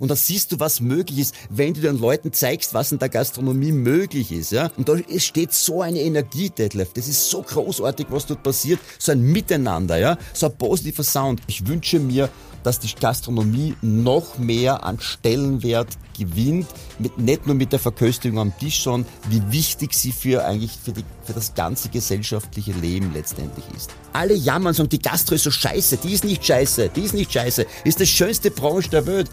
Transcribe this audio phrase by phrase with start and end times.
[0.00, 3.08] Und da siehst du, was möglich ist, wenn du den Leuten zeigst, was in der
[3.08, 4.52] Gastronomie möglich ist.
[4.52, 4.70] Ja?
[4.76, 6.92] Und da steht so eine Energie, Detlef.
[6.92, 8.80] Das ist so großartig, was dort passiert.
[8.98, 11.40] So ein Miteinander, ja, so ein positiver Sound.
[11.46, 12.28] Ich wünsche mir,
[12.64, 16.66] dass die Gastronomie noch mehr an Stellenwert gewinnt,
[16.98, 20.92] mit, nicht nur mit der Verköstigung am Tisch, sondern wie wichtig sie für eigentlich für,
[20.92, 23.90] die, für das ganze gesellschaftliche Leben letztendlich ist.
[24.12, 27.32] Alle jammern sagen, die Gastro ist so scheiße, die ist nicht scheiße, die ist nicht
[27.32, 29.30] scheiße, ist die schönste Branche der Welt.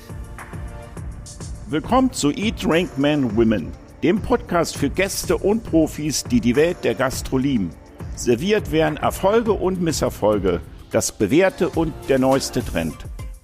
[1.71, 3.71] Willkommen zu Eat, Drink, Men, Women,
[4.03, 7.69] dem Podcast für Gäste und Profis, die die Welt der Gastro lieben.
[8.13, 10.59] Serviert werden Erfolge und Misserfolge,
[10.91, 12.97] das Bewährte und der neueste Trend.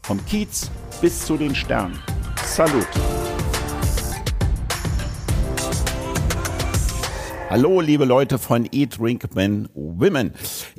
[0.04, 0.70] Vom Kiez
[1.00, 1.98] bis zu den Sternen.
[2.44, 2.90] Salut!
[7.50, 10.34] Hallo, liebe Leute von Eat, Drink, Men, Women.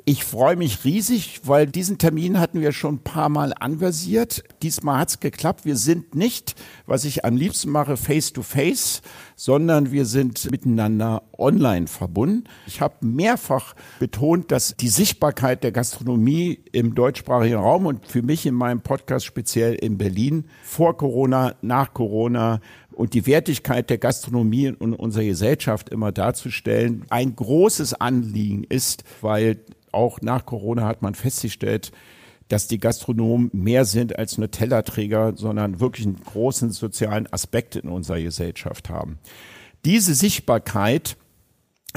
[0.05, 4.45] Ich freue mich riesig, weil diesen Termin hatten wir schon ein paar Mal anversiert.
[4.63, 5.65] Diesmal hat's geklappt.
[5.65, 9.01] Wir sind nicht, was ich am liebsten mache, face to face,
[9.35, 12.45] sondern wir sind miteinander online verbunden.
[12.67, 18.45] Ich habe mehrfach betont, dass die Sichtbarkeit der Gastronomie im deutschsprachigen Raum und für mich
[18.45, 22.61] in meinem Podcast speziell in Berlin vor Corona, nach Corona
[22.99, 29.61] und die Wertigkeit der Gastronomie in unserer Gesellschaft immer darzustellen, ein großes Anliegen ist, weil
[29.93, 31.93] auch nach Corona hat man festgestellt,
[32.49, 37.89] dass die Gastronomen mehr sind als nur Tellerträger, sondern wirklich einen großen sozialen Aspekt in
[37.89, 39.21] unserer Gesellschaft haben.
[39.85, 41.17] Diese Sichtbarkeit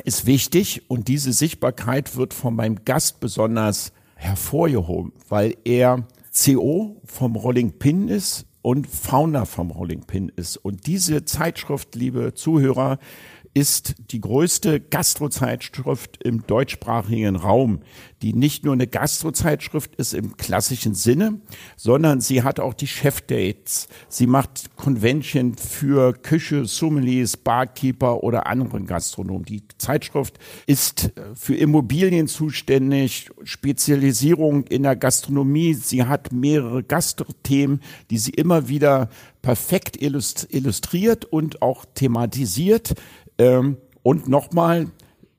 [0.03, 7.35] ist wichtig und diese Sichtbarkeit wird von meinem Gast besonders hervorgehoben, weil er CO vom
[7.35, 10.57] Rolling Pin ist, und Founder vom Rolling Pin ist.
[10.57, 12.99] Und diese Zeitschrift, liebe Zuhörer,
[13.53, 17.81] ist die größte Gastrozeitschrift im deutschsprachigen Raum,
[18.21, 21.41] die nicht nur eine Gastrozeitschrift ist im klassischen Sinne,
[21.75, 23.87] sondern sie hat auch die Chefdates.
[24.07, 29.43] Sie macht Convention für Küche, Sommeliers, Barkeeper oder andere Gastronomen.
[29.43, 35.73] Die Zeitschrift ist für Immobilien zuständig, Spezialisierung in der Gastronomie.
[35.73, 39.09] Sie hat mehrere Gastrothemen, die sie immer wieder
[39.41, 42.93] perfekt illustriert und auch thematisiert.
[43.41, 44.87] Ähm, und nochmal,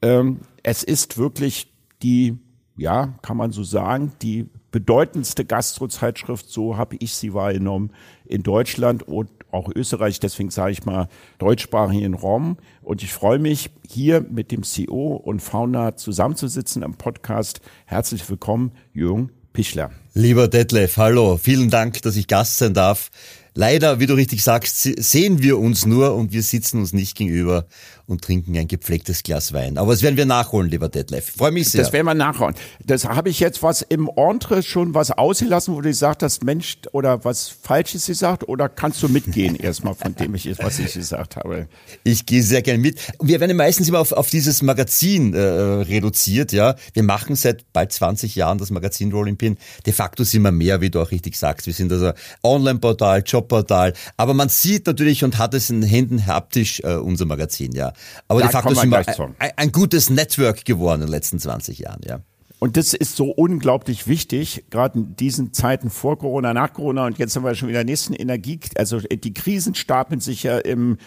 [0.03, 2.37] ähm, es ist wirklich die,
[2.77, 7.93] ja, kann man so sagen, die bedeutendste Gastrozeitschrift, so habe ich sie wahrgenommen,
[8.25, 11.09] in Deutschland und auch Österreich, deswegen sage ich mal
[11.39, 12.57] deutschsprachigen Raum.
[12.81, 17.61] Und ich freue mich, hier mit dem CEO und Founder zusammenzusitzen im Podcast.
[17.85, 19.93] Herzlich willkommen, Jürgen Pichler.
[20.15, 23.11] Lieber Detlef, hallo, vielen Dank, dass ich Gast sein darf.
[23.55, 27.67] Leider, wie du richtig sagst, sehen wir uns nur und wir sitzen uns nicht gegenüber
[28.13, 29.79] und trinken ein gepflegtes Glas Wein.
[29.79, 31.33] Aber das werden wir nachholen, lieber Detlef.
[31.37, 31.83] Freue mich sehr.
[31.83, 32.55] Das werden wir nachholen.
[32.85, 36.77] Das habe ich jetzt was im Entre schon was ausgelassen, wo du gesagt hast, Mensch,
[36.93, 41.37] oder was Falsches gesagt, oder kannst du mitgehen erstmal von dem, ich, was ich gesagt
[41.37, 41.67] habe?
[42.05, 43.01] Ich gehe sehr gerne mit.
[43.21, 46.77] Wir werden meistens immer auf, auf dieses Magazin äh, reduziert, ja.
[46.93, 49.57] Wir machen seit bald 20 Jahren das Magazin Rolling Pin.
[49.87, 51.67] De facto sind wir mehr, wie du auch richtig sagst.
[51.67, 52.13] Wir sind also
[52.43, 53.95] Online-Portal, Jobportal.
[54.17, 57.93] Aber man sieht natürlich und hat es in Händen haptisch äh, unser Magazin, ja.
[58.29, 59.05] Aber de facto sind wir
[59.39, 62.21] ein, ein gutes Network geworden in den letzten 20 Jahren, ja.
[62.59, 67.19] Und das ist so unglaublich wichtig, gerade in diesen Zeiten vor Corona, nach Corona und
[67.19, 70.99] jetzt haben wir schon wieder nächsten Energie, also die Krisen stapeln sich ja im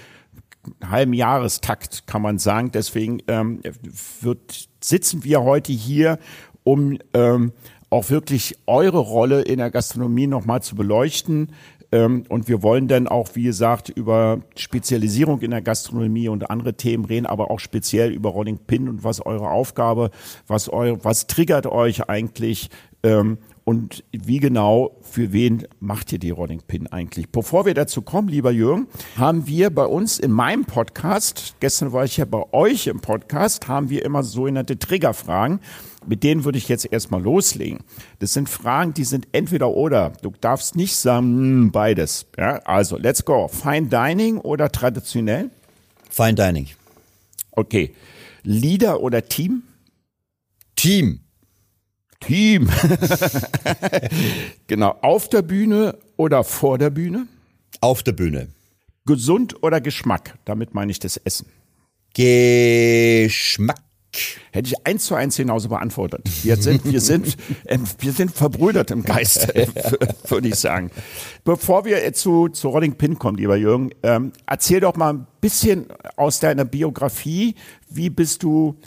[0.83, 2.71] halben Jahrestakt, kann man sagen.
[2.71, 3.61] Deswegen ähm,
[4.21, 6.19] wird, sitzen wir heute hier,
[6.63, 7.53] um ähm,
[7.89, 11.53] auch wirklich eure Rolle in der Gastronomie nochmal zu beleuchten,
[12.03, 17.05] und wir wollen dann auch, wie gesagt, über Spezialisierung in der Gastronomie und andere Themen
[17.05, 20.09] reden, aber auch speziell über Rolling Pin und was eure Aufgabe,
[20.47, 22.69] was eure, was triggert euch eigentlich
[23.03, 27.29] ähm, und wie genau, für wen macht ihr die Rolling Pin eigentlich?
[27.29, 28.85] Bevor wir dazu kommen, lieber Jürgen,
[29.17, 33.67] haben wir bei uns in meinem Podcast, gestern war ich ja bei euch im Podcast,
[33.67, 35.61] haben wir immer sogenannte Triggerfragen.
[36.05, 37.79] Mit denen würde ich jetzt erstmal loslegen.
[38.19, 40.13] Das sind Fragen, die sind entweder oder.
[40.21, 42.27] Du darfst nicht sagen, hm, beides.
[42.37, 43.47] Ja, also, let's go.
[43.47, 45.49] Fine Dining oder traditionell?
[46.11, 46.67] Fine Dining.
[47.49, 47.95] Okay.
[48.43, 49.63] Leader oder Team?
[50.75, 51.24] Team.
[52.25, 52.69] Team.
[54.67, 54.97] genau.
[55.01, 57.27] Auf der Bühne oder vor der Bühne?
[57.81, 58.47] Auf der Bühne.
[59.05, 60.37] Gesund oder Geschmack?
[60.45, 61.47] Damit meine ich das Essen.
[62.13, 63.79] Geschmack.
[64.51, 66.21] Hätte ich eins zu eins genauso beantwortet.
[66.43, 67.35] Wir sind, wir sind,
[67.65, 69.53] äh, wir sind verbrüdert im Geist,
[70.29, 70.89] würde ich sagen.
[71.43, 75.87] Bevor wir zu, zu Rolling Pin kommen, lieber Jürgen, ähm, erzähl doch mal ein bisschen
[76.15, 77.55] aus deiner Biografie.
[77.89, 78.77] Wie bist du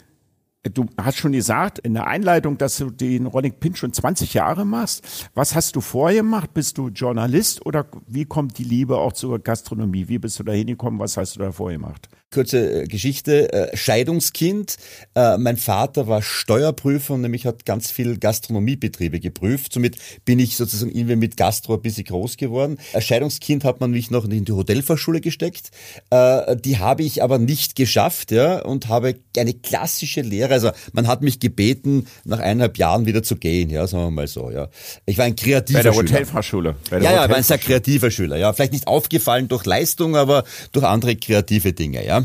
[0.63, 4.65] Du hast schon gesagt in der Einleitung, dass du den Rolling Pin schon 20 Jahre
[4.65, 5.29] machst.
[5.33, 6.53] Was hast du vorher gemacht?
[6.53, 10.09] Bist du Journalist oder wie kommt die Liebe auch zur Gastronomie?
[10.09, 10.99] Wie bist du da hingekommen?
[10.99, 12.09] Was hast du da vorher gemacht?
[12.31, 14.75] Kurze äh, Geschichte, äh, Scheidungskind.
[15.15, 19.73] Äh, mein Vater war Steuerprüfer und nämlich hat ganz viel Gastronomiebetriebe geprüft.
[19.73, 22.77] Somit bin ich sozusagen irgendwie mit Gastro ein bisschen groß geworden.
[22.93, 25.71] Als Scheidungskind hat man mich noch in die Hotelfachschule gesteckt.
[26.11, 30.53] Die habe ich aber nicht geschafft ja, und habe eine klassische Lehre.
[30.53, 34.27] Also man hat mich gebeten, nach eineinhalb Jahren wieder zu gehen, ja, sagen wir mal
[34.27, 34.51] so.
[34.51, 34.69] Ja.
[35.05, 35.93] Ich war ein kreativer Schüler.
[35.93, 36.75] Bei der Hotelfachschule.
[36.89, 38.37] Bei der ja, ja, war ein sehr kreativer Schüler.
[38.37, 42.05] Ja, vielleicht nicht aufgefallen durch Leistung, aber durch andere kreative Dinge.
[42.05, 42.18] Ja.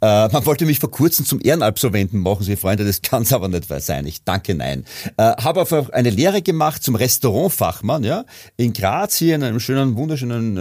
[0.00, 3.48] Äh, man wollte mich vor kurzem zum Ehrenabsolventen machen, Sie Freunde, das kann es aber
[3.48, 4.06] nicht sein.
[4.06, 4.84] Ich danke, nein.
[5.16, 8.24] Äh, habe aber eine Lehre gemacht zum Restaurantfachmann, ja,
[8.56, 10.56] in Graz hier in einem schönen, wunderschönen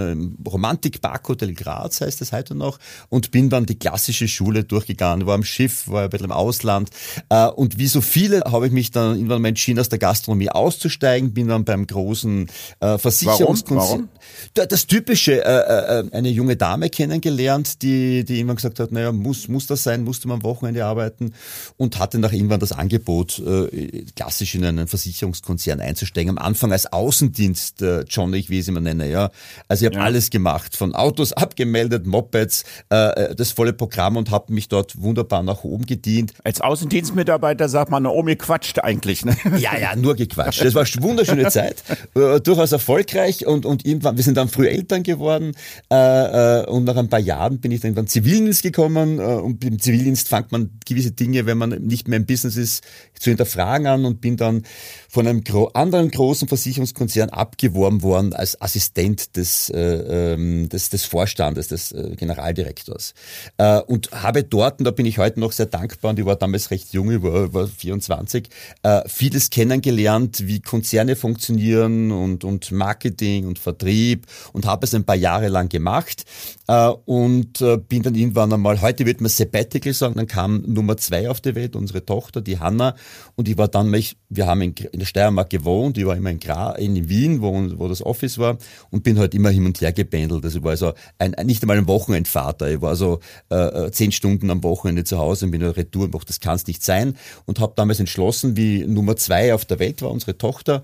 [0.45, 5.35] äh, Romantik-Parkhotel Graz heißt es heute noch und bin dann die klassische Schule durchgegangen, war
[5.35, 6.89] am Schiff, war ein bisschen im Ausland
[7.29, 10.49] äh, und wie so viele habe ich mich dann irgendwann mal entschieden, aus der Gastronomie
[10.49, 12.47] auszusteigen, bin dann beim großen
[12.79, 14.09] äh, Versicherungskonzern.
[14.53, 19.47] Das typische, äh, äh, eine junge Dame kennengelernt, die, die immer gesagt hat, naja, muss,
[19.47, 21.33] muss das sein, musste man am Wochenende arbeiten
[21.77, 26.37] und hatte nach irgendwann das Angebot, äh, klassisch in einen Versicherungskonzern einzusteigen.
[26.37, 29.31] Am Anfang als Außendienst, äh, Johnny, ich wie es immer nenne, ja.
[29.67, 30.05] Also ich habe ja.
[30.05, 35.43] alles gemacht, von Autos abgemeldet, Mopeds, äh, das volle Programm und habe mich dort wunderbar
[35.43, 36.33] nach oben gedient.
[36.43, 39.25] Als Außendienstmitarbeiter sagt man, oh, mir quatscht eigentlich.
[39.25, 39.35] Ne?
[39.59, 40.63] Ja, ja, nur gequatscht.
[40.63, 41.83] Das war eine wunderschöne Zeit,
[42.15, 45.53] äh, durchaus erfolgreich und, und irgendwann, wir sind dann früh Eltern geworden
[45.91, 49.63] äh, äh, und nach ein paar Jahren bin ich dann den Zivildienst gekommen äh, und
[49.63, 52.83] im Zivildienst fängt man gewisse Dinge, wenn man nicht mehr im Business ist,
[53.19, 54.63] zu hinterfragen an und bin dann
[55.09, 61.05] von einem gro anderen großen Versicherungskonzern abgeworben worden als Assistent des, äh, ähm, des, des
[61.05, 63.15] Vorstandes, des äh, Generaldirektors.
[63.57, 66.35] Äh, und habe dort, und da bin ich heute noch sehr dankbar, und ich war
[66.35, 68.49] damals recht jung, ich war, war 24,
[68.83, 75.05] äh, vieles kennengelernt, wie Konzerne funktionieren und, und Marketing und Vertrieb und habe es ein
[75.05, 76.23] paar Jahre lang gemacht
[76.67, 80.97] äh, und äh, bin dann irgendwann einmal, heute wird man Sabbatical sagen, dann kam Nummer
[80.97, 82.95] zwei auf die Welt, unsere Tochter, die Hanna,
[83.35, 86.39] und ich war dann, wir haben in, in der Steiermark gewohnt, ich war immer in,
[86.39, 88.57] Gra, in Wien, wo, wo das Office war,
[88.91, 90.43] und bin halt immer hin und her gependelt.
[90.43, 94.11] Also ich war so ein, nicht einmal ein Wochenendvater, ich war so äh, äh zehn
[94.11, 96.83] Stunden am Wochenende zu Hause und bin in Retour und dachte, das kann es nicht
[96.83, 97.15] sein,
[97.45, 100.81] und habe damals entschlossen, wie Nummer zwei auf der Welt war unsere Tochter,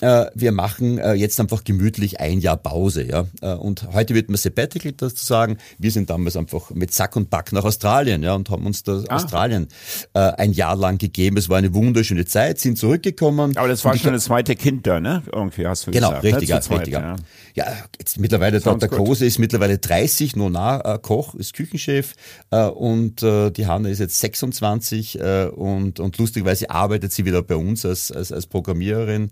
[0.00, 3.04] äh, wir machen äh, jetzt einfach gemütlich ein Jahr Pause.
[3.04, 3.26] Ja?
[3.40, 5.58] Äh, und heute wird man Sabbatical dazu sagen.
[5.78, 9.02] Wir sind damals einfach mit Sack und Back nach Australien ja, und haben uns da
[9.08, 9.16] ah.
[9.16, 9.68] Australien
[10.14, 11.36] äh, ein Jahr lang gegeben.
[11.38, 13.56] Es war eine wunderschöne Zeit, sind zurückgekommen.
[13.56, 15.22] Aber das war schon das zweite Kind da, ne?
[15.32, 16.24] Irgendwie hast du genau, gesagt.
[16.24, 16.56] Richtig, ne?
[16.56, 16.92] richtig.
[16.92, 17.16] Ja.
[17.54, 17.66] ja,
[17.98, 22.14] jetzt mittlerweile, der, der Große ist mittlerweile 30, Nona äh, Koch ist Küchenchef
[22.50, 27.56] äh, und die Hanna ist jetzt 26 äh, und, und lustigerweise arbeitet sie wieder bei
[27.56, 29.30] uns als, als, als Programmiererin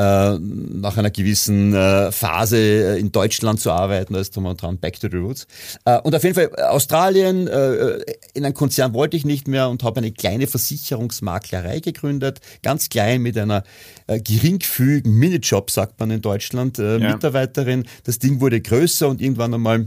[0.00, 4.78] äh, nach einer gewissen äh, Phase äh, in Deutschland zu arbeiten, da ist man dran,
[4.78, 5.46] back to the roots.
[5.84, 7.98] Äh, und auf jeden Fall Australien, äh,
[8.32, 13.20] in ein Konzern wollte ich nicht mehr und habe eine kleine Versicherungsmaklerei gegründet, ganz klein
[13.20, 13.62] mit einer
[14.06, 16.98] geringfügigen Minijob, sagt man in Deutschland, ja.
[16.98, 17.84] Mitarbeiterin.
[18.04, 19.86] Das Ding wurde größer und irgendwann einmal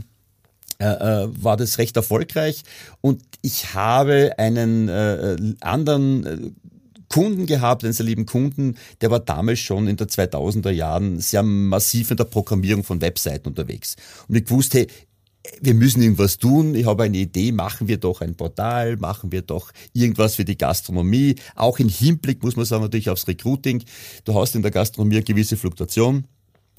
[0.78, 2.62] war das recht erfolgreich
[3.00, 6.56] und ich habe einen anderen
[7.14, 11.44] Kunden gehabt, einen sehr lieben Kunden, der war damals schon in der 2000er Jahren sehr
[11.44, 13.94] massiv in der Programmierung von Webseiten unterwegs.
[14.26, 14.88] Und ich wusste, hey,
[15.60, 16.74] wir müssen irgendwas tun.
[16.74, 20.58] Ich habe eine Idee, machen wir doch ein Portal, machen wir doch irgendwas für die
[20.58, 21.36] Gastronomie.
[21.54, 23.84] Auch im Hinblick muss man sagen, natürlich aufs Recruiting.
[24.24, 26.26] Du hast in der Gastronomie eine gewisse Fluktuation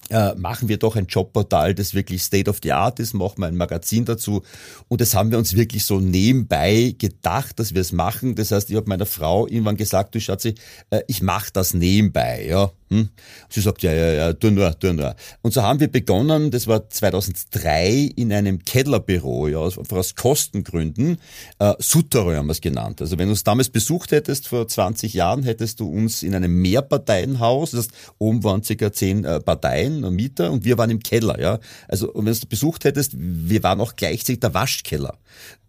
[0.10, 3.48] äh, machen wir doch ein Jobportal, das wirklich State of the Art ist, machen wir
[3.48, 4.44] ein Magazin dazu.
[4.88, 8.36] Und das haben wir uns wirklich so nebenbei gedacht, dass wir es machen.
[8.36, 10.56] Das heißt, ich habe meiner Frau irgendwann gesagt, du Schatzi,
[10.90, 12.46] äh, ich mache das nebenbei.
[12.48, 13.10] Ja, hm?
[13.50, 15.15] Sie sagt, ja, ja, ja, tu nur, tu nur.
[15.42, 21.18] Und so haben wir begonnen, das war 2003 in einem Kellerbüro, ja, einfach aus Kostengründen,
[21.60, 23.01] äh, Sutterö haben wir es genannt.
[23.01, 26.62] Also wenn du uns damals besucht hättest, vor 20 Jahren, hättest du uns in einem
[26.62, 31.39] Mehrparteienhaus, das heißt, oben waren circa zehn äh, Parteien, Mieter, und wir waren im Keller,
[31.39, 31.60] ja.
[31.88, 35.18] Also, und wenn du besucht hättest, wir waren auch gleichzeitig der Waschkeller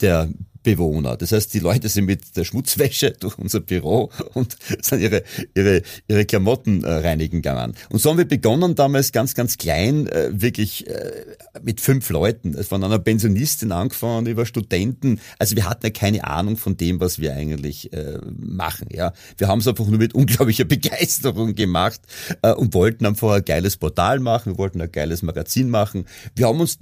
[0.01, 0.29] der
[0.67, 1.17] Bewohner.
[1.17, 5.23] Das heißt, die Leute sind mit der Schmutzwäsche durch unser Büro und sind ihre,
[5.55, 7.75] ihre, ihre Klamotten äh, reinigen gegangen.
[7.89, 12.61] Und so haben wir begonnen damals ganz, ganz klein, äh, wirklich äh, mit fünf Leuten.
[12.65, 15.21] Von einer Pensionistin angefangen über Studenten.
[15.39, 18.89] Also wir hatten ja keine Ahnung von dem, was wir eigentlich äh, machen.
[18.91, 22.01] Ja, Wir haben es einfach nur mit unglaublicher Begeisterung gemacht
[22.43, 26.07] äh, und wollten einfach ein geiles Portal machen, wir wollten ein geiles Magazin machen.
[26.35, 26.79] Wir haben uns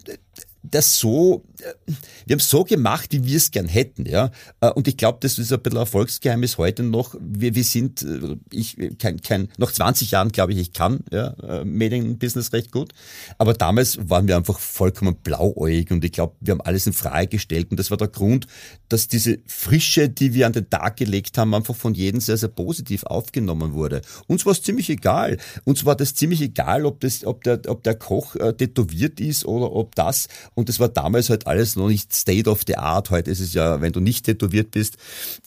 [0.71, 1.93] das so, äh,
[2.27, 4.31] wir haben so gemacht, wie wir es gern hätten, ja.
[4.61, 7.15] Äh, und ich glaube, das ist ein bisschen Erfolgsgeheimnis heute noch.
[7.21, 11.35] Wir, wir sind, äh, ich kein, kein, nach 20 Jahren glaube ich, ich kann ja,
[11.65, 12.93] Medienbusiness recht gut.
[13.37, 17.29] Aber damals waren wir einfach vollkommen blauäugig und ich glaube, wir haben alles in Frage
[17.29, 17.71] gestellt.
[17.71, 18.47] Und das war der Grund,
[18.89, 22.49] dass diese Frische, die wir an den Tag gelegt haben, einfach von jedem sehr, sehr
[22.49, 24.01] positiv aufgenommen wurde.
[24.27, 25.37] Uns war es ziemlich egal.
[25.65, 29.45] Uns war das ziemlich egal, ob, das, ob, der, ob der Koch äh, tätowiert ist
[29.45, 30.29] oder ob das.
[30.55, 33.11] Und das war damals halt alles noch nicht State of the Art.
[33.11, 34.97] Heute ist es ja, wenn du nicht tätowiert bist,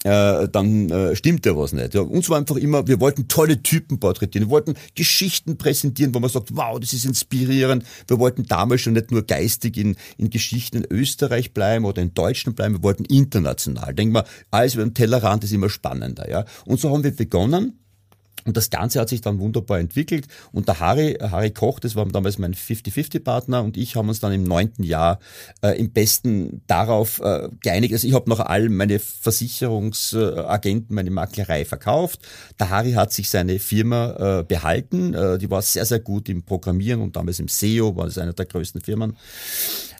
[0.03, 1.93] äh, dann äh, stimmt ja was nicht.
[1.93, 4.47] Ja, uns war einfach immer, wir wollten tolle Typen porträtieren.
[4.47, 7.83] Wir wollten Geschichten präsentieren, wo man sagt, wow, das ist inspirierend.
[8.07, 12.13] Wir wollten damals schon nicht nur geistig in, in Geschichten in Österreich bleiben oder in
[12.13, 13.93] Deutschland bleiben, wir wollten international.
[13.93, 16.29] Denk mal, alles über den Tellerrand ist immer spannender.
[16.29, 16.45] Ja?
[16.65, 17.79] Und so haben wir begonnen
[18.47, 20.25] und das Ganze hat sich dann wunderbar entwickelt.
[20.53, 24.31] Und der Harry, Harry Koch, das war damals mein 50-50-Partner und ich haben uns dann
[24.31, 25.19] im neunten Jahr
[25.61, 27.93] äh, im Besten darauf äh, geeinigt.
[27.93, 32.21] Also ich habe noch all meine Versicherungsagenten, meine Maklerei verkauft.
[32.57, 35.13] Der Harry hat sich seine Firma äh, behalten.
[35.13, 38.33] Äh, die war sehr, sehr gut im Programmieren und damals im SEO, war das eine
[38.33, 39.17] der größten Firmen.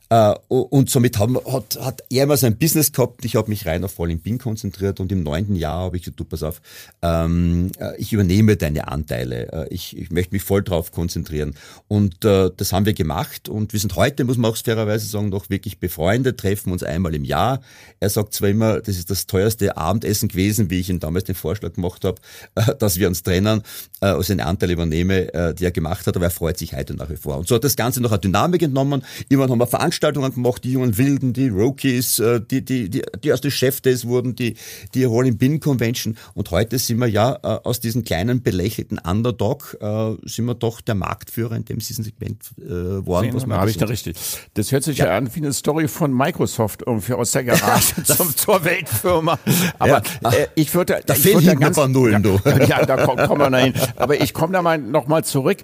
[0.10, 3.26] Äh, und somit haben, hat, hat er immer sein Business gehabt.
[3.26, 6.20] Ich habe mich rein auf Falling Pin konzentriert und im neunten Jahr habe ich gesagt,
[6.20, 6.62] du pass auf,
[7.02, 9.52] ähm, äh, ich übernehme deine Anteile.
[9.52, 11.56] Äh, ich, ich möchte mich voll drauf konzentrieren.
[11.90, 15.30] Und äh, das haben wir gemacht und wir sind heute, muss man auch fairerweise sagen,
[15.30, 17.60] noch wirklich befreundet, treffen uns einmal im Jahr.
[18.00, 21.36] Er sagt zwar immer, das ist das teuerste Abendessen gewesen, wie ich ihm damals den
[21.36, 22.22] Vorschlag gemacht habe,
[22.56, 23.62] äh, dass wir uns trennen,
[24.00, 26.94] äh, also einen Anteil übernehme, äh, die er gemacht hat, aber er freut sich heute
[26.94, 27.38] nach wie vor.
[27.38, 29.04] Und so hat das Ganze noch eine Dynamik entnommen.
[29.28, 33.02] Irgendwann haben wir Veranstaltungen Veranstaltungen gemacht, die jungen Wilden, die Rookies, äh, die, die, die,
[33.24, 34.56] die erste Chefdays wurden, die,
[34.94, 36.18] die Rolling Bin Convention.
[36.36, 40.82] Und heute sind wir ja äh, aus diesem kleinen belächelten Underdog, äh, sind wir doch
[40.82, 43.34] der Marktführer in dem diesem Segment äh, worden.
[43.34, 44.18] was habe ich da richtig.
[44.54, 45.08] Das hört sich ja.
[45.08, 45.18] ja.
[45.18, 49.40] an wie eine Story von Microsoft irgendwie aus der Garage zum, zur Weltfirma.
[49.80, 50.32] Aber ja.
[50.32, 52.40] äh, ich würde, da ich fehlen würde ganz, ein paar Nullen, du.
[52.68, 53.74] Ja, da kommen komm wir dahin.
[53.96, 55.58] Aber ich komme da mal noch mal zurück.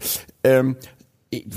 [0.44, 0.76] Ähm,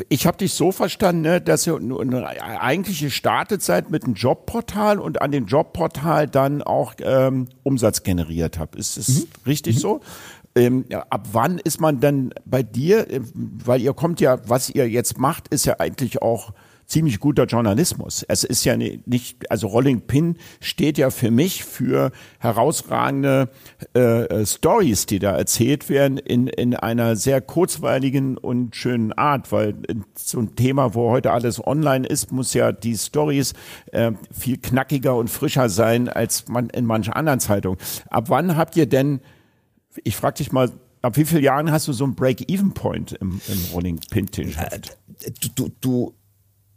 [0.08, 2.26] ich habe dich so verstanden, ne, dass ihr eine
[2.60, 8.58] eigentliche startet seid mit einem Jobportal und an dem Jobportal dann auch ähm, Umsatz generiert
[8.58, 8.76] habt.
[8.76, 9.28] Ist es mhm.
[9.46, 9.80] richtig mhm.
[9.80, 10.00] so?
[10.54, 14.88] Ähm, ab wann ist man denn bei dir, äh, weil ihr kommt ja, was ihr
[14.88, 16.52] jetzt macht, ist ja eigentlich auch
[16.86, 18.24] ziemlich guter Journalismus.
[18.28, 23.50] Es ist ja nicht, also Rolling Pin steht ja für mich für herausragende
[23.94, 29.50] äh, äh, Stories, die da erzählt werden in, in einer sehr kurzweiligen und schönen Art,
[29.52, 29.74] weil
[30.14, 33.52] so ein Thema, wo heute alles online ist, muss ja die Stories
[33.92, 37.78] äh, viel knackiger und frischer sein als man in manchen anderen Zeitungen.
[38.08, 39.20] Ab wann habt ihr denn,
[40.04, 40.70] ich frage dich mal,
[41.02, 44.56] ab wie vielen Jahren hast du so einen Break-Even-Point im, im Rolling Pin-Tisch?
[45.40, 46.14] Du, du, du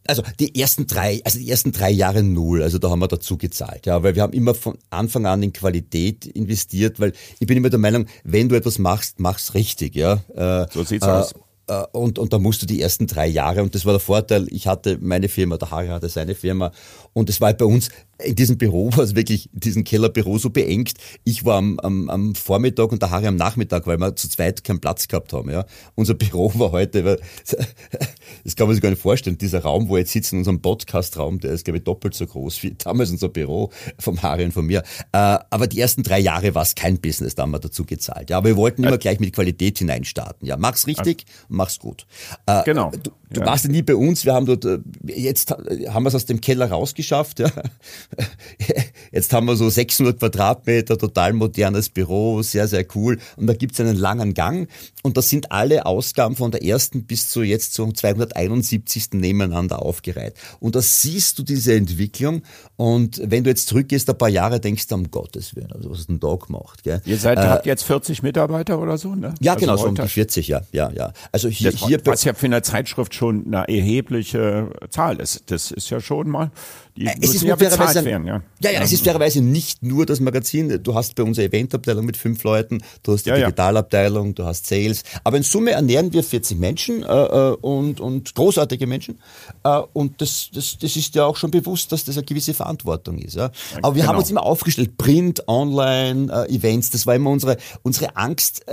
[0.09, 3.37] also die ersten drei, also die ersten drei Jahre null, also da haben wir dazu
[3.37, 7.57] gezahlt, ja, weil wir haben immer von Anfang an in Qualität investiert, weil ich bin
[7.57, 10.15] immer der Meinung, wenn du etwas machst, mach's richtig, ja.
[10.35, 11.33] Äh, so sieht's äh, aus.
[11.67, 14.47] Äh, und, und da musst du die ersten drei Jahre, und das war der Vorteil,
[14.49, 16.71] ich hatte meine Firma, der Harry hatte seine Firma,
[17.13, 17.89] und es war bei uns
[18.23, 20.93] in diesem Büro war es wirklich, in diesem Kellerbüro so beengt.
[21.23, 24.63] Ich war am, am, am Vormittag und der Harry am Nachmittag, weil wir zu zweit
[24.63, 25.49] keinen Platz gehabt haben.
[25.49, 25.65] Ja.
[25.95, 27.01] Unser Büro war heute,
[28.43, 31.39] das kann man sich gar nicht vorstellen, dieser Raum, wo wir jetzt sitzen, unserem Podcast-Raum,
[31.39, 34.65] der ist, glaube ich, doppelt so groß wie damals unser Büro vom Harry und von
[34.65, 34.83] mir.
[35.11, 38.29] Äh, aber die ersten drei Jahre war es kein Business, da haben wir dazu gezahlt.
[38.29, 38.37] Ja.
[38.37, 40.47] Aber wir wollten immer gleich mit Qualität hineinstarten.
[40.47, 40.57] Ja.
[40.57, 42.05] Mach's richtig mach's gut.
[42.45, 42.91] Äh, genau.
[42.91, 43.45] Du, du ja.
[43.45, 44.65] warst ja nie bei uns, wir haben dort,
[45.05, 46.69] jetzt haben wir es aus dem Keller
[47.09, 47.39] rausgeschafft.
[47.39, 47.51] Ja.
[49.11, 53.19] Jetzt haben wir so 600 Quadratmeter, total modernes Büro, sehr, sehr cool.
[53.37, 54.69] Und da gibt's einen langen Gang
[55.03, 59.09] und da sind alle Ausgaben von der ersten bis zu jetzt zum 271.
[59.13, 60.33] nebeneinander aufgereiht.
[60.59, 62.43] Und da siehst du diese Entwicklung
[62.75, 65.99] und wenn du jetzt zurückgehst, ein paar Jahre denkst du, um Gottes Willen, also was
[65.99, 66.83] ist denn da gemacht?
[66.83, 67.01] Gell?
[67.05, 69.33] Ihr seid, äh, habt jetzt 40 Mitarbeiter oder so, ne?
[69.39, 71.13] Ja, also genau, so um die 40, ja, ja, ja.
[71.31, 75.51] Also hier, hier was ja für eine Zeitschrift schon eine erhebliche Zahl ist.
[75.51, 76.51] Das ist ja schon mal
[76.99, 78.41] es ist ja fairerweise, werden, ja.
[78.61, 80.81] Ja, ja, es ist fairerweise nicht nur das Magazin.
[80.83, 84.67] Du hast bei unserer Eventabteilung mit fünf Leuten, du hast die ja, Digitalabteilung, du hast
[84.67, 85.03] Sales.
[85.23, 89.19] Aber in Summe ernähren wir 40 Menschen äh, äh, und, und großartige Menschen.
[89.63, 93.17] Äh, und das, das, das ist ja auch schon bewusst, dass das eine gewisse Verantwortung
[93.19, 93.35] ist.
[93.35, 93.51] Ja.
[93.81, 94.13] Aber wir genau.
[94.13, 98.65] haben uns immer aufgestellt, Print, Online, äh, Events, das war immer unsere, unsere Angst.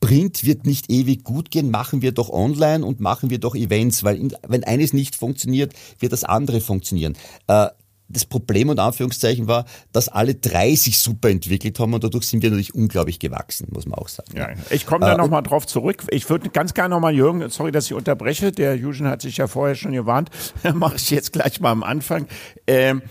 [0.00, 4.04] Print wird nicht ewig gut gehen, machen wir doch online und machen wir doch Events,
[4.04, 7.16] weil wenn eines nicht funktioniert, wird das andere funktionieren.
[7.46, 7.68] Äh,
[8.08, 12.42] das Problem und Anführungszeichen war, dass alle drei sich super entwickelt haben und dadurch sind
[12.42, 14.34] wir natürlich unglaublich gewachsen, muss man auch sagen.
[14.34, 16.04] Ja, ich komme da äh, nochmal drauf zurück.
[16.10, 19.46] Ich würde ganz gerne nochmal, Jürgen, sorry, dass ich unterbreche, der Juschen hat sich ja
[19.46, 20.30] vorher schon gewarnt,
[20.74, 22.26] mache ich jetzt gleich mal am Anfang.
[22.66, 23.02] Ähm,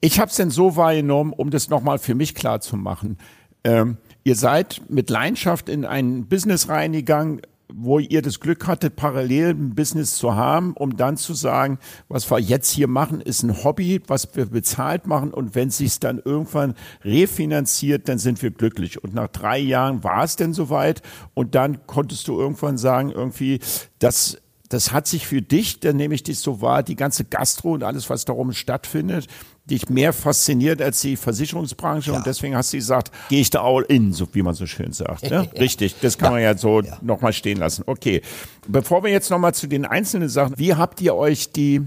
[0.00, 3.18] ich habe es denn so wahrgenommen, um das nochmal für mich klar zu machen.
[3.62, 7.42] Ähm, ihr seid mit Leidenschaft in ein Business reingegangen,
[7.74, 12.30] wo ihr das Glück hattet, parallel ein Business zu haben, um dann zu sagen, was
[12.30, 16.00] wir jetzt hier machen, ist ein Hobby, was wir bezahlt machen und wenn es sich
[16.00, 16.74] dann irgendwann
[17.04, 19.02] refinanziert, dann sind wir glücklich.
[19.02, 21.02] Und nach drei Jahren war es denn soweit
[21.34, 23.60] und dann konntest du irgendwann sagen, irgendwie,
[23.98, 24.38] das
[24.70, 27.82] das hat sich für dich, dann nehme ich dich so wahr, die ganze Gastro und
[27.82, 29.26] alles, was darum stattfindet,
[29.70, 32.16] dich mehr fasziniert als die Versicherungsbranche ja.
[32.16, 34.92] und deswegen hast du gesagt, gehe ich da all in, so wie man so schön
[34.92, 35.22] sagt.
[35.24, 35.30] Ne?
[35.30, 35.60] Ja.
[35.60, 36.32] Richtig, das kann ja.
[36.32, 36.98] man ja so ja.
[37.02, 37.84] nochmal stehen lassen.
[37.86, 38.20] Okay,
[38.66, 41.82] bevor wir jetzt nochmal zu den einzelnen Sachen, wie habt ihr euch die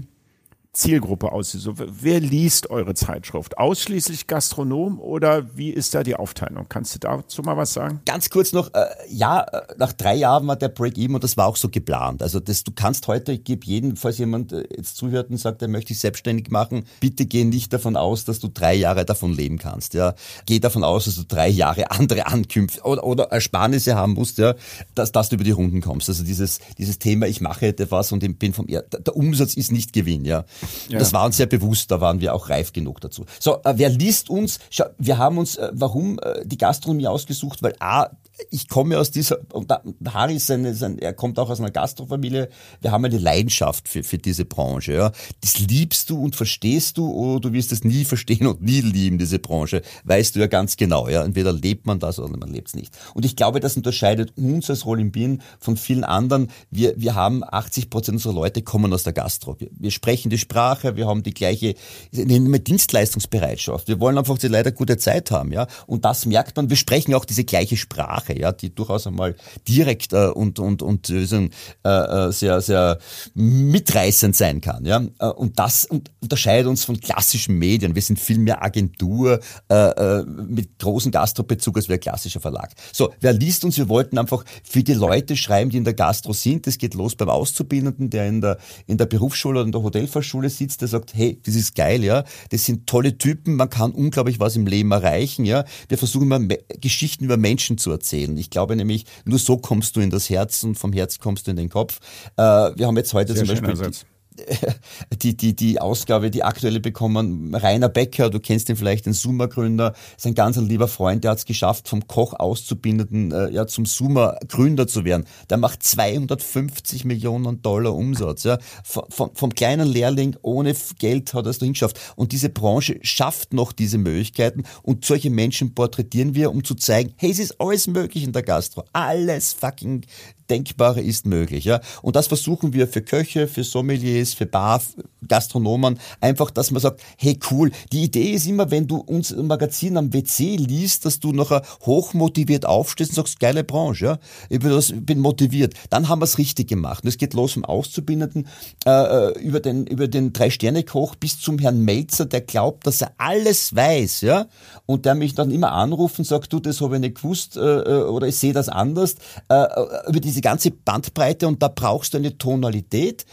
[0.74, 1.82] Zielgruppe ausgesucht?
[1.86, 3.56] Wer liest eure Zeitschrift?
[3.58, 6.66] Ausschließlich Gastronom oder wie ist da die Aufteilung?
[6.68, 8.00] Kannst du dazu mal was sagen?
[8.04, 11.46] Ganz kurz noch, äh, ja, äh, nach drei Jahren war der Break-Even und das war
[11.46, 12.22] auch so geplant.
[12.22, 15.62] Also das, du kannst heute, ich gebe jeden, falls jemand äh, jetzt zuhört und sagt,
[15.62, 19.32] er möchte sich selbstständig machen, bitte geh nicht davon aus, dass du drei Jahre davon
[19.32, 19.94] leben kannst.
[19.94, 20.14] Ja,
[20.46, 24.54] Geh davon aus, dass du drei Jahre andere Ankünfte oder, oder Ersparnisse haben musst, ja,
[24.94, 26.08] dass, dass du über die Runden kommst.
[26.08, 29.92] Also dieses, dieses Thema, ich mache etwas und bin vom, der, der Umsatz ist nicht
[29.92, 30.44] Gewinn, ja.
[30.88, 30.98] Ja.
[30.98, 33.24] Das war uns sehr bewusst, da waren wir auch reif genug dazu.
[33.40, 34.58] So, äh, wer liest uns?
[34.70, 37.62] Schau, wir haben uns, äh, warum äh, die Gastronomie ausgesucht?
[37.62, 38.10] Weil A,
[38.50, 39.72] ich komme aus dieser, und
[40.12, 42.48] Harry ist ein, ein, er kommt auch aus einer Gastrofamilie,
[42.80, 44.94] wir haben eine Leidenschaft für, für diese Branche.
[44.94, 45.12] Ja.
[45.40, 49.18] Das liebst du und verstehst du oder du wirst es nie verstehen und nie lieben,
[49.18, 49.82] diese Branche.
[50.04, 51.08] Weißt du ja ganz genau.
[51.08, 51.24] Ja.
[51.24, 52.96] Entweder lebt man das oder man lebt es nicht.
[53.14, 56.48] Und ich glaube, das unterscheidet uns als Roll in Bien von vielen anderen.
[56.70, 59.58] Wir, wir haben 80 Prozent unserer Leute kommen aus der Gastro.
[59.60, 61.74] Wir, wir sprechen die Sprache, wir haben die gleiche
[62.12, 63.88] Dienstleistungsbereitschaft.
[63.88, 65.52] Wir wollen einfach die leider gute Zeit haben.
[65.52, 65.66] Ja.
[65.86, 67.94] Und das merkt man, wir sprechen auch diese gleiche Sprache.
[67.94, 69.34] Sprache, ja, die durchaus einmal
[69.68, 72.98] direkt äh, und und und äh, äh, sehr sehr
[73.34, 75.02] mitreißend sein kann, ja.
[75.18, 75.86] Äh, und das
[76.20, 77.94] unterscheidet uns von klassischen Medien.
[77.94, 82.72] Wir sind viel mehr Agentur äh, äh, mit großem Gastrobezug als wir klassischer Verlag.
[82.92, 83.78] So, wer liest uns?
[83.78, 86.66] Wir wollten einfach für die Leute schreiben, die in der Gastro sind.
[86.66, 90.43] Das geht los beim Auszubildenden, der in der in der Berufsschule oder in der Hotelfachschule
[90.50, 92.24] sitzt, der sagt, hey, das ist geil, ja.
[92.50, 95.64] Das sind tolle Typen, man kann unglaublich was im Leben erreichen, ja.
[95.88, 96.46] Wir versuchen mal
[96.80, 98.36] Geschichten über Menschen zu erzählen erzählen.
[98.36, 101.50] Ich glaube nämlich, nur so kommst du in das Herz und vom Herz kommst du
[101.50, 102.00] in den Kopf.
[102.36, 104.13] Äh, wir haben jetzt heute Sehr zum Beispiel
[105.22, 107.54] die, die, die Ausgabe, die aktuelle bekommen.
[107.54, 111.38] Rainer Becker, du kennst ihn vielleicht, den Summa-Gründer, ist ein ganz lieber Freund, der hat
[111.38, 115.26] es geschafft, vom Koch Auszubildenden äh, ja, zum Summa-Gründer zu werden.
[115.50, 118.44] Der macht 250 Millionen Dollar Umsatz.
[118.44, 118.58] Ja.
[118.82, 122.00] Vom, vom, vom kleinen Lehrling ohne Geld hat er es hingeschafft.
[122.16, 127.14] Und diese Branche schafft noch diese Möglichkeiten und solche Menschen porträtieren wir, um zu zeigen,
[127.16, 128.84] hey, es ist alles möglich in der Gastro.
[128.92, 130.04] Alles fucking
[130.50, 131.64] Denkbare ist möglich.
[131.64, 131.80] Ja?
[132.02, 134.80] Und das versuchen wir für Köche, für Sommeliers, für Bar,
[135.26, 139.96] Gastronomen, einfach, dass man sagt, hey cool, die Idee ist immer, wenn du uns Magazin
[139.96, 144.18] am WC liest, dass du nachher hochmotiviert aufstehst und sagst, geile Branche, ja?
[144.50, 145.74] ich bin, das, bin motiviert.
[145.90, 147.04] Dann haben wir es richtig gemacht.
[147.04, 148.46] Und es geht los vom Auszubildenden
[148.86, 153.12] äh, äh, über den, über den Drei-Sterne-Koch bis zum Herrn Melzer, der glaubt, dass er
[153.18, 154.46] alles weiß, ja,
[154.86, 157.60] und der mich dann immer anruft und sagt, du, das habe ich nicht gewusst äh,
[157.60, 159.16] äh oder ich sehe das anders.
[159.48, 163.24] Äh, äh über die diese ganze Bandbreite und da brauchst du eine Tonalität,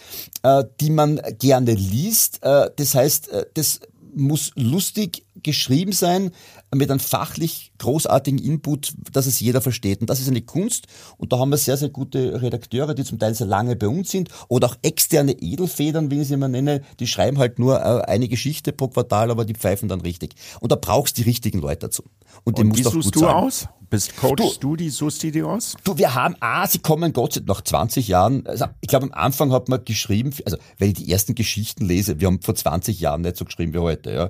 [0.44, 2.44] äh, die man gerne liest.
[2.44, 3.80] Äh, das heißt, äh, das
[4.14, 6.32] muss lustig geschrieben sein,
[6.74, 10.02] mit einem fachlich großartigen Input, dass es jeder versteht.
[10.02, 10.88] Und das ist eine Kunst.
[11.18, 14.12] Und da haben wir sehr, sehr gute Redakteure, die zum Teil sehr lange bei uns
[14.12, 14.30] sind.
[14.50, 16.82] Oder auch externe Edelfedern, wie ich sie immer nenne.
[17.00, 20.36] Die schreiben halt nur äh, eine Geschichte pro Quartal, aber die pfeifen dann richtig.
[20.60, 22.04] Und da brauchst du die richtigen Leute dazu.
[22.44, 23.46] Und, Und wie suchst du sagen.
[23.46, 23.68] aus?
[23.92, 25.76] Bist Coach du, du die, aus?
[25.84, 28.48] Du, wir haben, ah, sie kommen Gott sei Dank nach 20 Jahren.
[28.48, 32.22] Also ich glaube, am Anfang hat man geschrieben, also wenn ich die ersten Geschichten lese,
[32.22, 34.30] wir haben vor 20 Jahren nicht so geschrieben wie heute, ja.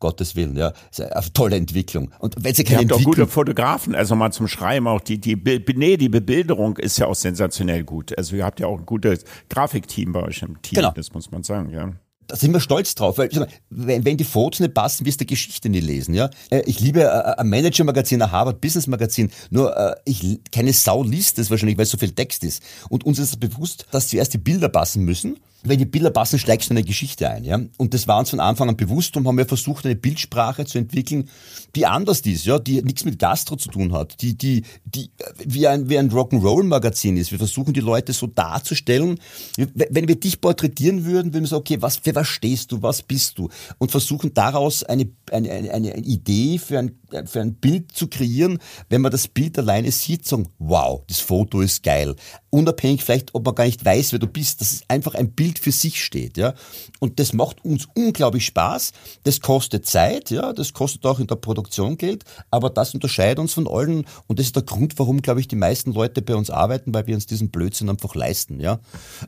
[0.00, 0.72] Gottes Willen, ja.
[0.98, 2.10] eine tolle Entwicklung.
[2.20, 5.20] Und wenn sie keine Ihr habt auch gute Fotografen, also mal zum Schreiben auch die,
[5.20, 5.36] die,
[5.76, 8.16] nee, die Bebilderung ist ja auch sensationell gut.
[8.16, 10.90] Also ihr habt ja auch ein gutes Grafikteam bei euch im Team, genau.
[10.90, 11.92] das muss man sagen, ja
[12.32, 13.28] da sind wir stolz drauf, weil
[13.68, 16.14] wenn, die Fotos nicht passen, wirst du die Geschichte nicht lesen.
[16.14, 16.30] Ja?
[16.48, 21.50] Äh, ich liebe äh, ein Manager-Magazin, ein Harvard-Business-Magazin, nur äh, ich, keine Sau liest das
[21.50, 22.62] wahrscheinlich, weil es so viel Text ist.
[22.88, 26.70] Und uns ist bewusst, dass zuerst die Bilder passen müssen wenn die Bilder passen, steigst
[26.70, 27.44] du eine Geschichte ein.
[27.44, 27.60] Ja?
[27.76, 30.78] Und das war uns von Anfang an bewusst und haben wir versucht, eine Bildsprache zu
[30.78, 31.28] entwickeln,
[31.74, 35.10] die anders ist, ja, die nichts mit Gastro zu tun hat, die, die, die
[35.44, 37.30] wie ein, wie ein Rock'n'Roll-Magazin ist.
[37.30, 39.18] Wir versuchen die Leute so darzustellen.
[39.56, 43.02] Wenn wir dich porträtieren würden, würden wir sagen, okay, was, für was stehst du, was
[43.02, 43.48] bist du?
[43.78, 46.92] Und versuchen daraus eine, eine, eine, eine Idee für ein,
[47.26, 48.58] für ein Bild zu kreieren.
[48.88, 52.14] Wenn man das Bild alleine sieht, sagen, wow, das Foto ist geil.
[52.50, 54.60] Unabhängig vielleicht, ob man gar nicht weiß, wer du bist.
[54.60, 56.54] Das ist einfach ein Bild für sich steht, ja.
[57.00, 58.92] Und das macht uns unglaublich Spaß.
[59.24, 60.52] Das kostet Zeit, ja.
[60.52, 62.24] Das kostet auch in der Produktion Geld.
[62.50, 64.04] Aber das unterscheidet uns von allen.
[64.26, 67.06] Und das ist der Grund, warum, glaube ich, die meisten Leute bei uns arbeiten, weil
[67.06, 68.80] wir uns diesen Blödsinn einfach leisten, ja.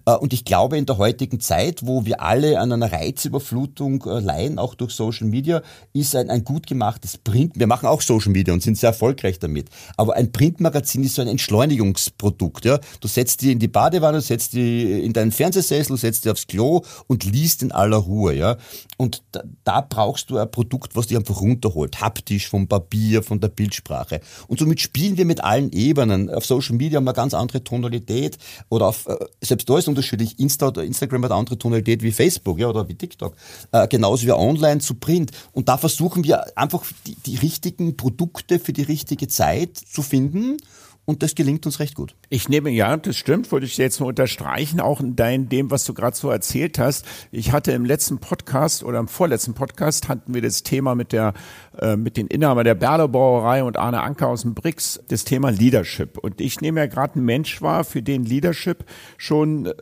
[0.06, 4.20] Äh, und ich glaube, in der heutigen Zeit, wo wir alle an einer Reizüberflutung äh,
[4.20, 7.52] leiden, auch durch Social Media, ist ein, ein gut gemachtes Print.
[7.56, 9.68] Wir machen auch Social Media und sind sehr erfolgreich damit.
[9.96, 12.78] Aber ein Printmagazin ist so ein Entschleunigungsprodukt, ja.
[13.00, 16.46] Du setzt die in die Badewanne, setzt die in deinen Fernsehsessel, setzt setzt dich aufs
[16.46, 18.57] Klo und liest in aller Ruhe, ja.
[18.96, 22.00] Und da, da brauchst du ein Produkt, was dich einfach runterholt.
[22.00, 24.20] Haptisch, vom Papier, von der Bildsprache.
[24.46, 26.31] Und somit spielen wir mit allen Ebenen.
[26.31, 30.38] Auf Social Media haben wir ganz andere Tonalität oder auf, äh, selbst da ist unterschiedlich.
[30.38, 33.35] Insta oder Instagram hat eine andere Tonalität wie Facebook, ja, oder wie TikTok.
[33.72, 35.33] Äh, genauso wie online zu Print.
[35.53, 40.59] Und da versuchen wir einfach die, die richtigen Produkte für die richtige Zeit zu finden
[41.07, 42.14] und das gelingt uns recht gut.
[42.31, 45.85] Ich nehme, ja, das stimmt, wollte ich jetzt nur unterstreichen, auch in dein, dem, was
[45.85, 47.05] du gerade so erzählt hast.
[47.31, 51.35] Ich hatte im letzten Podcast oder im vorletzten Podcast hatten wir das Thema mit der,
[51.79, 55.51] äh, mit den Inhaber der Berle Brauerei und Arne Anker aus dem BRICS, das Thema
[55.51, 56.17] Leadership.
[56.17, 58.85] Und ich nehme ja gerade einen Mensch wahr, für den Leadership
[59.19, 59.73] schon äh,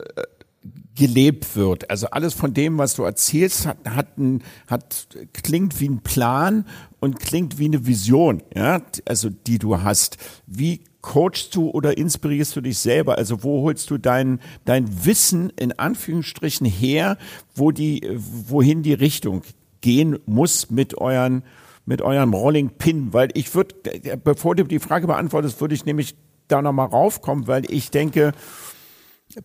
[0.95, 1.89] gelebt wird.
[1.89, 6.65] Also alles von dem, was du erzählst, hat, hat, ein, hat klingt wie ein Plan
[6.99, 10.17] und klingt wie eine Vision, ja, also die du hast.
[10.45, 13.19] Wie coachst du oder inspirierst du dich selber?
[13.19, 17.17] Also wo holst du dein, dein Wissen in Anführungsstrichen her,
[17.53, 19.43] wo die, wohin die Richtung
[19.81, 21.43] gehen muss mit euren,
[21.85, 23.13] mit eurem Rolling Pin?
[23.13, 23.75] Weil ich würde,
[24.23, 26.15] bevor du die Frage beantwortest, würde ich nämlich
[26.47, 28.31] da nochmal raufkommen, weil ich denke,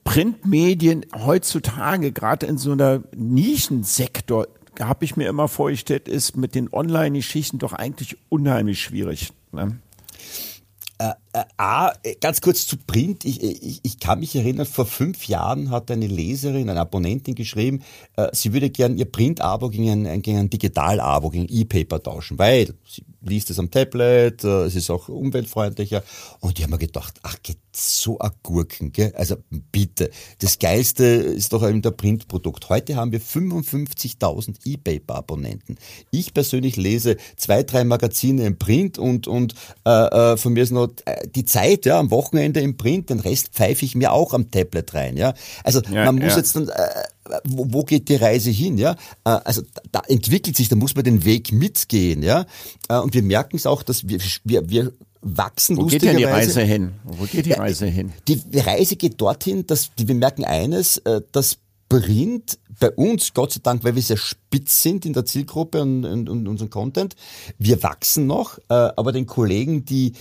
[0.05, 4.47] Printmedien heutzutage, gerade in so einer Nischensektor,
[4.79, 9.33] habe ich mir immer vorgestellt, ist mit den Online-Geschichten doch eigentlich unheimlich schwierig.
[9.51, 9.81] Ne?
[10.99, 11.13] Äh,
[11.57, 13.25] A, äh, ganz kurz zu Print.
[13.25, 17.83] Ich, ich, ich kann mich erinnern, vor fünf Jahren hat eine Leserin, eine Abonnentin geschrieben,
[18.17, 22.75] äh, sie würde gern ihr Print-Abo gegen ein, gegen ein Digital-Abo, gegen E-Paper tauschen, weil
[22.87, 26.03] sie liest es am Tablet, äh, es ist auch umweltfreundlicher.
[26.41, 29.13] Und ich habe mir gedacht, ach, geht so a Gurken, gell?
[29.17, 32.69] Also bitte, das Geilste ist doch eben der Printprodukt.
[32.69, 35.79] Heute haben wir 55.000 E-Paper-Abonnenten.
[36.11, 40.73] Ich persönlich lese zwei, drei Magazine im Print und, und äh, äh, von mir ist
[40.73, 44.35] noch äh, die Zeit ja, am Wochenende im Print, den Rest pfeife ich mir auch
[44.35, 45.17] am Tablet rein.
[45.17, 45.35] Ja?
[45.65, 46.39] Also ja, man muss ja.
[46.39, 46.69] jetzt dann...
[46.69, 46.73] Äh,
[47.45, 48.93] wo, wo geht die Reise hin, ja?
[49.25, 49.63] Äh, also
[49.93, 52.47] da entwickelt sich, da muss man den Weg mitgehen, ja?
[52.89, 56.25] Äh, und wir merken es auch, dass wir, wir, wir wachsen Wo geht denn die
[56.25, 56.93] Reise hin?
[57.05, 58.13] Wo geht die Reise hin?
[58.29, 63.61] Die Reise geht dorthin, dass wir merken eines, äh, dass Print bei uns, Gott sei
[63.63, 67.17] Dank, weil wir sehr spitz sind in der Zielgruppe und, und, und unserem Content,
[67.59, 70.13] wir wachsen noch, aber den Kollegen, die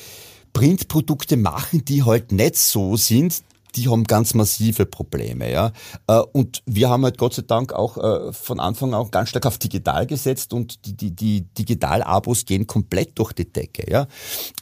[0.57, 3.43] Printprodukte machen, die halt nicht so sind,
[3.75, 5.71] die haben ganz massive Probleme, ja.
[6.07, 9.45] Äh, und wir haben halt Gott sei Dank auch äh, von Anfang an ganz stark
[9.45, 14.07] auf digital gesetzt und die, die, die Digital-Abos gehen komplett durch die Decke, ja.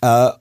[0.01, 0.31] Äh,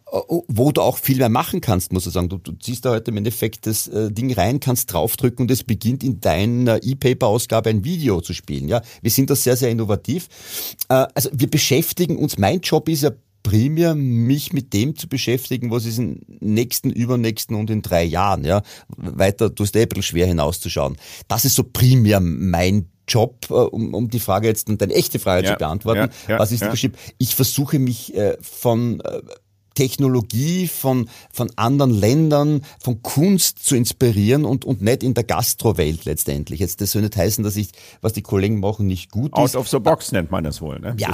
[0.49, 2.29] wo du auch viel mehr machen kannst, muss ich sagen.
[2.29, 6.03] Du, du ziehst da heute im Endeffekt das Ding rein, kannst draufdrücken und es beginnt
[6.03, 8.83] in deiner E-Paper-Ausgabe ein Video zu spielen, ja.
[9.03, 10.29] Wir sind da sehr, sehr innovativ.
[10.88, 13.11] Also wir beschäftigen uns, mein Job ist ja
[13.44, 18.44] primär mich mit dem zu beschäftigen, was ist im nächsten, übernächsten und in drei Jahren,
[18.44, 18.62] ja.
[18.96, 20.96] Weiter, du hast eh ein bisschen schwer hinauszuschauen.
[21.28, 25.18] Das ist so primär mein Job, äh, um, um die Frage jetzt, und deine echte
[25.18, 26.11] Frage ja, zu beantworten.
[26.26, 26.72] Ja, ja, was ist ja.
[27.18, 29.20] Ich versuche mich äh, von äh,
[29.74, 36.04] Technologie von, von anderen Ländern, von Kunst zu inspirieren und, und nicht in der Gastrowelt
[36.04, 36.60] letztendlich.
[36.60, 37.68] Jetzt, das soll nicht heißen, dass ich,
[38.00, 39.56] was die Kollegen machen, nicht gut Out ist.
[39.56, 40.94] Out of the box nennt man das wohl, ne?
[40.98, 41.12] Ja.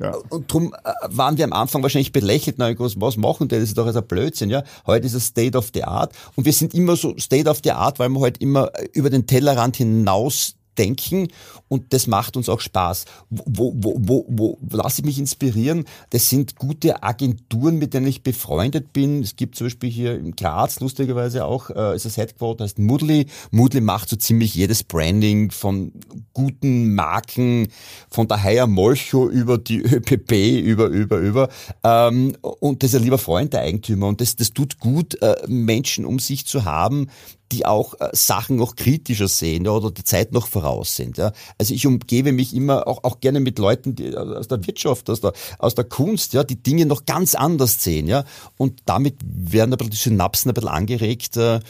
[0.00, 0.16] ja.
[0.28, 3.56] Und darum äh, waren wir am Anfang wahrscheinlich belächelt, na, was machen die?
[3.56, 4.62] Das ist doch ein Blödsinn, ja?
[4.86, 6.12] Heute ist es State of the Art.
[6.36, 9.26] Und wir sind immer so State of the Art, weil wir halt immer über den
[9.26, 11.28] Tellerrand hinaus denken
[11.68, 13.04] und das macht uns auch Spaß.
[13.30, 15.84] Wo, wo, wo, wo lasse ich mich inspirieren?
[16.10, 19.22] Das sind gute Agenturen, mit denen ich befreundet bin.
[19.22, 23.26] Es gibt zum Beispiel hier in Graz lustigerweise auch, äh, ist das Headquarter, heißt Moodly.
[23.50, 25.92] Moodly macht so ziemlich jedes Branding von
[26.32, 27.68] guten Marken,
[28.10, 31.48] von der Haier Molcho über die ÖPP, über, über, über.
[31.84, 35.36] Ähm, und das ist ein lieber Freund der Eigentümer und das, das tut gut, äh,
[35.46, 37.08] Menschen um sich zu haben,
[37.52, 41.18] die auch äh, Sachen noch kritischer sehen ja, oder die Zeit noch voraus sind.
[41.18, 41.32] Ja.
[41.58, 45.20] Also ich umgebe mich immer auch, auch gerne mit Leuten die, aus der Wirtschaft, aus
[45.20, 48.06] der, aus der Kunst, ja, die Dinge noch ganz anders sehen.
[48.06, 48.24] Ja.
[48.56, 51.36] Und damit werden aber die Synapsen ein bisschen angeregt.
[51.36, 51.60] Äh,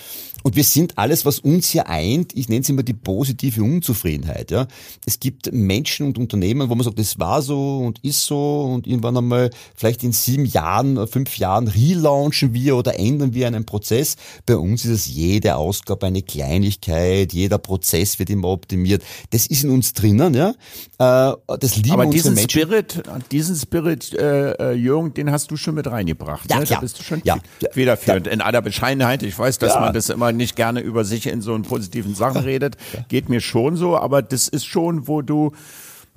[0.45, 4.51] und wir sind alles, was uns hier eint, ich nenne es immer die positive Unzufriedenheit.
[4.51, 4.67] Ja.
[5.05, 8.87] Es gibt Menschen und Unternehmen, wo man sagt, das war so und ist so und
[8.87, 14.17] irgendwann einmal, vielleicht in sieben Jahren, fünf Jahren relaunchen wir oder ändern wir einen Prozess.
[14.47, 19.03] Bei uns ist es jede Ausgabe eine Kleinigkeit, jeder Prozess wird immer optimiert.
[19.31, 20.55] Das ist in uns drinnen, ja.
[20.99, 22.51] Äh, das lieben Aber diesen Menschen.
[22.51, 26.49] Spirit, diesen Spirit, äh, äh, Jürgen, den hast du schon mit reingebracht.
[26.51, 26.65] Ja, ne?
[26.65, 26.81] Da ja.
[26.81, 27.39] bist du schon ja,
[27.73, 28.27] federführend.
[28.27, 28.33] Ja.
[28.33, 29.81] In aller Bescheidenheit, ich weiß, dass ja.
[29.81, 32.77] man das immer nicht gerne über sich in so positiven Sachen redet.
[33.09, 35.53] Geht mir schon so, aber das ist schon, wo du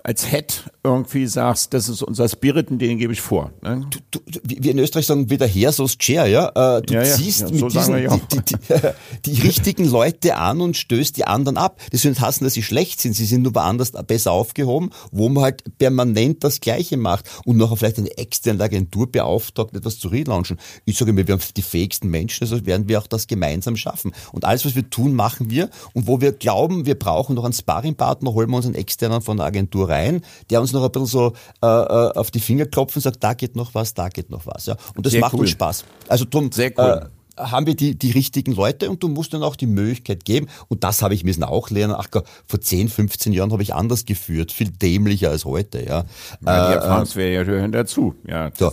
[0.04, 3.52] als Head irgendwie sagst, das ist unser Spirit und den gebe ich vor.
[3.62, 3.86] Ne?
[3.90, 6.78] Du, du, wir in Österreich sagen wieder her, so Chair, ja.
[6.78, 10.38] Äh, du ja, ziehst ja, ja, so mit diesen, die, die, die, die, richtigen Leute
[10.38, 11.80] an und stößt die anderen ab.
[11.94, 15.44] Soll nicht heißen, dass sie schlecht sind, sie sind nur woanders besser aufgehoben, wo man
[15.44, 20.58] halt permanent das Gleiche macht und nachher vielleicht eine externe Agentur beauftragt, etwas zu relaunchen.
[20.86, 24.14] Ich sage mir, wir haben die fähigsten Menschen, also werden wir auch das gemeinsam schaffen.
[24.32, 25.70] Und alles, was wir tun, machen wir.
[25.94, 29.38] Und wo wir glauben, wir brauchen noch einen Sparringpartner, holen wir uns einen externen von
[29.38, 32.96] der Agentur rein, der uns noch ein bisschen so äh, äh, auf die Finger klopft
[32.96, 34.66] und sagt, da geht noch was, da geht noch was.
[34.66, 34.76] Ja.
[34.96, 35.42] Und das Sehr macht cool.
[35.42, 35.86] uns Spaß.
[36.08, 37.02] Also drum, Sehr cool.
[37.04, 37.06] Äh,
[37.38, 40.48] haben wir die, die richtigen Leute und du musst dann auch die Möglichkeit geben.
[40.68, 41.96] Und das habe ich müssen auch lernen.
[41.98, 45.80] Ach Gott, vor 10, 15 Jahren habe ich anders geführt, viel dämlicher als heute.
[45.80, 46.06] Ja,
[46.46, 48.16] ja die Erfahrungswerte gehören dazu.
[48.28, 48.72] Ja, so.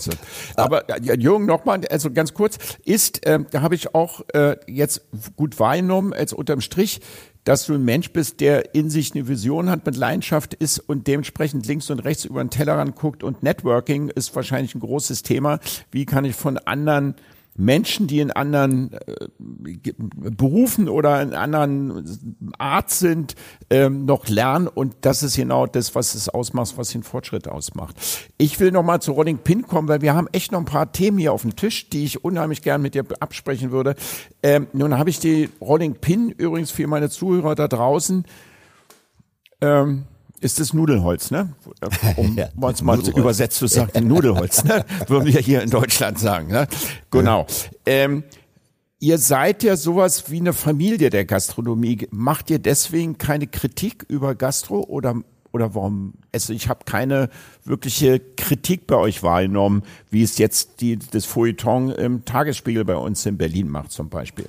[0.56, 5.02] Aber ja, Jürgen, nochmal, also ganz kurz, ist, äh, da habe ich auch äh, jetzt
[5.36, 7.00] gut wahrgenommen, als unterm Strich,
[7.48, 11.06] dass du ein Mensch bist, der in sich eine Vision hat, mit Leidenschaft ist und
[11.06, 15.58] dementsprechend links und rechts über den Tellerrand guckt und Networking ist wahrscheinlich ein großes Thema.
[15.90, 17.14] Wie kann ich von anderen
[17.58, 23.34] Menschen, die in anderen äh, Berufen oder in anderen Art sind,
[23.68, 27.96] ähm, noch lernen und das ist genau das, was es ausmacht, was den Fortschritt ausmacht.
[28.38, 31.18] Ich will nochmal zu Rolling Pin kommen, weil wir haben echt noch ein paar Themen
[31.18, 33.96] hier auf dem Tisch, die ich unheimlich gern mit dir absprechen würde.
[34.42, 38.24] Ähm, nun habe ich die Rolling Pin übrigens für meine Zuhörer da draußen.
[39.60, 40.04] Ähm,
[40.40, 41.54] ist das Nudelholz, ne?
[42.16, 44.84] Um ja, mal übersetzt zu sagen, Nudelholz, ne?
[45.06, 46.66] Würden wir hier in Deutschland sagen, ne?
[47.10, 47.46] Genau.
[47.86, 48.24] Ähm,
[49.00, 52.08] ihr seid ja sowas wie eine Familie der Gastronomie.
[52.10, 55.16] Macht ihr deswegen keine Kritik über Gastro oder
[55.50, 56.14] oder warum?
[56.32, 57.30] Also ich habe keine
[57.64, 63.24] wirkliche Kritik bei euch wahrgenommen, wie es jetzt die, das Feuilleton im Tagesspiegel bei uns
[63.24, 64.46] in Berlin macht zum Beispiel.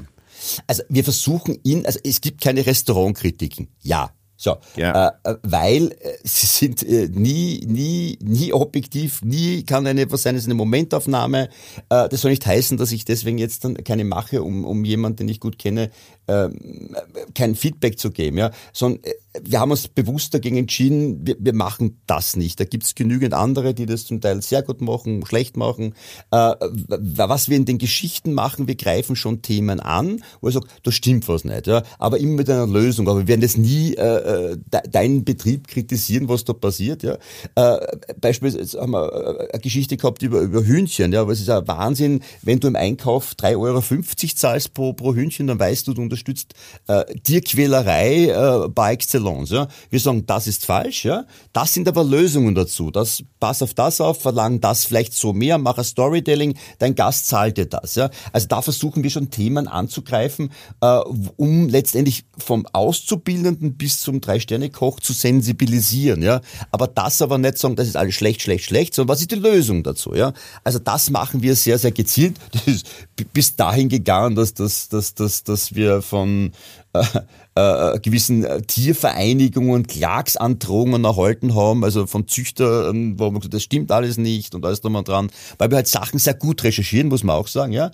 [0.68, 3.70] Also wir versuchen ihn, also es gibt keine Restaurantkritiken.
[3.82, 5.10] Ja, so, ja.
[5.26, 10.34] äh, weil äh, sie sind äh, nie, nie, nie objektiv, nie kann eine was sein,
[10.36, 11.50] es ist eine Momentaufnahme.
[11.90, 15.18] Äh, das soll nicht heißen, dass ich deswegen jetzt dann keine mache, um, um jemanden,
[15.18, 15.92] den ich gut kenne,
[16.30, 16.50] äh,
[17.34, 19.14] kein Feedback zu geben, ja, sondern äh,
[19.44, 22.60] wir haben uns bewusst dagegen entschieden, wir, wir machen das nicht.
[22.60, 25.94] Da gibt es genügend andere, die das zum Teil sehr gut machen, schlecht machen.
[26.32, 26.56] Äh,
[26.88, 30.92] was wir in den Geschichten machen, wir greifen schon Themen an, wo ich sage, da
[30.92, 33.08] stimmt was nicht, ja, aber immer mit einer Lösung.
[33.08, 37.04] Aber wir werden das nie äh, de, deinen Betrieb kritisieren, was da passiert.
[37.04, 37.18] Ja.
[37.56, 41.50] Äh, beispielsweise haben wir äh, eine Geschichte gehabt über, über Hühnchen, ja, aber es ist
[41.50, 43.82] ein Wahnsinn, wenn du im Einkauf 3,50 Euro
[44.36, 46.54] zahlst pro, pro Hühnchen, dann weißt du, du unterstützt
[46.88, 49.52] äh, Tierquälerei äh, par excellence.
[49.52, 49.68] Ja.
[49.90, 51.06] Wir sagen, das ist falsch.
[51.06, 51.26] Ja.
[51.54, 52.92] Das sind aber Lösungen dazu.
[52.92, 57.28] Das, pass auf das auf, verlangen das vielleicht so mehr, mach ein Storytelling, dein Gast
[57.28, 57.96] zahlt dir das.
[57.96, 58.10] Ja.
[58.32, 60.52] Also da versuchen wir schon Themen anzugreifen,
[60.82, 61.00] äh,
[61.38, 66.22] um letztendlich vom Auszubildenden bis zum Drei-Sterne-Koch zu sensibilisieren.
[66.22, 66.42] Ja.
[66.72, 69.36] Aber das aber nicht sagen, das ist alles schlecht, schlecht, schlecht, sondern was ist die
[69.36, 70.14] Lösung dazu?
[70.16, 70.34] Ja.
[70.64, 72.38] Also das machen wir sehr, sehr gezielt.
[72.52, 72.88] Das ist
[73.34, 76.52] bis dahin gegangen, dass, dass, dass, dass, dass wir von
[76.94, 77.04] äh,
[77.60, 83.92] äh, gewissen äh, Tiervereinigungen Klagsandrohungen erhalten haben, also von Züchtern, wo man gesagt, das stimmt
[83.92, 87.36] alles nicht und alles drum dran, weil wir halt Sachen sehr gut recherchieren, muss man
[87.36, 87.92] auch sagen, ja.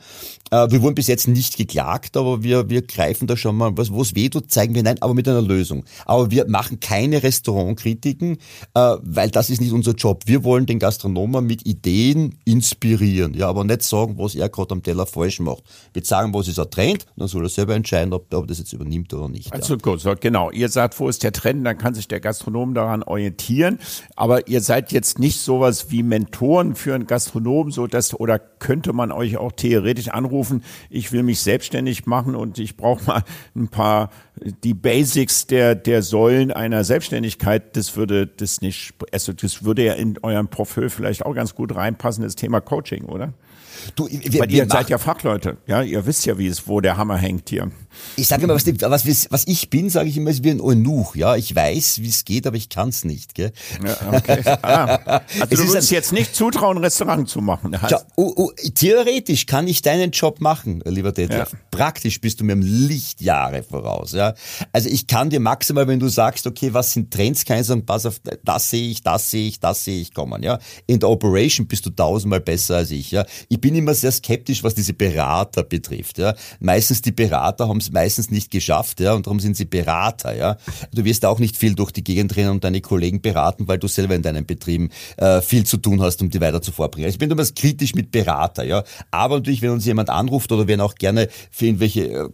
[0.51, 3.91] Äh, wir wurden bis jetzt nicht geklagt, aber wir, wir greifen da schon mal, was,
[3.91, 5.83] wo es weh tut, zeigen wir nein, aber mit einer Lösung.
[6.05, 8.37] Aber wir machen keine Restaurantkritiken,
[8.73, 10.23] äh, weil das ist nicht unser Job.
[10.25, 14.83] Wir wollen den Gastronomen mit Ideen inspirieren, ja, aber nicht sagen, was er gerade am
[14.83, 15.63] Teller falsch macht.
[15.93, 18.73] Wir sagen, was ist ein Trend, dann soll er selber entscheiden, ob, ob das jetzt
[18.73, 19.51] über übernimmt oder nicht.
[19.61, 20.51] Also gut, genau.
[20.51, 23.79] Ihr sagt, wo ist der Trend, dann kann sich der Gastronom daran orientieren.
[24.15, 28.93] Aber ihr seid jetzt nicht sowas wie Mentoren für einen Gastronom, so dass oder könnte
[28.93, 33.23] man euch auch theoretisch anrufen, ich will mich selbstständig machen und ich brauche mal
[33.55, 34.09] ein paar
[34.63, 37.75] die Basics der der Säulen einer Selbstständigkeit.
[37.75, 41.75] Das würde das nicht, also das würde ja in eurem Profil vielleicht auch ganz gut
[41.75, 43.33] reinpassen, das Thema Coaching, oder?
[43.95, 46.97] Du, wir, Weil ihr seid ja Fachleute, ja, ihr wisst ja, wie es, wo der
[46.97, 47.71] Hammer hängt hier.
[48.15, 51.15] Ich sage immer, was, was, was ich bin, sage ich immer, ist wie ein Eunuch,
[51.15, 51.35] ja.
[51.35, 53.51] Ich weiß, wie es geht, aber ich kann es nicht, gell?
[53.83, 54.43] Ja, okay.
[54.61, 55.21] Ah.
[55.39, 57.77] Also du würdest jetzt nicht zutrauen, ein Restaurant zu machen.
[57.89, 61.51] Schau, uh, uh, theoretisch kann ich deinen Job machen, lieber Detlef.
[61.51, 61.59] Ja.
[61.71, 64.33] Praktisch bist du mir im Lichtjahre voraus, ja.
[64.71, 67.85] Also ich kann dir maximal, wenn du sagst, okay, was sind Trends, kann ich sagen,
[67.85, 70.59] pass auf, das sehe ich, das sehe ich, das sehe ich kommen, ja.
[70.87, 73.25] In der Operation bist du tausendmal besser als ich, ja.
[73.49, 76.35] Ich bin immer sehr skeptisch, was diese Berater betrifft, ja.
[76.59, 80.57] Meistens die Berater haben es meistens nicht geschafft, ja, und darum sind sie Berater, ja.
[80.93, 83.87] Du wirst auch nicht viel durch die Gegend rennen und deine Kollegen beraten, weil du
[83.87, 87.09] selber in deinen Betrieben äh, viel zu tun hast, um die weiter zu vorbringen.
[87.09, 88.83] Ich bin immer kritisch mit Berater, ja.
[89.09, 92.29] Aber natürlich, wenn uns jemand anruft oder werden auch gerne für irgendwelche äh,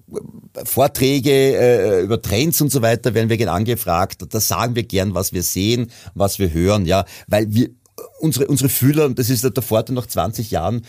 [0.66, 4.26] Vorträge äh, über Trends und so weiter, werden wir gerne angefragt.
[4.30, 7.70] Da sagen wir gern, was wir sehen, was wir hören, ja, weil wir
[8.20, 10.86] unsere, unsere Fühler, und das ist der Vorteil nach 20 Jahren,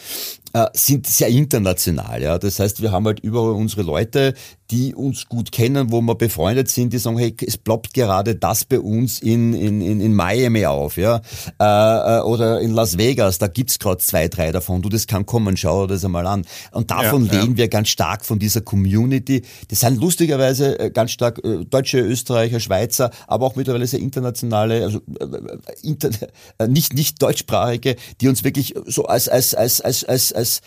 [0.52, 2.22] äh, sind sehr international.
[2.22, 2.38] Ja.
[2.38, 4.34] Das heißt, wir haben halt überall unsere Leute,
[4.72, 8.64] die uns gut kennen, wo wir befreundet sind, die sagen, hey, es ploppt gerade das
[8.64, 11.20] bei uns in, in, in, in Miami auf, ja,
[11.60, 14.80] äh, äh oder in Las Vegas, da gibt's gerade zwei, drei davon.
[14.80, 16.46] Du, das kann kommen, schau dir das einmal an.
[16.70, 17.58] Und davon ja, leben ja.
[17.58, 19.42] wir ganz stark von dieser Community.
[19.68, 24.84] Das sind lustigerweise äh, ganz stark äh, Deutsche, Österreicher, Schweizer, aber auch mittlerweile sehr internationale,
[24.84, 26.08] also äh, inter,
[26.56, 30.60] äh, nicht nicht deutschsprachige, die uns wirklich so als als als als als, als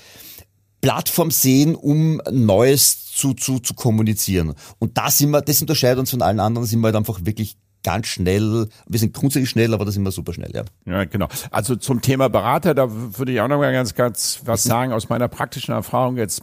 [0.82, 4.54] Plattform sehen, um Neues zu, zu, zu kommunizieren.
[4.80, 7.58] Und da sind wir, das unterscheidet uns von allen anderen, sind wir halt einfach wirklich
[7.86, 8.68] ganz schnell.
[8.88, 10.64] Wir sind grundsätzlich schnell, aber das sind wir super schnell, ja.
[10.86, 11.28] Ja, genau.
[11.52, 15.08] Also zum Thema Berater, da würde ich auch noch mal ganz, ganz was sagen aus
[15.08, 16.42] meiner praktischen Erfahrung jetzt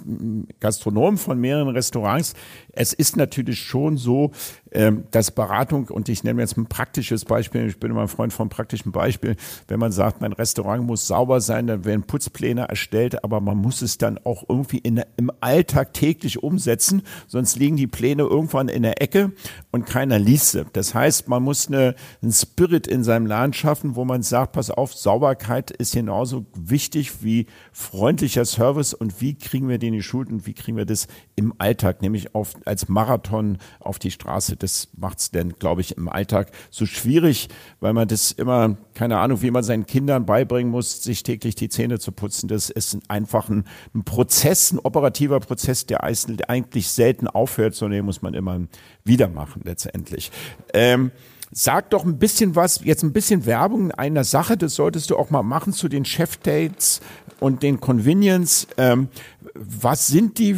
[0.60, 2.34] Gastronom von mehreren Restaurants.
[2.72, 4.32] Es ist natürlich schon so,
[4.72, 8.32] ähm, dass Beratung, und ich nenne jetzt ein praktisches Beispiel, ich bin immer ein Freund
[8.32, 9.36] von praktischen Beispielen,
[9.68, 13.82] wenn man sagt, mein Restaurant muss sauber sein, dann werden Putzpläne erstellt, aber man muss
[13.82, 18.82] es dann auch irgendwie in, im Alltag täglich umsetzen, sonst liegen die Pläne irgendwann in
[18.82, 19.32] der Ecke
[19.70, 20.64] und keiner liest sie.
[20.72, 24.70] Das heißt, man muss eine, einen Spirit in seinem Laden schaffen, wo man sagt, pass
[24.70, 30.02] auf, Sauberkeit ist genauso wichtig wie freundlicher Service und wie kriegen wir den in die
[30.02, 31.06] Schuld und wie kriegen wir das
[31.36, 35.96] im Alltag, nämlich auf, als Marathon auf die Straße das macht es denn, glaube ich,
[35.96, 37.48] im Alltag so schwierig,
[37.80, 41.68] weil man das immer, keine Ahnung, wie man seinen Kindern beibringen muss, sich täglich die
[41.68, 42.48] Zähne zu putzen.
[42.48, 48.04] Das ist einfach ein, ein Prozess, ein operativer Prozess, der eigentlich selten aufhört, sondern den
[48.04, 48.60] muss man immer
[49.04, 50.30] wieder machen letztendlich.
[50.72, 51.10] Ähm,
[51.54, 55.18] Sag doch ein bisschen was, jetzt ein bisschen Werbung in einer Sache, das solltest du
[55.18, 57.02] auch mal machen zu den Chef-Dates
[57.40, 58.66] und den Convenience.
[58.78, 59.08] Ähm,
[59.54, 60.56] was sind die,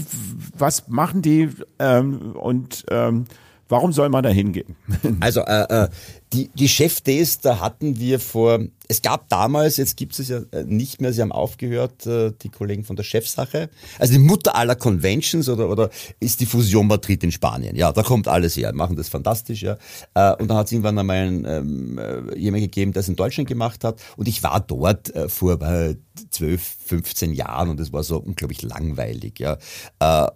[0.57, 3.27] was machen die ähm, und ähm,
[3.69, 4.77] Warum soll man da hingehen?
[5.21, 5.89] Also äh, äh,
[6.33, 10.65] die, die Chef-Days, da hatten wir vor, es gab damals, jetzt gibt es ja äh,
[10.65, 13.71] nicht mehr, sie haben aufgehört, äh, die Kollegen von der Chefsache.
[13.99, 17.77] Also die Mutter aller Conventions oder, oder ist die Fusion Madrid in Spanien.
[17.77, 19.79] Ja, da kommt alles her, machen das fantastisch, ja.
[20.15, 23.49] Äh, und dann hat es irgendwann einmal einen, ähm, jemand gegeben, der es in Deutschland
[23.49, 24.01] gemacht hat.
[24.17, 25.97] Und ich war dort vor äh,
[26.31, 29.59] 12, 15 Jahren und es war so unglaublich langweilig, ja.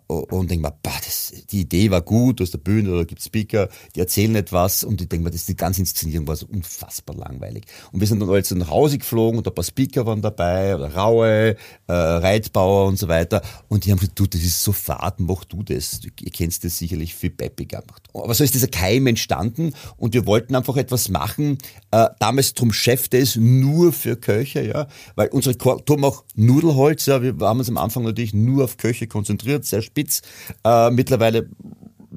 [0.07, 3.69] und denke mir, bah, das, die Idee war gut, aus der Bühne oder gibt Speaker,
[3.95, 7.67] die erzählen etwas und ich denke mir, das die ganze Inszenierung war so unfassbar langweilig.
[7.93, 10.95] Und wir sind dann alle nach Hause geflogen und ein paar Speaker waren dabei, oder
[10.95, 13.43] Raue, äh, Reitbauer und so weiter.
[13.69, 16.01] Und die haben gesagt, du, das ist so fad, mach du das.
[16.21, 17.83] Ihr kennst das sicherlich viel peppiger.
[18.15, 21.59] Aber so ist dieser Keim entstanden und wir wollten einfach etwas machen,
[21.91, 27.23] äh, damals drum Chef das nur für Köche, ja, weil unsere Turm auch Nudelholz, ja,
[27.23, 30.23] wir haben uns am Anfang natürlich nur auf Köche konzentriert, sehr spitz.
[30.65, 31.49] Äh, mittlerweile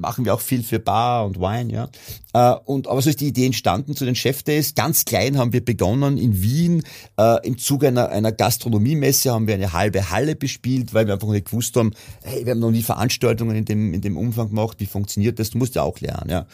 [0.02, 1.90] machen wir auch viel für Bar und Wine, ja.
[2.34, 4.76] Äh, und aber so ist die Idee entstanden zu den Chef Days.
[4.76, 6.84] Ganz klein haben wir begonnen in Wien.
[7.18, 11.30] Äh, Im Zuge einer, einer Gastronomiemesse haben wir eine halbe Halle bespielt, weil wir einfach
[11.30, 14.80] nicht gewusst haben, hey, wir haben noch nie Veranstaltungen in dem, in dem Umfang gemacht.
[14.80, 15.52] Wie funktioniert das?
[15.52, 16.48] Du musst ja auch lernen, ja.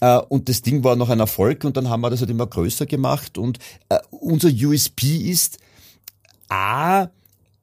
[0.00, 2.46] Äh, und das Ding war noch ein Erfolg und dann haben wir das halt immer
[2.46, 3.58] größer gemacht und
[4.10, 5.58] unser USP ist,
[6.48, 7.08] A,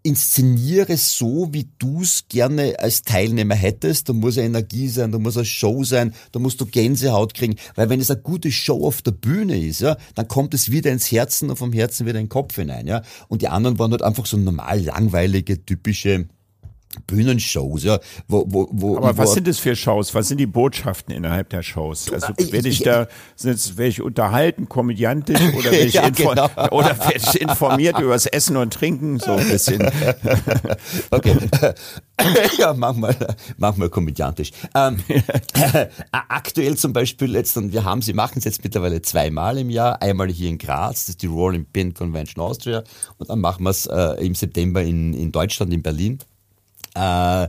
[0.02, 4.10] inszeniere so, wie du es gerne als Teilnehmer hättest.
[4.10, 7.56] Da muss eine Energie sein, da muss eine Show sein, da musst du Gänsehaut kriegen.
[7.76, 10.92] Weil wenn es eine gute Show auf der Bühne ist, ja, dann kommt es wieder
[10.92, 12.88] ins Herzen und vom Herzen wieder in den Kopf hinein.
[12.88, 13.02] Ja.
[13.28, 16.28] Und die anderen waren halt einfach so normal langweilige, typische
[17.06, 18.00] Bühnenshows, ja.
[18.28, 20.16] Wo, wo, wo, Aber was sind das für Shows?
[20.16, 22.12] Was sind die Botschaften innerhalb der Shows?
[22.12, 23.08] Also werde ich da,
[23.44, 26.50] werde ich unterhalten, komödiantisch oder werde ich, Ja, genau.
[26.72, 29.20] oder werde ich informiert über das Essen und Trinken?
[29.20, 29.90] So ein bisschen.
[31.12, 31.36] Okay.
[32.58, 33.16] ja, manchmal,
[33.58, 34.52] manchmal komödiantisch.
[34.76, 35.00] Ähm,
[36.12, 40.02] aktuell zum Beispiel jetzt, und wir haben sie machen es jetzt mittlerweile zweimal im Jahr.
[40.02, 42.84] Einmal hier in Graz, das ist die Rolling Pin Convention Austria.
[43.18, 46.20] Und dann machen wir es äh, im September in, in Deutschland, in Berlin.
[46.96, 47.48] Äh,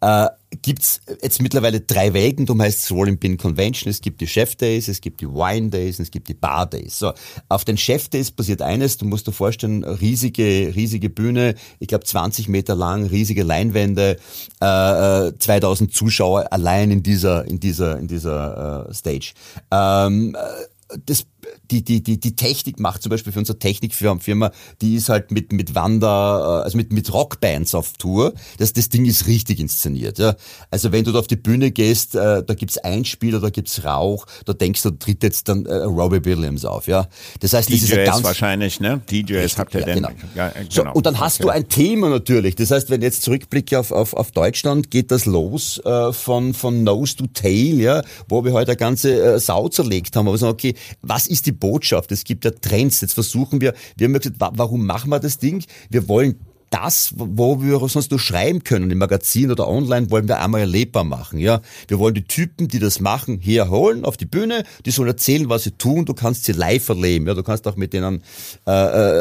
[0.00, 0.28] äh,
[0.60, 4.54] gibt's jetzt mittlerweile drei Welten, darum heißt es Rolling Pin Convention, es gibt die Chef
[4.56, 6.98] Days, es gibt die Wine Days und es gibt die Bar Days.
[6.98, 7.12] So,
[7.48, 12.04] auf den Chef Days passiert eines, du musst dir vorstellen, riesige, riesige Bühne, ich glaube
[12.04, 14.18] 20 Meter lang, riesige Leinwände,
[14.60, 19.32] äh, äh, 2000 Zuschauer allein in dieser, in dieser, in dieser äh, Stage.
[19.70, 21.26] Ähm, äh, das,
[21.70, 25.52] die, die, die, die Technik macht zum Beispiel für unsere Technikfirma, die ist halt mit,
[25.52, 28.34] mit Wander, äh, also mit, mit Rockbands auf Tour.
[28.58, 30.18] Das, das Ding ist richtig inszeniert.
[30.18, 30.36] Ja.
[30.70, 34.26] Also wenn du da auf die Bühne gehst, äh, da gibt's Einspieler, da gibt's Rauch,
[34.44, 36.86] da denkst du, da tritt jetzt dann äh, Robbie Williams auf.
[36.86, 37.08] Ja.
[37.40, 39.00] Das heißt, das ist ein ganz wahrscheinlich, ne?
[39.10, 39.94] DJs habt ihr ja, denn?
[39.96, 40.10] genau.
[40.34, 40.94] Ja, äh, So, genau.
[40.94, 41.44] und dann hast Okay.
[41.44, 42.54] du ein Thema natürlich.
[42.56, 46.54] Das heißt, wenn ich jetzt zurückblicke auf, auf, auf Deutschland, geht das los äh, von,
[46.54, 50.28] von Nose to Tail, ja, wo wir heute eine ganze äh, Sau zerlegt haben.
[50.28, 52.12] Aber sagen, okay, was ist die Botschaft?
[52.12, 53.00] Es gibt ja Trends.
[53.00, 55.64] Jetzt versuchen wir, wir haben gesagt, wa warum machen wir das Ding?
[55.90, 56.36] Wir wollen
[56.72, 61.04] das, wo wir sonst nur schreiben können, im Magazin oder online, wollen wir einmal erlebbar
[61.04, 61.38] machen.
[61.38, 64.64] Ja, wir wollen die Typen, die das machen, herholen auf die Bühne.
[64.86, 66.06] Die sollen erzählen, was sie tun.
[66.06, 67.26] Du kannst sie live erleben.
[67.26, 68.22] Ja, du kannst auch mit denen
[68.66, 68.72] äh,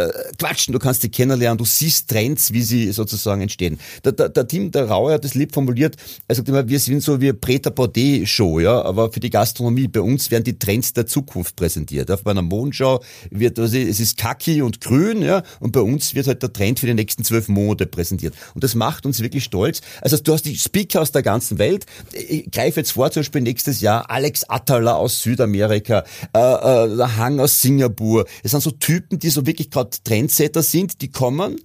[0.05, 0.71] äh, quatschen.
[0.71, 1.57] Du kannst sie kennenlernen.
[1.57, 3.79] Du siehst Trends, wie sie sozusagen entstehen.
[4.05, 5.97] Der, der, der Tim, der Rauer hat das lieb formuliert.
[6.29, 9.89] Er sagt immer, wir sind so wie Preta Baudet Show, ja, aber für die Gastronomie.
[9.89, 12.07] Bei uns werden die Trends der Zukunft präsentiert.
[12.23, 16.27] Bei einer Mondschau wird, also, es ist kaki und grün, ja, und bei uns wird
[16.27, 18.33] halt der Trend für die nächsten zwölf Monate präsentiert.
[18.53, 19.81] Und das macht uns wirklich stolz.
[20.01, 21.85] Also du hast die Speaker aus der ganzen Welt.
[22.13, 27.17] Ich greife jetzt vor, zum Beispiel nächstes Jahr Alex Atala aus Südamerika, äh, äh, der
[27.17, 28.25] Hang aus Singapur.
[28.43, 31.57] Es sind so Typen, die so wirklich gerade Trendsetter sind, die kommen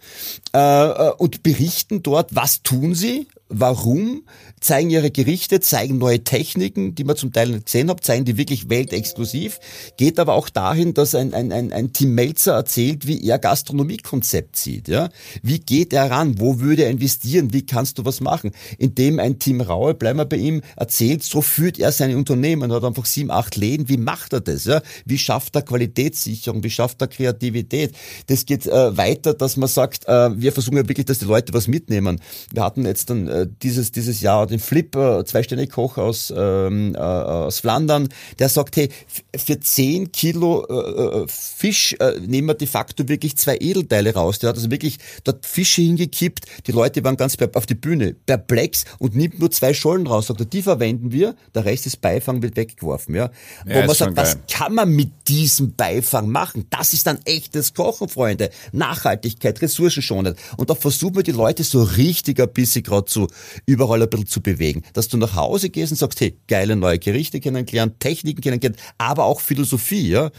[0.54, 4.22] äh, äh, und berichten dort, was tun sie, warum,
[4.60, 8.36] zeigen ihre Gerichte, zeigen neue Techniken, die man zum Teil nicht gesehen hat, zeigen die
[8.36, 9.60] wirklich weltexklusiv,
[9.96, 14.56] geht aber auch dahin, dass ein, ein, ein, ein Tim Melzer erzählt, wie er Gastronomiekonzept
[14.56, 14.88] sieht.
[14.88, 15.10] Ja?
[15.42, 16.40] Wie geht er ran?
[16.40, 17.52] Wo würde er investieren?
[17.52, 18.50] Wie kannst du was machen?
[18.78, 22.84] Indem ein Tim Raue, bleiben wir bei ihm, erzählt, so führt er seine Unternehmen, hat
[22.84, 24.64] einfach sieben, acht Läden, wie macht er das?
[24.64, 24.82] Ja?
[25.04, 26.64] Wie schafft er Qualitätssicherung?
[26.64, 27.92] Wie schafft er Kreativität?
[28.26, 31.52] Das geht äh, weiter, dass man sagt, äh, wir versuchen ja wirklich, dass die Leute
[31.52, 32.20] was mitnehmen.
[32.52, 36.98] Wir hatten jetzt dann äh, dieses, dieses Jahr den Flip, äh, Zwei-Sterne-Koch aus, ähm, äh,
[36.98, 38.08] aus Flandern,
[38.38, 38.88] der sagt, hey,
[39.36, 44.38] für 10 Kilo äh, äh, Fisch äh, nehmen wir de facto wirklich zwei Edelteile raus.
[44.38, 48.84] Der hat also wirklich dort Fische hingekippt, die Leute waren ganz auf die Bühne, perplex
[48.98, 50.26] und nimmt nur zwei Schollen raus.
[50.28, 53.14] Sagt er, die verwenden wir, der Rest des Beifang wird weggeworfen.
[53.14, 53.30] Ja?
[53.64, 54.42] Wo Ja, man sagt, was geil.
[54.50, 56.66] kann man mit diesem Beifang machen?
[56.70, 58.50] Das ist dann echtes Kochen, Freunde.
[58.72, 60.38] Nachhaltigkeit, ressourcenschonend.
[60.56, 63.25] Und da versuchen wir die Leute so richtig ein bisschen gerade zu,
[63.66, 64.82] überall ein bisschen zu bewegen.
[64.92, 69.24] Dass du nach Hause gehst und sagst, hey, geile neue Gerichte kennengelernt, Techniken kennengelernt, aber
[69.24, 70.30] auch Philosophie, ja.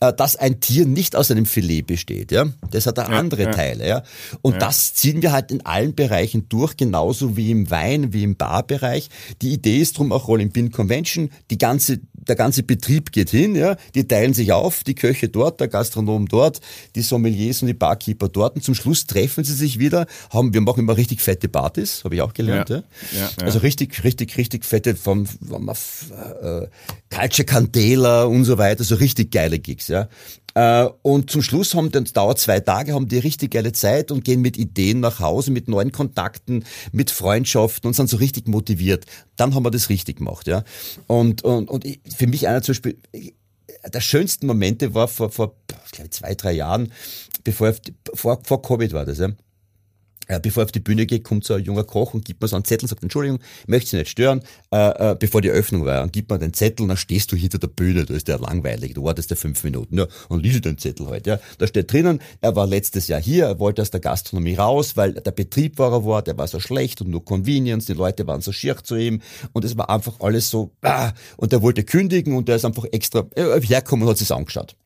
[0.00, 2.46] Äh, Dass ein Tier nicht aus einem Filet besteht, ja.
[2.70, 3.50] Das hat auch andere ja.
[3.50, 4.02] Teile, ja.
[4.42, 8.36] Und das ziehen wir halt in allen Bereichen durch, genauso wie im Wein, wie im
[8.36, 9.08] Barbereich.
[9.42, 11.30] Die Idee ist drum auch Rolling Pin Convention.
[11.50, 13.76] Die ganze, der ganze Betrieb geht hin, ja.
[13.94, 16.60] Die teilen sich auf, die Köche dort, der Gastronom dort,
[16.94, 18.56] die Sommeliers und die Barkeeper dort.
[18.56, 22.14] Und zum Schluss treffen sie sich wieder, haben, wir machen immer richtig fette Partys, habe
[22.14, 22.82] ich auch gelernt, ja.
[23.12, 23.20] Ja.
[23.20, 23.30] Ja.
[23.44, 26.66] Also richtig, richtig, richtig fette vom, vom äh,
[27.08, 30.08] Calce Candela und so weiter, so richtig geile Gigs, ja.
[30.54, 34.24] Äh, und zum Schluss haben, das dauert zwei Tage, haben die richtig geile Zeit und
[34.24, 39.06] gehen mit Ideen nach Hause, mit neuen Kontakten, mit Freundschaften und sind so richtig motiviert.
[39.36, 40.64] Dann haben wir das richtig gemacht, ja.
[41.06, 41.84] Und, und, und
[42.16, 42.98] für mich einer zum Beispiel,
[43.92, 45.54] der schönsten Momente war vor, vor
[45.86, 46.92] ich glaube, zwei, drei Jahren,
[47.44, 47.74] bevor,
[48.14, 49.28] vor, vor Covid war das, ja.
[50.30, 52.46] Äh, bevor er auf die Bühne geht, kommt so ein junger Koch und gibt mir
[52.46, 55.84] so einen Zettel und sagt, Entschuldigung, möchte Sie nicht stören, äh, äh, bevor die Eröffnung
[55.84, 56.04] war.
[56.04, 58.38] Und gibt mir den Zettel und dann stehst du hinter der Bühne, da ist der
[58.38, 61.40] langweilig, du wartest ja fünf Minuten, ja, und liest den Zettel halt, ja.
[61.58, 65.14] Da steht drinnen, er war letztes Jahr hier, er wollte aus der Gastronomie raus, weil
[65.14, 68.40] der Betrieb war er war, der war so schlecht und nur Convenience, die Leute waren
[68.40, 69.22] so schier zu ihm
[69.52, 72.84] und es war einfach alles so, ah, und er wollte kündigen und er ist einfach
[72.92, 74.76] extra äh, hergekommen und hat sich's angeschaut.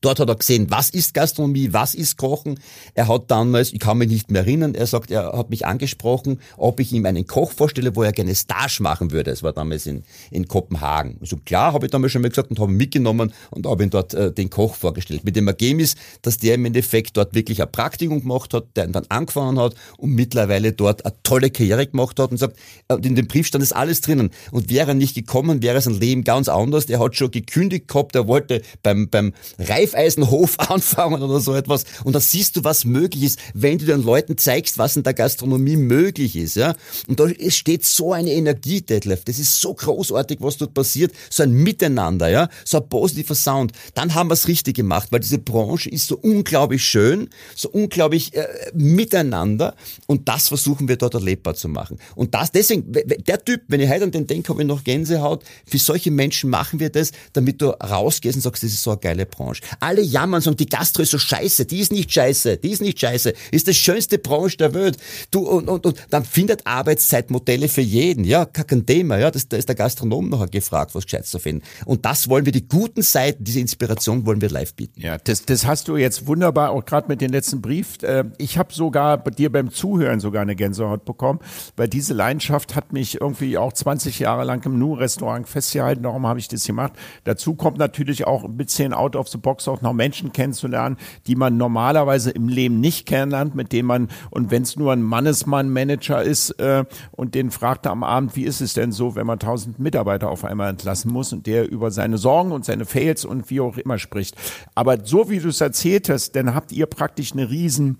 [0.00, 2.60] Dort hat er gesehen, was ist Gastronomie, was ist Kochen.
[2.94, 6.40] Er hat damals, ich kann mich nicht mehr erinnern, er sagt, er hat mich angesprochen,
[6.56, 9.30] ob ich ihm einen Koch vorstelle, wo er gerne Stage machen würde.
[9.30, 11.14] Es war damals in, in Kopenhagen.
[11.14, 13.82] So also klar, habe ich damals schon mal gesagt und habe ihn mitgenommen und habe
[13.82, 15.24] ihm dort äh, den Koch vorgestellt.
[15.24, 19.06] Mit dem Ergebnis, dass der im Endeffekt dort wirklich ein Praktikum gemacht hat, der dann
[19.08, 22.56] angefangen hat und mittlerweile dort eine tolle Karriere gemacht hat und sagt,
[22.88, 24.30] äh, in dem Brief stand das alles drinnen.
[24.52, 26.84] Und wäre er nicht gekommen, wäre sein Leben ganz anders.
[26.86, 31.84] Er hat schon gekündigt gehabt, er wollte beim, beim Reif Reifeisenhof anfangen oder so etwas.
[32.04, 35.14] Und da siehst du, was möglich ist, wenn du den Leuten zeigst, was in der
[35.14, 36.56] Gastronomie möglich ist.
[36.56, 36.74] Ja?
[37.06, 39.24] Und da steht so eine Energie, Detlef.
[39.24, 41.12] Das ist so großartig, was dort passiert.
[41.30, 43.72] So ein Miteinander, ja, so ein positiver Sound.
[43.94, 48.34] Dann haben wir es richtig gemacht, weil diese Branche ist so unglaublich schön, so unglaublich
[48.34, 49.74] äh, miteinander.
[50.06, 51.98] Und das versuchen wir dort erlebbar zu machen.
[52.14, 55.44] Und das deswegen, der Typ, wenn ich heute an den denke, habe ich noch Gänsehaut.
[55.66, 59.00] Für solche Menschen machen wir das, damit du rausgehst und sagst, das ist so eine
[59.00, 59.62] geile Branche.
[59.80, 62.98] Alle jammern, sagen, die Gastro ist so scheiße, die ist nicht scheiße, die ist nicht
[62.98, 64.96] scheiße, ist das schönste Branche der Welt.
[65.30, 69.56] Du, und, und, und dann findet Arbeitszeitmodelle für jeden, ja, kein Thema, ja, das, da
[69.56, 71.62] ist der Gastronom nachher gefragt, was gescheit zu finden.
[71.84, 75.00] Und das wollen wir, die guten Seiten, diese Inspiration wollen wir live bieten.
[75.00, 78.02] Ja, das, das hast du jetzt wunderbar, auch gerade mit dem letzten Brief.
[78.02, 81.40] Äh, ich habe sogar bei dir beim Zuhören sogar eine Gänsehaut bekommen,
[81.76, 86.38] weil diese Leidenschaft hat mich irgendwie auch 20 Jahre lang im Nu-Restaurant festgehalten, darum habe
[86.38, 86.92] ich das gemacht.
[87.24, 90.96] Dazu kommt natürlich auch ein bisschen out of the box auch noch Menschen kennenzulernen,
[91.26, 95.02] die man normalerweise im Leben nicht kennenlernt, mit denen man, und wenn es nur ein
[95.02, 99.26] Mannesmann-Manager ist äh, und den fragt er am Abend, wie ist es denn so, wenn
[99.26, 103.24] man tausend Mitarbeiter auf einmal entlassen muss und der über seine Sorgen und seine Fails
[103.24, 104.36] und wie auch immer spricht.
[104.74, 107.98] Aber so wie du es erzählt hast, dann habt ihr praktisch eine riesen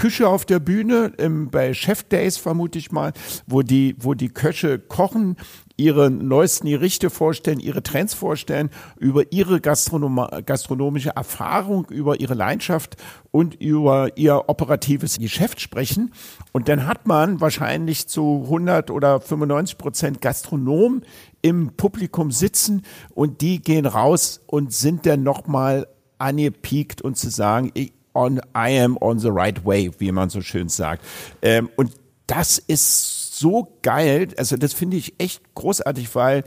[0.00, 3.12] Küche auf der Bühne, im, bei Chef Days vermute ich mal,
[3.46, 5.36] wo die, wo die Köche kochen,
[5.76, 12.96] ihre neuesten Gerichte vorstellen, ihre Trends vorstellen, über ihre Gastronom gastronomische Erfahrung, über ihre Leidenschaft
[13.30, 16.14] und über ihr operatives Geschäft sprechen.
[16.52, 21.02] Und dann hat man wahrscheinlich zu 100 oder 95 Prozent Gastronom
[21.42, 25.86] im Publikum sitzen und die gehen raus und sind dann nochmal
[26.16, 30.40] angepiekt und zu sagen, ich, on, I am on the right way, wie man so
[30.40, 31.04] schön sagt.
[31.42, 31.92] Ähm, und
[32.26, 34.28] das ist so geil.
[34.36, 36.44] Also das finde ich echt großartig, weil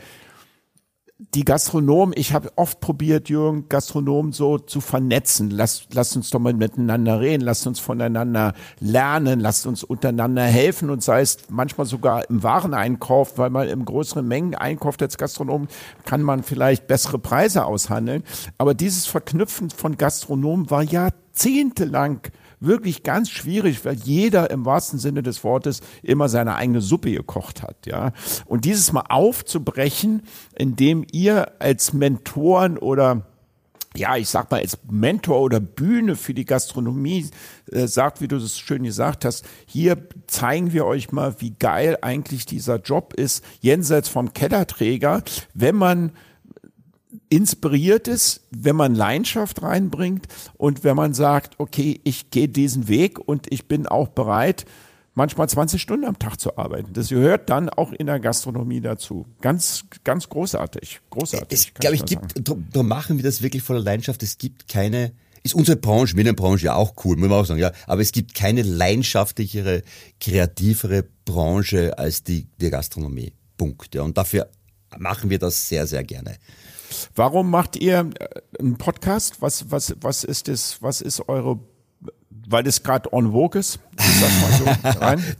[1.33, 5.49] die Gastronomen, ich habe oft probiert, Jürgen, Gastronomen so zu vernetzen.
[5.49, 10.89] Lass, lasst uns doch mal miteinander reden, lasst uns voneinander lernen, lasst uns untereinander helfen
[10.89, 15.67] und sei es manchmal sogar im Wareneinkauf, weil man im größeren Mengen einkauft als Gastronom,
[16.05, 18.23] kann man vielleicht bessere Preise aushandeln.
[18.57, 22.21] Aber dieses Verknüpfen von Gastronomen war jahrzehntelang
[22.65, 27.61] wirklich ganz schwierig, weil jeder im wahrsten Sinne des Wortes immer seine eigene Suppe gekocht
[27.61, 28.11] hat, ja.
[28.45, 30.23] Und dieses mal aufzubrechen,
[30.55, 33.25] indem ihr als Mentoren oder
[33.95, 37.29] ja, ich sag mal, als Mentor oder Bühne für die Gastronomie
[37.71, 39.97] äh, sagt, wie du das schön gesagt hast, hier
[40.27, 45.21] zeigen wir euch mal, wie geil eigentlich dieser Job ist, jenseits vom Kellerträger,
[45.53, 46.11] wenn man
[47.29, 53.19] inspiriert ist, wenn man Leidenschaft reinbringt und wenn man sagt, okay, ich gehe diesen Weg
[53.19, 54.65] und ich bin auch bereit,
[55.15, 56.93] manchmal 20 Stunden am Tag zu arbeiten.
[56.93, 59.25] Das gehört dann auch in der Gastronomie dazu.
[59.41, 61.01] Ganz, ganz großartig.
[61.09, 61.59] Großartig.
[61.59, 64.23] Es, glaube ich, gibt, da machen wir das wirklich voller Leidenschaft.
[64.23, 67.71] Es gibt keine, ist unsere Branche, Medienbranche ja auch cool, muss man auch sagen, ja.
[67.85, 69.83] Aber es gibt keine leidenschaftlichere,
[70.19, 73.33] kreativere Branche als die, die Gastronomie.
[73.57, 73.93] Punkt.
[73.93, 74.01] Ja.
[74.01, 74.49] Und dafür
[74.97, 76.37] machen wir das sehr, sehr gerne.
[77.15, 79.41] Warum macht ihr äh, einen Podcast?
[79.41, 81.59] Was, was, was ist das, was ist eure
[82.47, 83.79] weil es gerade on vogue ist.
[83.97, 84.65] So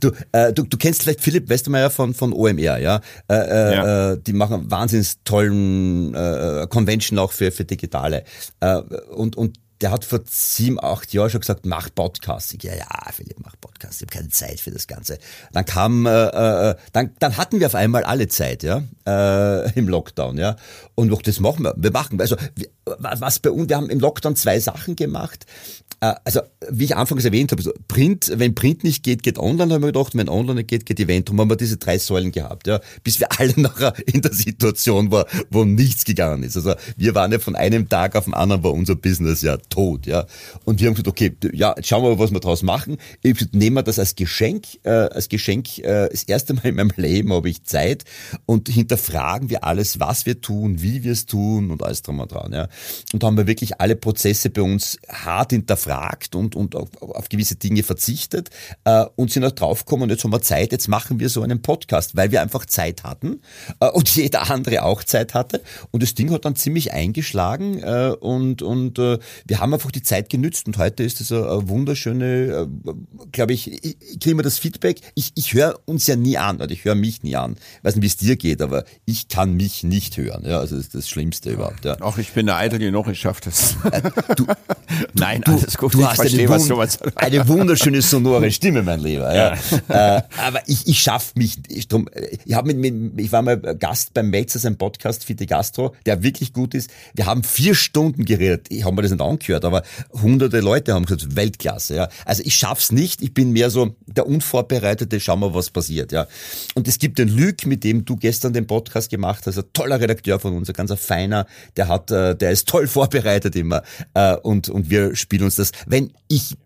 [0.00, 3.00] du, äh, du, du kennst vielleicht Philipp Westermeier von, von OMR, ja?
[3.28, 4.12] Äh, äh, ja.
[4.12, 8.24] Äh, die machen wahnsinnig tollen äh, Convention auch für, für Digitale.
[8.60, 8.76] Äh,
[9.14, 12.54] und, und der hat vor sieben, acht Jahren schon gesagt, mach Podcast.
[12.54, 14.00] Ich, ja, ja, Philipp, mach Podcast.
[14.00, 15.18] Ich habe keine Zeit für das Ganze.
[15.52, 19.88] Dann kam, äh, äh, dann, dann hatten wir auf einmal alle Zeit, ja, äh, im
[19.88, 20.56] Lockdown, ja.
[20.94, 21.74] Und auch das machen wir.
[21.76, 22.36] Wir machen, also
[22.84, 25.46] was bei uns, wir haben im Lockdown zwei Sachen gemacht.
[26.00, 29.82] Äh, also wie ich anfangs erwähnt habe, Print, wenn Print nicht geht, geht online, haben
[29.82, 31.30] wir gedacht, wenn online nicht geht, geht Event.
[31.30, 35.10] Und haben wir diese drei Säulen gehabt, ja, bis wir alle nachher in der Situation
[35.10, 36.56] waren, wo nichts gegangen ist.
[36.56, 40.06] Also wir waren ja von einem Tag auf den anderen war unser Business ja tot,
[40.06, 40.26] ja.
[40.64, 42.98] Und wir haben gesagt, okay, ja, jetzt schauen wir mal, was wir daraus machen.
[43.22, 46.76] Ich gesagt, nehmen wir das als Geschenk, äh, als Geschenk, äh, das erste Mal in
[46.76, 48.04] meinem Leben habe ich Zeit
[48.46, 52.32] und hinterfragen wir alles, was wir tun, wie wir es tun und alles drum und
[52.32, 52.68] dran, ja.
[53.12, 57.28] Und da haben wir wirklich alle Prozesse bei uns hart hinterfragt und, und auf, auf
[57.28, 58.50] gewisse Dinge verzichtet
[58.84, 62.16] äh, und sind auch draufgekommen, jetzt haben wir Zeit, jetzt machen wir so einen Podcast,
[62.16, 63.40] weil wir einfach Zeit hatten
[63.80, 65.62] äh, und jeder andere auch Zeit hatte.
[65.90, 69.92] Und das Ding hat dann ziemlich eingeschlagen äh, und, und äh, wir wir haben einfach
[69.92, 72.92] die Zeit genützt und heute ist es eine, wunderschöne, äh,
[73.30, 76.56] glaube ich, ich, ich kriege immer das Feedback, ich, ich höre uns ja nie an,
[76.56, 77.54] oder ich höre mich nie an.
[77.78, 80.42] Ich weiß nicht, wie es dir geht, aber ich kann mich nicht hören.
[80.44, 81.84] Ja, also das ist das Schlimmste überhaupt.
[81.84, 82.00] Ja.
[82.00, 83.76] Auch ich bin der eitel genug, ich schaffe das.
[83.92, 84.02] Äh,
[84.34, 84.44] du,
[85.12, 85.94] Nein, du, alles gut.
[85.94, 89.32] Du ich hast verstehe, eine, wund eine wunderschöne sonore Stimme, mein Lieber.
[89.32, 89.54] Ja.
[89.88, 90.16] ja.
[90.16, 91.58] Äh, aber ich, ich schaffe mich.
[91.68, 92.08] Ich, drum,
[92.44, 96.24] ich, hab mit, mit, ich war mal Gast beim Melzer, sein Podcast Fite Gastro, der
[96.24, 96.90] wirklich gut ist.
[97.14, 98.66] Wir haben vier Stunden geredet.
[98.70, 99.82] Ich habe mir das nicht angehört, aber
[100.12, 101.96] hunderte Leute haben gesagt, Weltklasse.
[101.96, 102.08] Ja.
[102.24, 103.22] Also ich schaff's nicht.
[103.22, 105.20] Ich bin mehr so der Unvorbereitete.
[105.20, 106.12] Schau mal, was passiert.
[106.12, 106.26] Ja.
[106.74, 109.58] Und es gibt den Lüg, mit dem du gestern den Podcast gemacht hast.
[109.58, 111.46] Ein toller Redakteur von uns, ein ganz feiner.
[111.76, 113.82] Der hat, äh, der ist toll vorbereitet immer.
[114.14, 115.72] Äh, und, und wir spielen uns das.
[115.86, 116.56] Wenn ich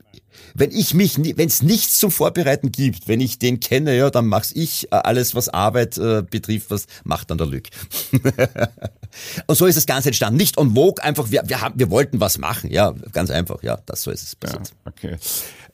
[0.59, 4.27] wenn ich mich, wenn es nichts zum Vorbereiten gibt, wenn ich den kenne, ja, dann
[4.27, 7.69] mach's ich äh, alles, was Arbeit äh, betrifft, was macht dann der Lück.
[9.47, 10.37] und so ist das Ganze entstanden.
[10.37, 13.79] Nicht on vogue, einfach wir, wir haben, wir wollten was machen, ja, ganz einfach, ja,
[13.87, 14.73] das so ist es passiert.
[14.85, 15.17] Ja, okay.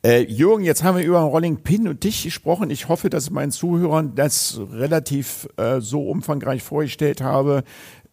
[0.04, 2.68] Äh, Jürgen, jetzt haben wir über Rolling Pin und dich gesprochen.
[2.68, 7.64] Ich hoffe, dass ich meinen Zuhörern das relativ äh, so umfangreich vorgestellt habe,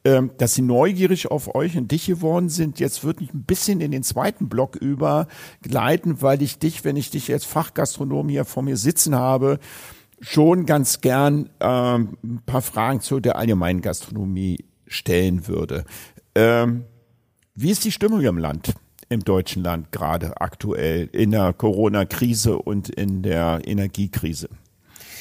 [0.03, 2.79] ähm, dass sie neugierig auf euch und dich geworden sind.
[2.79, 7.11] Jetzt würde ich ein bisschen in den zweiten Block übergleiten, weil ich dich, wenn ich
[7.11, 9.59] dich als Fachgastronom hier vor mir sitzen habe,
[10.19, 15.85] schon ganz gern ähm, ein paar Fragen zu der allgemeinen Gastronomie stellen würde.
[16.33, 16.85] Ähm,
[17.53, 18.73] wie ist die Stimmung im Land,
[19.09, 24.49] im deutschen Land gerade aktuell in der Corona-Krise und in der Energiekrise?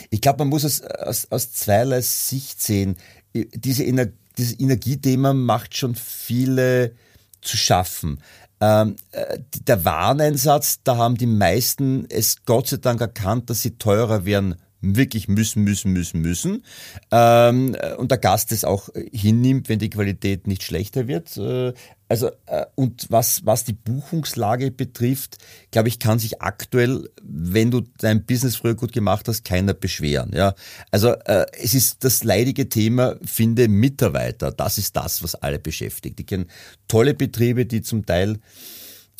[0.09, 2.97] Ich glaube, man muss es aus, aus zweierlei Sicht sehen.
[3.35, 6.95] Diese Energie dieses Energiethema macht schon viele
[7.43, 8.21] zu schaffen.
[8.61, 13.77] Ähm, äh, der Wareneinsatz, da haben die meisten es Gott sei Dank erkannt, dass sie
[13.77, 16.65] teurer werden wirklich müssen, müssen, müssen, müssen.
[17.11, 21.37] Ähm, und der Gast es auch hinnimmt, wenn die Qualität nicht schlechter wird.
[21.37, 21.73] Äh,
[22.09, 25.39] also, äh, und was, was die Buchungslage betrifft,
[25.71, 30.33] glaube ich, kann sich aktuell, wenn du dein Business früher gut gemacht hast, keiner beschweren.
[30.35, 30.55] Ja,
[30.91, 34.51] also äh, es ist das leidige Thema, finde Mitarbeiter.
[34.51, 36.19] Das ist das, was alle beschäftigt.
[36.19, 36.47] Ich kenne
[36.89, 38.41] tolle Betriebe, die zum Teil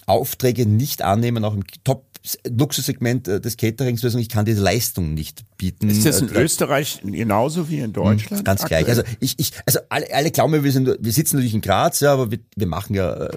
[0.07, 2.10] Aufträge nicht annehmen, auch im Top
[2.49, 5.89] Luxussegment äh, des Caterings, ich kann diese Leistung nicht bieten.
[5.89, 8.45] Ist das in äh, Österreich genauso wie in Deutschland?
[8.45, 8.85] Ganz aktuell?
[8.85, 8.97] gleich.
[8.97, 12.13] Also ich, ich, also alle, alle glauben, wir sind, wir sitzen natürlich in Graz, ja,
[12.13, 13.29] aber wir, wir machen ja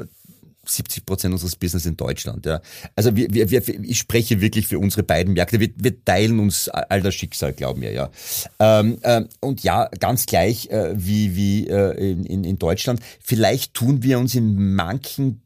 [0.66, 2.46] 70 äh, Prozent unseres Business in Deutschland.
[2.46, 2.62] Ja.
[2.96, 5.60] Also wir, wir, wir, ich spreche wirklich für unsere beiden Märkte.
[5.60, 7.92] Wir, wir teilen uns all das Schicksal, glauben wir.
[7.92, 8.12] Ja.
[8.60, 13.00] Ähm, ähm, und ja, ganz gleich äh, wie, wie äh, in, in, in Deutschland.
[13.22, 15.43] Vielleicht tun wir uns in manchen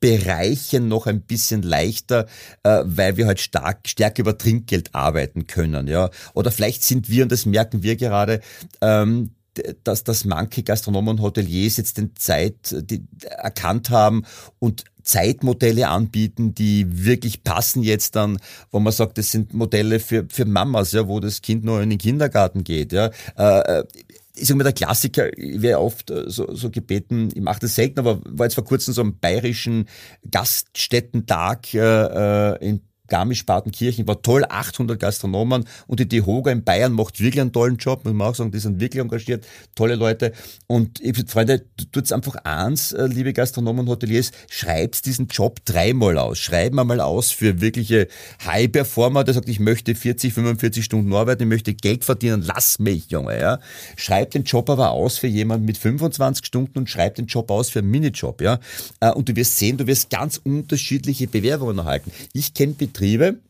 [0.00, 2.26] Bereichen noch ein bisschen leichter,
[2.62, 6.10] äh, weil wir halt stark, stärker über Trinkgeld arbeiten können, ja.
[6.34, 8.40] Oder vielleicht sind wir, und das merken wir gerade,
[8.80, 9.30] ähm,
[9.84, 14.24] dass, dass manche Gastronomen und Hoteliers jetzt den Zeit die erkannt haben
[14.58, 18.38] und Zeitmodelle anbieten, die wirklich passen jetzt dann,
[18.70, 21.90] wo man sagt, das sind Modelle für, für Mamas, ja, wo das Kind nur in
[21.90, 23.10] den Kindergarten geht, ja.
[23.36, 23.84] Äh, äh
[24.34, 27.74] ich sage mal, der Klassiker, ich werde oft äh, so, so gebeten, ich mache das
[27.74, 29.88] selten, aber war jetzt vor kurzem so am bayerischen
[30.30, 32.80] Gaststättentag äh, äh in
[33.12, 38.06] Garmisch-Partenkirchen war toll, 800 Gastronomen und die DEHOGA in Bayern macht wirklich einen tollen Job,
[38.06, 40.32] muss man auch sagen, die sind wirklich engagiert, tolle Leute
[40.66, 46.38] und Freunde, tut's einfach eins, äh, liebe Gastronomen und Hoteliers, schreibt diesen Job dreimal aus,
[46.38, 48.08] schreiben einmal aus für wirkliche
[48.46, 53.10] High-Performer, der sagt, ich möchte 40, 45 Stunden arbeiten, ich möchte Geld verdienen, lass mich,
[53.10, 53.58] Junge, ja.
[53.96, 57.68] Schreibt den Job aber aus für jemanden mit 25 Stunden und schreibt den Job aus
[57.68, 58.58] für einen Minijob, ja.
[59.00, 62.10] Äh, und du wirst sehen, du wirst ganz unterschiedliche Bewerbungen erhalten.
[62.32, 63.40] Ich kenne Betriebe, Betriebe,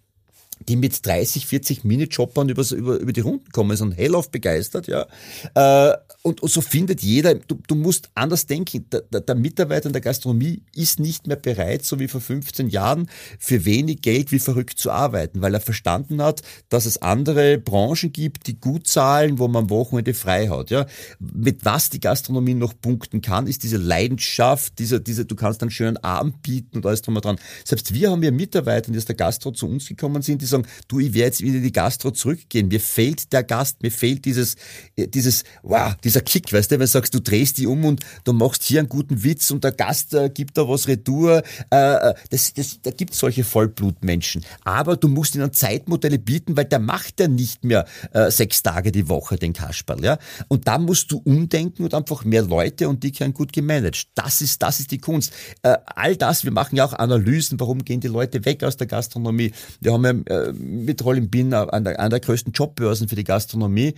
[0.68, 5.06] die mit 30, 40 Minijobbern über, über, über die Runden kommen, sind hellauf begeistert, ja.
[5.54, 8.86] Äh, und, und so findet jeder, du, du musst anders denken.
[8.92, 13.08] Der, der, Mitarbeiter in der Gastronomie ist nicht mehr bereit, so wie vor 15 Jahren,
[13.40, 18.12] für wenig Geld wie verrückt zu arbeiten, weil er verstanden hat, dass es andere Branchen
[18.12, 20.70] gibt, die gut zahlen, wo man Wochenende frei hat.
[20.70, 20.86] Ja.
[21.18, 25.72] Mit was die Gastronomie noch punkten kann, ist diese Leidenschaft, diese, diese, du kannst einen
[25.72, 27.40] schönen Abend bieten und alles drum und dran.
[27.64, 30.66] Selbst wir haben ja Mitarbeiter, die aus der Gastro zu uns gekommen sind, die sagen,
[30.88, 32.68] du, ich werde jetzt wieder in die Gastro zurückgehen.
[32.68, 34.57] Mir fehlt der Gast, mir fehlt dieses,
[34.96, 38.00] äh, dieses, wow, dieser Kick, weißt du, wenn du sagst, du drehst die um und
[38.24, 41.42] du machst hier einen guten Witz und der Gast äh, gibt da was retour.
[41.70, 44.44] Äh, äh das, das, da gibt solche Vollblutmenschen.
[44.64, 48.92] Aber du musst ihnen Zeitmodelle bieten, weil der macht ja nicht mehr äh, sechs Tage
[48.92, 50.18] die Woche den Kasperl, ja.
[50.48, 54.09] Und da musst du umdenken und einfach mehr Leute und die können gut gemanagt.
[54.14, 55.32] Das ist, das ist die Kunst.
[55.62, 58.86] Äh, all das, wir machen ja auch Analysen, warum gehen die Leute weg aus der
[58.86, 59.53] Gastronomie.
[59.80, 63.24] Wir haben ja äh, mit Rollin Bin an der, an der größten Jobbörsen für die
[63.24, 63.95] Gastronomie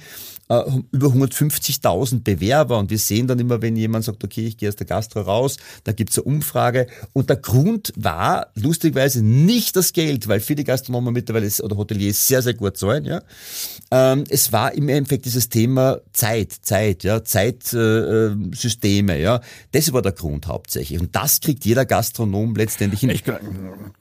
[0.49, 4.69] äh, über 150.000 Bewerber und wir sehen dann immer, wenn jemand sagt, okay, ich gehe
[4.69, 9.93] aus der Gastro raus, da gibt's eine Umfrage und der Grund war lustigerweise nicht das
[9.93, 13.23] Geld, weil viele Gastronomen mittlerweile oder Hoteliers sehr, sehr gut zahlen, ja.
[13.91, 19.41] Ähm, es war im Endeffekt dieses Thema Zeit, Zeit, ja, Zeitsysteme, äh, ja.
[19.73, 23.11] Das war der Grund hauptsächlich und das kriegt jeder Gastronom letztendlich hin.
[23.11, 23.25] Ich,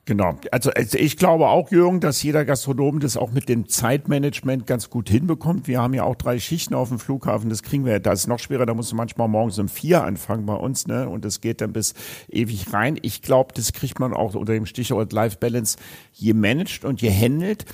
[0.05, 0.39] genau.
[0.51, 4.89] Also, also ich glaube auch, Jürgen, dass jeder Gastronom das auch mit dem Zeitmanagement ganz
[4.89, 5.67] gut hinbekommt.
[5.67, 8.39] Wir haben ja auch drei Schichten auf dem Flughafen, das kriegen wir, das ist noch
[8.39, 11.07] schwerer, da musst du manchmal morgens um vier anfangen bei uns, ne?
[11.07, 11.93] Und das geht dann bis
[12.29, 12.97] ewig rein.
[13.01, 15.77] Ich glaube, das kriegt man auch unter dem Stichwort Life Balance
[16.13, 17.65] je managt und je handelt.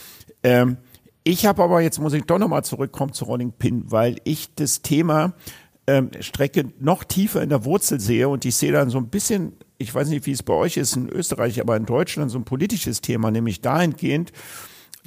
[0.43, 0.77] Ähm,
[1.23, 4.81] ich habe aber, jetzt muss ich doch nochmal zurückkommen zu Rolling Pin, weil ich das
[4.81, 5.33] Thema
[5.85, 9.53] ähm, Strecke noch tiefer in der Wurzel sehe und ich sehe dann so ein bisschen,
[9.79, 12.43] ich weiß nicht, wie es bei euch ist in Österreich, aber in Deutschland so ein
[12.43, 14.31] politisches Thema, nämlich dahingehend,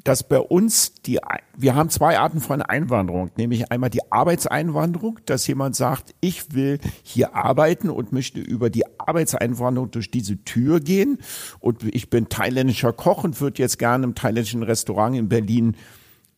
[0.03, 1.21] dass bei uns die,
[1.57, 6.79] wir haben zwei Arten von Einwanderung, nämlich einmal die Arbeitseinwanderung, dass jemand sagt, ich will
[7.03, 11.19] hier arbeiten und möchte über die Arbeitseinwanderung durch diese Tür gehen
[11.61, 15.77] und ich bin thailändischer Koch und würde jetzt gerne im thailändischen Restaurant in Berlin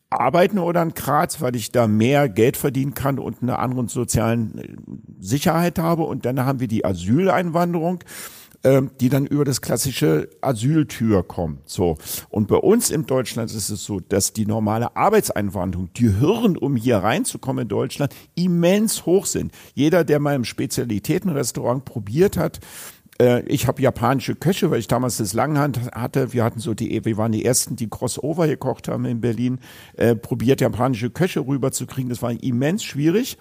[0.09, 4.57] arbeiten oder in Graz, weil ich da mehr Geld verdienen kann und eine andere sozialen
[4.57, 4.75] äh,
[5.19, 6.03] Sicherheit habe.
[6.03, 8.03] Und dann haben wir die Asyleinwanderung
[8.65, 11.69] ähm, die dann über das klassische Asyltür kommt.
[11.69, 11.97] So.
[12.29, 16.75] Und bei uns in Deutschland ist es so, dass die normale Arbeitseinwanderung, die Hürden, um
[16.75, 19.51] hier reinzukommen in Deutschland, immens hoch sind.
[19.75, 22.59] Jeder, der mal im Spezialitätenrestaurant probiert hat,
[23.17, 26.33] ich habe japanische Köche, weil ich damals das Langhand hatte.
[26.33, 29.59] Wir hatten so die, wir waren die ersten, die Crossover gekocht haben in Berlin.
[29.95, 33.37] Äh, probiert japanische Köche rüberzukriegen, das war immens schwierig.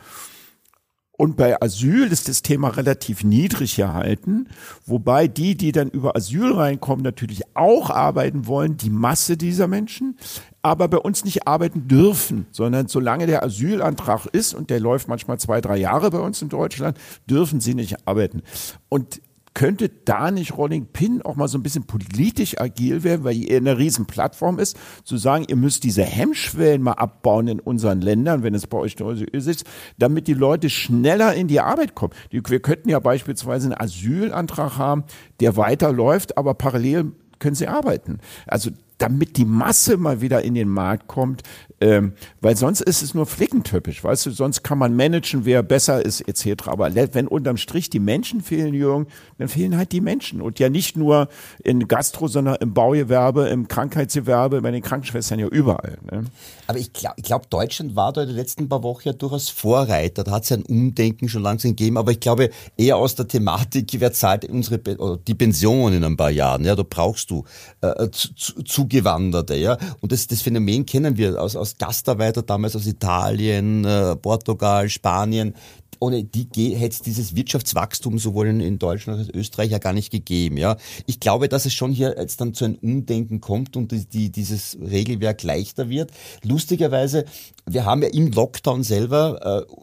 [1.17, 4.49] Und bei Asyl ist das Thema relativ niedrig gehalten,
[4.85, 10.19] wobei die, die dann über Asyl reinkommen, natürlich auch arbeiten wollen, die Masse dieser Menschen,
[10.61, 15.39] aber bei uns nicht arbeiten dürfen, sondern solange der Asylantrag ist, und der läuft manchmal
[15.39, 16.99] zwei, drei Jahre bei uns in Deutschland,
[17.31, 18.43] dürfen sie nicht arbeiten.
[18.89, 19.21] Und
[19.55, 23.57] könnte da nicht Rolling Pin auch mal so ein bisschen politisch agil werden, weil ihr
[23.57, 28.43] eine riesen Plattform ist, zu sagen, ihr müsst diese Hemmschwellen mal abbauen in unseren Ländern,
[28.43, 29.65] wenn es bei euch so ist,
[29.97, 32.13] damit die Leute schneller in die Arbeit kommen.
[32.31, 35.05] Wir könnten ja beispielsweise einen Asylantrag haben,
[35.41, 38.19] der weiterläuft, aber parallel können sie arbeiten.
[38.47, 41.43] Also damit die Masse mal wieder in den Markt kommt,
[41.81, 46.05] ähm, weil sonst ist es nur flickentypisch, weißt du, sonst kann man managen, wer besser
[46.05, 46.69] ist etc.
[46.69, 49.07] Aber wenn unterm Strich die Menschen fehlen, Jürgen,
[49.39, 51.29] dann fehlen halt die Menschen und ja nicht nur
[51.63, 55.99] in Gastro, sondern im Baugewerbe, im Krankheitsgewerbe, bei den Krankenschwestern ja überall.
[56.11, 56.25] Ne?
[56.67, 60.25] Aber ich glaube, glaub, Deutschland war da in den letzten paar Wochen ja durchaus Vorreiter.
[60.25, 63.91] Da hat es ein Umdenken schon langsam gegeben, aber ich glaube eher aus der Thematik,
[63.99, 64.79] wer zahlt unsere
[65.19, 66.65] die Pension in ein paar Jahren.
[66.65, 67.45] Ja, da brauchst du
[67.81, 69.79] äh, zu, zu Zugewanderte, ja.
[70.01, 75.55] Und das, das Phänomen kennen wir aus, aus Gastarbeiter damals aus Italien, äh, Portugal, Spanien.
[76.01, 79.95] Ohne die hätte es dieses Wirtschaftswachstum sowohl in, Deutschland als auch in Österreich ja gar
[79.95, 80.77] nicht gegeben, ja.
[81.07, 84.31] Ich glaube, dass es schon hier jetzt dann zu einem Umdenken kommt und die, die,
[84.31, 86.11] dieses Regelwerk leichter wird.
[86.43, 87.25] Lustigerweise,
[87.67, 89.75] wir haben ja im Lockdown selber, äh,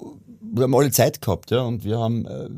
[0.54, 2.50] wir haben alle Zeit gehabt, ja, und wir haben äh,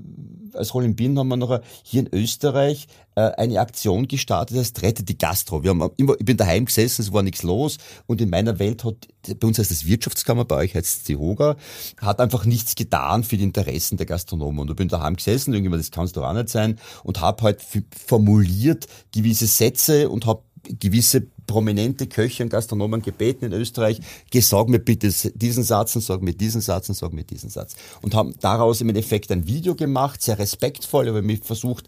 [0.56, 5.10] als Rolling Bean haben wir noch hier in Österreich äh, eine Aktion gestartet, das rettet
[5.10, 5.64] die Gastro.
[5.64, 7.78] Wir haben immer, ich bin daheim gesessen, es war nichts los
[8.08, 9.08] und in meiner Welt hat,
[9.40, 11.56] bei uns heißt das Wirtschaftskammer, bei euch heißt es die Hoga,
[12.02, 14.60] hat einfach nichts getan für die Interessen der Gastronomen.
[14.60, 17.44] Und ich bin daheim gesessen, irgendwann, das kann es doch auch nicht sein, und habe
[17.44, 17.62] halt
[18.06, 20.44] formuliert gewisse Sätze und habe
[20.80, 24.00] gewisse prominente Köche und Gastronomen gebeten in Österreich,
[24.34, 27.76] sag mir bitte diesen Satz und sag mir diesen Satz und sag mir diesen Satz.
[28.02, 31.88] Und haben daraus im Endeffekt ein Video gemacht, sehr respektvoll, aber mich versucht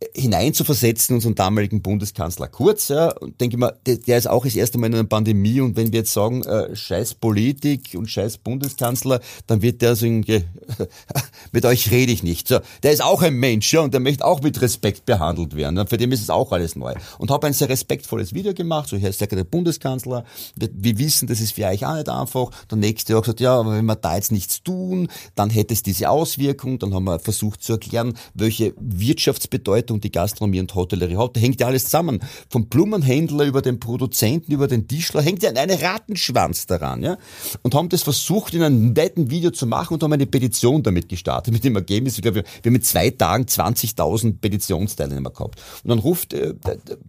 [0.00, 2.88] äh, hineinzuversetzen, unseren damaligen Bundeskanzler Kurz.
[2.88, 5.92] Ja, und denke mal, der, ist auch das erste Mal in einer Pandemie und wenn
[5.92, 10.06] wir jetzt sagen, äh, scheiß Politik und scheiß Bundeskanzler, dann wird der so
[11.52, 12.48] mit euch rede ich nicht.
[12.48, 15.86] So, der ist auch ein Mensch ja, und der möchte auch mit Respekt behandelt werden.
[15.86, 16.94] Für den ist es auch alles neu.
[17.18, 20.24] Und habe ein sehr respektvolles Video gemacht, gemacht, so Herr sehr der Bundeskanzler,
[20.56, 22.50] wir wissen, das ist für euch auch nicht einfach.
[22.70, 25.82] Der nächste hat gesagt, ja, aber wenn wir da jetzt nichts tun, dann hätte es
[25.82, 26.78] diese Auswirkung.
[26.78, 31.36] Dann haben wir versucht zu erklären, welche Wirtschaftsbedeutung die Gastronomie und Hotellerie hat.
[31.36, 32.20] Da hängt ja alles zusammen.
[32.48, 37.16] Vom Blumenhändler über den Produzenten, über den Tischler, hängt ja ein Rattenschwanz daran, ja.
[37.62, 41.08] Und haben das versucht, in einem netten Video zu machen und haben eine Petition damit
[41.08, 41.52] gestartet.
[41.52, 45.60] Mit dem Ergebnis, glaube, wir haben mit zwei Tagen 20.000 Petitionsteilnehmer gehabt.
[45.82, 46.54] Und dann ruft äh,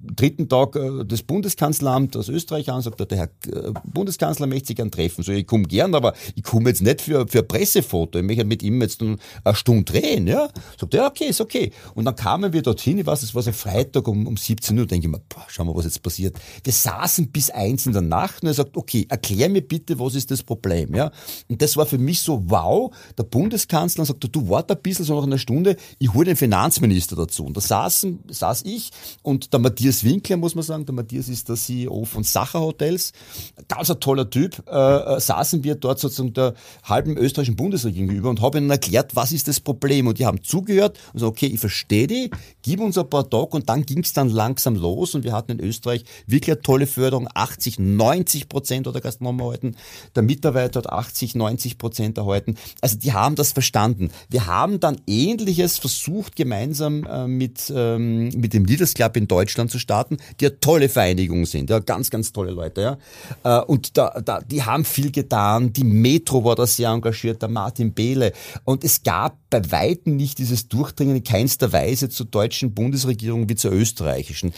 [0.01, 4.67] dritten Tag äh, das Bundeskanzler Bundeskanzleramt aus Österreich an, sagt, der Herr äh, Bundeskanzler möchte
[4.67, 5.23] sich gern treffen.
[5.23, 8.19] So, ich komme gern, aber ich komme jetzt nicht für, für Pressefoto.
[8.19, 9.17] Ich möchte mit ihm jetzt eine
[9.53, 10.47] Stunde drehen, ja.
[10.79, 11.71] Sagt er, ja, okay, ist okay.
[11.93, 14.85] Und dann kamen wir dorthin, ich weiß, es war so Freitag um, um 17 Uhr,
[14.85, 16.37] denke ich mir, boah, schauen wir, was jetzt passiert.
[16.63, 20.15] Wir saßen bis eins in der Nacht und er sagt, okay, erklär mir bitte, was
[20.15, 21.11] ist das Problem, ja.
[21.49, 25.15] Und das war für mich so, wow, der Bundeskanzler sagt, du warte ein bisschen, so
[25.15, 27.45] nach einer Stunde, ich hole den Finanzminister dazu.
[27.45, 28.91] Und da saßen, saß ich
[29.21, 33.13] und der Matthias Winkler, muss man sagen, der Matthias ist der CEO von Sacher Hotels,
[33.67, 36.53] ganz ein toller Typ, äh, äh, saßen wir dort sozusagen der
[36.83, 40.07] halben österreichischen Bundesregierung gegenüber und habe ihnen erklärt, was ist das Problem.
[40.07, 42.29] Und die haben zugehört und so, okay, ich verstehe die,
[42.61, 45.53] gib uns ein paar Tage und dann ging es dann langsam los und wir hatten
[45.53, 49.75] in Österreich wirklich eine tolle Förderung, 80, 90 Prozent der Gastronomen erhalten,
[50.15, 52.55] der Mitarbeiter hat 80, 90 Prozent erhalten.
[52.81, 54.09] Also die haben das verstanden.
[54.29, 59.71] Wir haben dann Ähnliches versucht, gemeinsam äh, mit, ähm, mit dem Leaders Club in Deutschland
[59.71, 62.97] zu starten, die eine tolle Vereinigung sind, ja, ganz, ganz tolle Leute, ja.
[63.43, 67.49] Äh, und da, da, die haben viel getan, die Metro war da sehr engagiert, der
[67.49, 68.33] Martin Behle.
[68.63, 73.55] Und es gab bei Weitem nicht dieses Durchdringen in keinster Weise zur deutschen Bundesregierung wie
[73.55, 74.53] zur österreichischen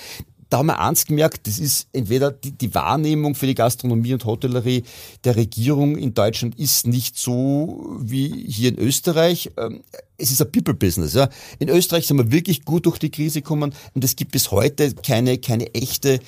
[0.50, 4.26] da haben wir eins gemerkt, das ist entweder die, die, Wahrnehmung für die Gastronomie und
[4.26, 4.84] Hotellerie
[5.24, 9.52] der Regierung in Deutschland ist nicht so wie hier in Österreich.
[9.58, 9.84] Ähm,
[10.18, 11.14] es ist ein People-Business.
[11.14, 11.30] Ja.
[11.60, 14.94] In Österreich sind wir wirklich gut durch die Krise gekommen und es gibt bis heute
[14.96, 16.20] keine, keine echte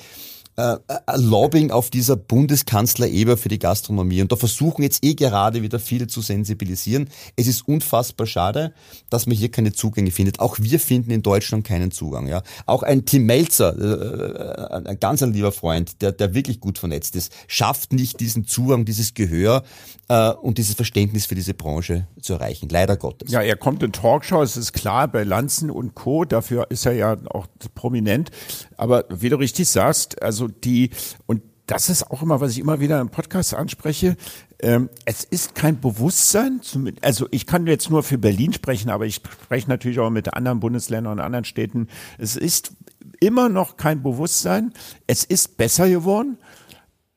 [0.56, 4.20] äh, äh, Lobbying auf dieser Bundeskanzler-Eber für die Gastronomie.
[4.20, 7.08] Und da versuchen jetzt eh gerade wieder viele zu sensibilisieren.
[7.36, 8.74] Es ist unfassbar schade,
[9.08, 10.40] dass man hier keine Zugänge findet.
[10.40, 12.28] Auch wir finden in Deutschland keinen Zugang.
[12.28, 12.42] Ja.
[12.66, 16.78] Auch ein Tim Melzer, äh, äh ein ganz ein lieber Freund, der, der wirklich gut
[16.78, 19.62] vernetzt ist, schafft nicht diesen Zugang, dieses Gehör
[20.08, 22.68] äh, und dieses Verständnis für diese Branche zu erreichen.
[22.68, 23.30] Leider Gottes.
[23.30, 26.26] Ja, er kommt in Talkshows, ist klar, bei Lanzen und Co.
[26.26, 28.30] Dafür ist er ja auch prominent.
[28.76, 30.90] Aber wie du richtig sagst, also die,
[31.26, 34.16] und das ist auch immer, was ich immer wieder im Podcast anspreche.
[34.60, 36.60] Ähm, es ist kein Bewusstsein,
[37.00, 40.60] also ich kann jetzt nur für Berlin sprechen, aber ich spreche natürlich auch mit anderen
[40.60, 41.88] Bundesländern und anderen Städten.
[42.18, 42.72] Es ist
[43.20, 44.72] immer noch kein Bewusstsein.
[45.06, 46.38] Es ist besser geworden.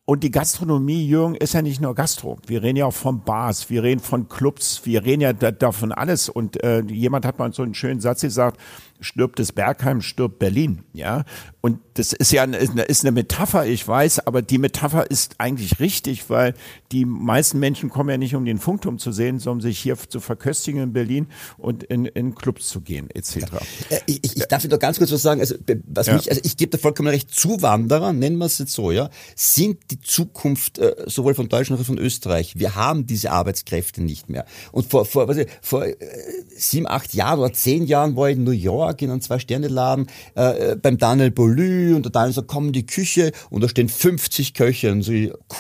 [0.08, 2.38] Und die Gastronomie, Jürgen, ist ja nicht nur Gastro.
[2.46, 6.30] Wir reden ja auch von Bars, wir reden von Clubs, wir reden ja davon alles.
[6.30, 8.62] Und äh, jemand hat mal so einen schönen Satz gesagt,
[9.00, 10.84] stirbt das Bergheim, stirbt Berlin.
[10.94, 11.26] Ja,
[11.62, 15.80] und das ist ja eine, ist eine Metapher, ich weiß, aber die Metapher ist eigentlich
[15.80, 16.54] richtig, weil
[16.92, 19.98] die meisten Menschen kommen ja nicht, um den Funkturm zu sehen, sondern um sich hier
[19.98, 21.28] zu verköstigen in Berlin
[21.58, 23.36] und in, in Clubs zu gehen, etc.
[23.36, 23.48] Ja.
[23.90, 25.42] Äh, ich, ich, ich darf Ihnen doch ganz kurz was sagen.
[25.42, 25.56] Also,
[25.88, 26.14] was ja.
[26.14, 27.34] mich, also ich gebe da vollkommen recht.
[27.34, 31.88] Zuwanderer, nennen wir es jetzt so, ja, sind die Zukunft äh, sowohl von Deutschland als
[31.88, 32.54] auch von Österreich.
[32.58, 34.46] Wir haben diese Arbeitskräfte nicht mehr.
[34.72, 35.96] Und vor, vor, was ich, vor äh,
[36.56, 40.72] sieben, acht Jahren oder zehn Jahren war ich in New York in einem Zwei-Sterne-Laden äh,
[40.72, 43.90] äh beim Daniel Bolü und der Daniel sagt, komm in die Küche und da stehen
[43.90, 45.12] 50 Köche und so,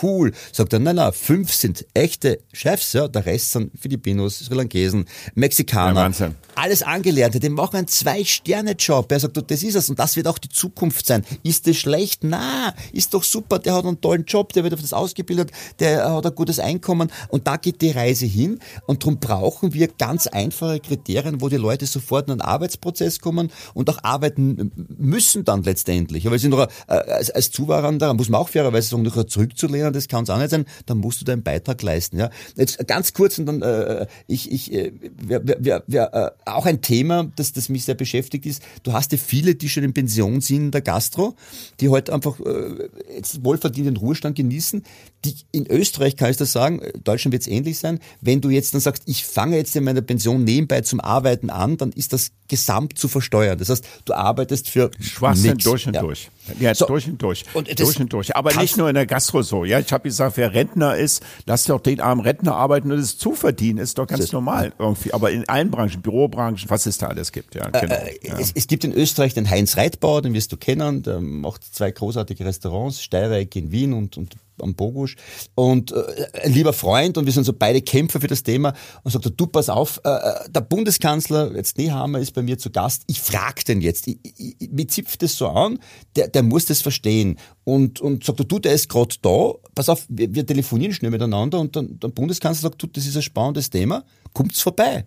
[0.02, 0.32] cool.
[0.52, 5.06] Sagt er, nein, nein, fünf sind echte Chefs, ja, der Rest sind Filipinos, Sri Lankesen,
[5.36, 6.00] Mexikaner.
[6.00, 9.12] Ja, Wahnsinn alles Angelernte, die machen einen Zwei-Sterne-Job.
[9.12, 11.24] Er sagt, das ist es und das wird auch die Zukunft sein.
[11.44, 12.24] Ist das schlecht?
[12.24, 16.12] Na, ist doch super, der hat einen tollen Job, der wird auf das ausgebildet, der
[16.12, 20.28] hat ein gutes Einkommen und da geht die Reise hin und darum brauchen wir ganz
[20.28, 25.64] einfache Kriterien, wo die Leute sofort in einen Arbeitsprozess kommen und auch arbeiten müssen dann
[25.64, 26.26] letztendlich.
[26.28, 29.94] Aber es sind noch, äh, als, als Zuwanderer muss man auch fairerweise sagen, noch zurückzulehnen,
[29.94, 32.18] das kann es auch nicht sein, dann musst du deinen Beitrag leisten.
[32.18, 32.30] Ja.
[32.56, 36.82] Jetzt ganz kurz und dann, äh, ich, ich, äh, wir, wir, wir, äh, auch ein
[36.82, 38.62] Thema, das, das mich sehr beschäftigt ist.
[38.84, 41.36] Du hast ja viele, die schon in Pension sind in der Gastro,
[41.80, 44.84] die heute halt einfach äh, jetzt wohlverdienten Ruhestand genießen.
[45.24, 48.00] Die, in Österreich kann ich das sagen, Deutschland wird es ähnlich sein.
[48.22, 51.78] Wenn du jetzt dann sagst, ich fange jetzt in meiner Pension nebenbei zum Arbeiten an,
[51.78, 53.58] dann ist das gesamt zu versteuern.
[53.58, 56.02] Das heißt, du arbeitest für Schwachsinn durch und ja.
[56.02, 56.30] durch.
[56.60, 56.86] Ja, so.
[56.86, 57.44] durch und durch.
[57.54, 58.36] Und durch und durch.
[58.36, 59.64] Aber nicht nur in der Gastro so.
[59.64, 63.18] Ja, ich habe gesagt, wer Rentner ist, lass doch den armen Rentner arbeiten und es
[63.18, 65.14] zuverdienen, ist doch ganz normal irgendwie.
[65.14, 67.56] Aber in allen Branchen, Bürobranchen, was es da alles gibt.
[67.56, 67.96] Ja, äh, genau.
[67.96, 68.40] Äh, ja.
[68.40, 71.92] Es, es, gibt in Österreich den Heinz Reitbauer, den wirst du kennen, der macht zwei
[71.92, 75.16] großartige Restaurants, Steireck in Wien und, und am Bogusch.
[75.56, 79.12] Und äh, ein lieber Freund und wir sind so beide Kämpfer für das Thema und
[79.12, 83.04] sagt, du pass auf, äh, äh der Bundeskanzler, jetzt Nehammer ist bei mir zu Gast,
[83.08, 85.80] ich frag den jetzt, ich, ich, mir zipft das so an,
[86.16, 87.38] der, der muss das verstehen.
[87.64, 91.60] Und, und sagt, du, der ist gerade da, pass auf, wir, wir telefonieren schnell miteinander
[91.60, 94.04] und dann der Bundeskanzler sagt, du, das ist ein spannendes Thema,
[94.34, 95.06] kommt's vorbei.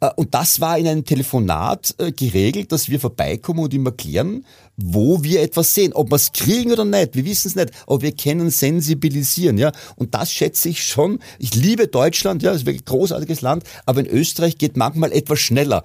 [0.00, 4.44] Äh, und das war in einem Telefonat äh, geregelt, dass wir vorbeikommen und ihm erklären,
[4.76, 5.92] wo wir etwas sehen.
[5.92, 9.58] Ob wir es kriegen oder nicht, wir wissen es nicht, aber wir können sensibilisieren.
[9.58, 9.72] ja.
[9.96, 11.20] Und das schätze ich schon.
[11.38, 15.40] Ich liebe Deutschland, ja, es ist ein großartiges Land, aber in Österreich geht manchmal etwas
[15.40, 15.84] schneller.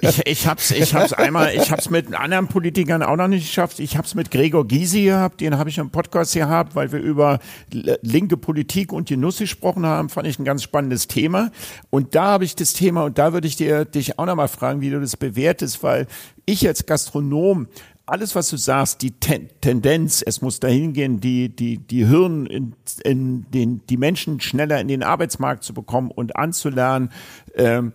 [0.00, 3.80] Ich, ich hab's, ich hab's einmal, ich hab's mit anderen Politikern auch noch nicht geschafft.
[3.80, 7.38] Ich hab's mit Gregor Gysi gehabt, den habe ich im Podcast gehabt, weil wir über
[7.70, 11.50] linke Politik und die Nuss gesprochen haben, fand ich ein ganz spannendes Thema.
[11.90, 14.48] Und da habe ich das Thema, und da würde ich dir dich auch noch mal
[14.48, 16.06] fragen, wie du das bewertest, weil
[16.44, 17.68] ich als Gastronom
[18.06, 22.46] alles, was du sagst, die Ten Tendenz, es muss dahin gehen, die, die, die Hirn
[22.46, 27.10] in, in den, die Menschen schneller in den Arbeitsmarkt zu bekommen und anzulernen,
[27.56, 27.92] ähm,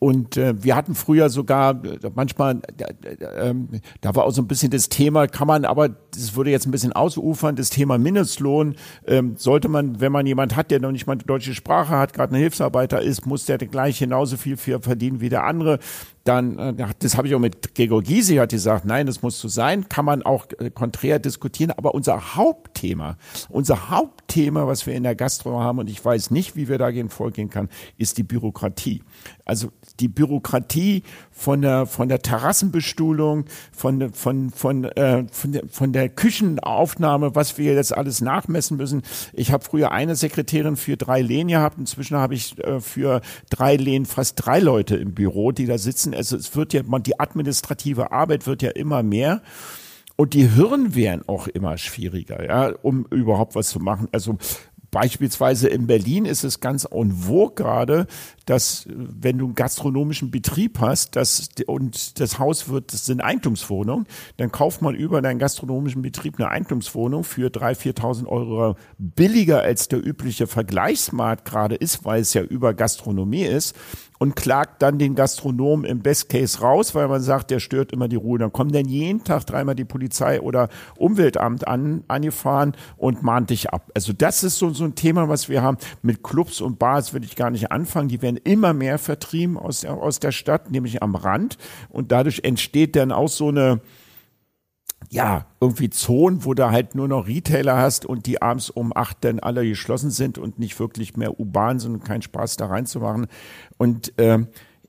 [0.00, 3.54] und äh, wir hatten früher sogar äh, manchmal, äh, äh,
[4.00, 6.70] da war auch so ein bisschen das Thema, kann man, aber das würde jetzt ein
[6.70, 11.06] bisschen ausufern, das Thema Mindestlohn, ähm, sollte man, wenn man jemand hat, der noch nicht
[11.06, 14.80] mal eine deutsche Sprache hat, gerade ein Hilfsarbeiter ist, muss der gleich genauso viel für
[14.80, 15.80] verdienen wie der andere
[16.24, 19.48] dann, äh, das habe ich auch mit Gregor Gysi hat gesagt, nein, das muss so
[19.48, 23.16] sein, kann man auch äh, konträr diskutieren, aber unser Hauptthema,
[23.48, 27.08] unser Hauptthema, was wir in der Gastro haben, und ich weiß nicht, wie wir dagegen
[27.08, 29.02] vorgehen kann, ist die Bürokratie.
[29.44, 31.02] Also die Bürokratie
[31.32, 37.58] von der, von der Terrassenbestuhlung, von, von, von, äh, von, der, von der Küchenaufnahme, was
[37.58, 39.02] wir jetzt alles nachmessen müssen.
[39.32, 43.76] Ich habe früher eine Sekretärin für drei Lehen gehabt, inzwischen habe ich äh, für drei
[43.76, 46.18] Lehen fast drei Leute im Büro, die da sitzen müssen.
[46.18, 49.42] Also es wird ja, man, die administrative Arbeit wird ja immer mehr.
[50.16, 54.06] Und die Hirn werden auch immer schwieriger, ja, um überhaupt was zu machen.
[54.12, 54.36] Also
[54.90, 58.06] Beispielsweise in Berlin ist es ganz en vogue gerade,
[58.44, 64.06] dass wenn du einen gastronomischen Betrieb hast, das, und das Haus wird, das sind Eigentumswohnungen,
[64.36, 69.86] dann kauft man über deinen gastronomischen Betrieb eine Eigentumswohnung für 3.000, 4.000 Euro billiger als
[69.86, 73.76] der übliche Vergleichsmarkt gerade ist, weil es ja über Gastronomie ist
[74.20, 78.06] und klagt dann den Gastronomen im Best Case raus, weil man sagt, der stört immer
[78.06, 78.38] die Ruhe.
[78.38, 80.68] Dann kommt dann jeden Tag dreimal die Polizei oder
[80.98, 83.90] Umweltamt an, angefahren und mahnt dich ab.
[83.94, 85.78] Also das ist so, so ein Thema, was wir haben.
[86.02, 88.08] Mit Clubs und Bars will ich gar nicht anfangen.
[88.08, 91.56] Die werden immer mehr vertrieben aus, aus der Stadt, nämlich am Rand.
[91.88, 93.80] Und dadurch entsteht dann auch so eine,
[95.10, 99.18] ja, irgendwie Zonen, wo du halt nur noch Retailer hast und die abends um acht
[99.24, 103.26] dann alle geschlossen sind und nicht wirklich mehr urban sind und keinen Spaß da reinzumachen.
[103.76, 104.38] Und äh,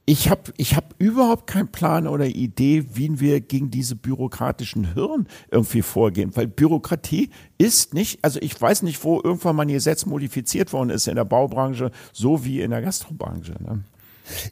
[0.06, 5.28] ich habe ich hab überhaupt keinen Plan oder Idee, wie wir gegen diese bürokratischen Hirn
[5.50, 10.06] irgendwie vorgehen, weil Bürokratie ist nicht, also ich weiß nicht, wo irgendwann mal ein Gesetz
[10.06, 13.54] modifiziert worden ist in der Baubranche, so wie in der Gastrobranche.
[13.60, 13.84] Ne?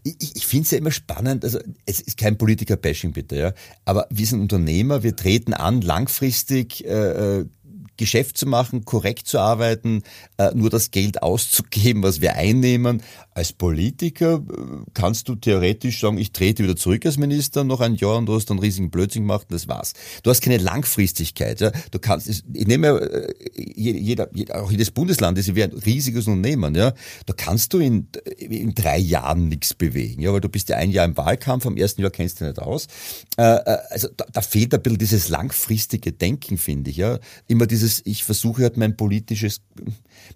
[0.03, 3.53] Ich, ich finde es ja immer spannend, also es ist kein Politiker-Bashing bitte, ja,
[3.86, 7.45] aber wir sind Unternehmer, wir treten an, langfristig äh, äh
[8.00, 10.04] Geschäft zu machen, korrekt zu arbeiten,
[10.38, 13.04] äh, nur das Geld auszugeben, was wir einnehmen.
[13.34, 17.95] Als Politiker äh, kannst du theoretisch sagen, ich trete wieder zurück als Minister noch ein
[17.95, 19.93] Jahr und du hast einen riesigen Blödsinn gemacht und das war's.
[20.24, 21.60] Du hast keine Langfristigkeit.
[21.60, 21.72] Ja?
[21.91, 23.34] Du kannst, ich nehme äh,
[23.76, 26.76] jeder, auch jedes Bundesland ist ein riesiges Unternehmen.
[26.76, 26.93] Ja?
[27.26, 30.91] Da kannst du in, in drei Jahren nichts bewegen, ja, weil du bist ja ein
[30.91, 32.88] Jahr im Wahlkampf, am ersten Jahr kennst du nicht aus.
[33.36, 36.97] Also da, da fehlt ein bisschen dieses langfristige Denken, finde ich.
[36.97, 37.20] Ja?
[37.47, 39.62] Immer dieses dieses, ich versuche halt mein politisches,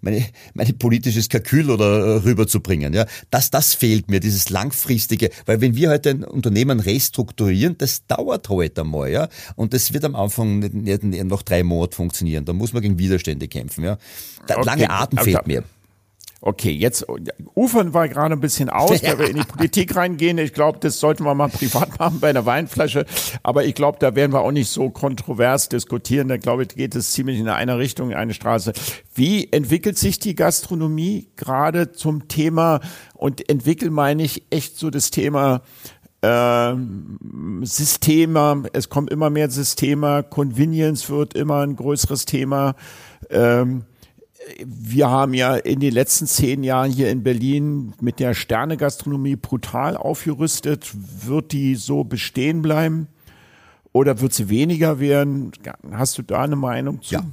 [0.00, 0.24] meine,
[0.54, 2.92] meine politisches Kalkül oder äh, rüberzubringen.
[2.92, 8.06] Ja, das, das fehlt mir, dieses langfristige, weil wenn wir heute ein Unternehmen restrukturieren, das
[8.06, 12.44] dauert heute einmal, ja, und das wird am Anfang nicht, nicht noch drei Monate funktionieren.
[12.44, 13.98] Da muss man gegen Widerstände kämpfen, ja.
[14.48, 14.66] Der okay.
[14.66, 15.64] lange Atem fehlt mir.
[16.46, 17.06] Okay, jetzt
[17.54, 20.36] ufern wir gerade ein bisschen aus, weil wir in die Politik reingehen.
[20.36, 23.06] Ich glaube, das sollten wir mal privat machen bei einer Weinflasche.
[23.42, 26.28] Aber ich glaube, da werden wir auch nicht so kontrovers diskutieren.
[26.28, 28.74] Da glaube ich, geht es ziemlich in eine Richtung, in eine Straße.
[29.14, 32.80] Wie entwickelt sich die Gastronomie gerade zum Thema?
[33.14, 35.62] Und entwickeln meine ich echt so das Thema
[36.20, 36.74] äh,
[37.62, 38.64] Systeme.
[38.74, 40.22] Es kommt immer mehr Systeme.
[40.28, 42.74] Convenience wird immer ein größeres Thema.
[43.30, 43.84] Ähm,
[44.64, 49.96] wir haben ja in den letzten zehn Jahren hier in Berlin mit der Sternegastronomie brutal
[49.96, 50.90] aufgerüstet.
[51.26, 53.08] Wird die so bestehen bleiben?
[53.92, 55.52] Oder wird sie weniger werden?
[55.92, 57.14] Hast du da eine Meinung zu?
[57.14, 57.24] Ja.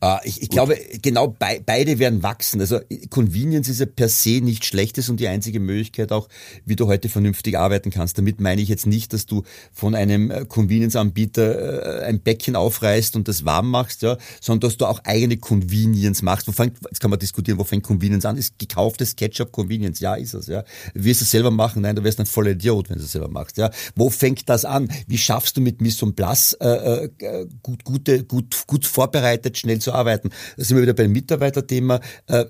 [0.00, 2.60] Äh, ich, ich glaube, genau be beide werden wachsen.
[2.60, 2.80] Also
[3.10, 6.28] Convenience ist ja per se nicht schlechtes und die einzige Möglichkeit auch,
[6.64, 8.18] wie du heute vernünftig arbeiten kannst.
[8.18, 9.42] Damit meine ich jetzt nicht, dass du
[9.72, 14.76] von einem äh, Convenience-Anbieter äh, ein Bäckchen aufreißt und das warm machst, ja, sondern dass
[14.76, 16.48] du auch eigene Convenience machst.
[16.48, 18.36] Wo fängt, jetzt kann man diskutieren, wo fängt Convenience an?
[18.36, 20.00] Ist gekauftes Ketchup Convenience?
[20.00, 20.64] Ja, ist es, ja.
[20.94, 21.82] Wirst du es selber machen?
[21.82, 23.70] Nein, du wärst ein voller Idiot, wenn du es selber machst, ja.
[23.94, 24.90] Wo fängt das an?
[25.06, 29.78] Wie schaffst du mit Mise en Place äh, äh, gut, gute, gut, gut vorbereitet, schnell
[29.78, 30.30] zu arbeiten.
[30.56, 32.00] Da sind wir wieder beim Mitarbeiterthema.
[32.26, 32.46] Äh,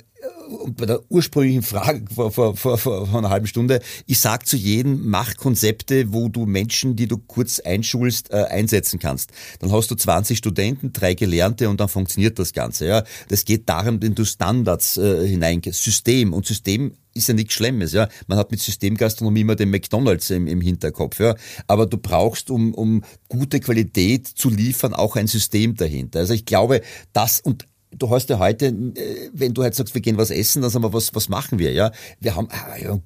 [0.76, 5.08] bei der ursprünglichen Frage vor, vor, vor, vor einer halben Stunde, ich sag zu jedem,
[5.08, 9.30] mach Konzepte, wo du Menschen, die du kurz einschulst, äh, einsetzen kannst.
[9.60, 12.86] Dann hast du 20 Studenten, drei Gelernte und dann funktioniert das Ganze.
[12.86, 17.54] Ja, Das geht darum, wenn du Standards äh, hineingehst, System und System ist ja nichts
[17.54, 18.08] Schlimmes, ja.
[18.26, 21.34] Man hat mit Systemgastronomie immer den McDonalds im, im Hinterkopf, ja.
[21.66, 26.20] Aber du brauchst, um, um gute Qualität zu liefern, auch ein System dahinter.
[26.20, 26.82] Also ich glaube,
[27.12, 30.62] das und du hast ja heute, äh, wenn du halt sagst, wir gehen was essen,
[30.62, 31.90] dann sagen wir, was, was machen wir, ja?
[32.20, 32.98] Wir haben, ah, ja,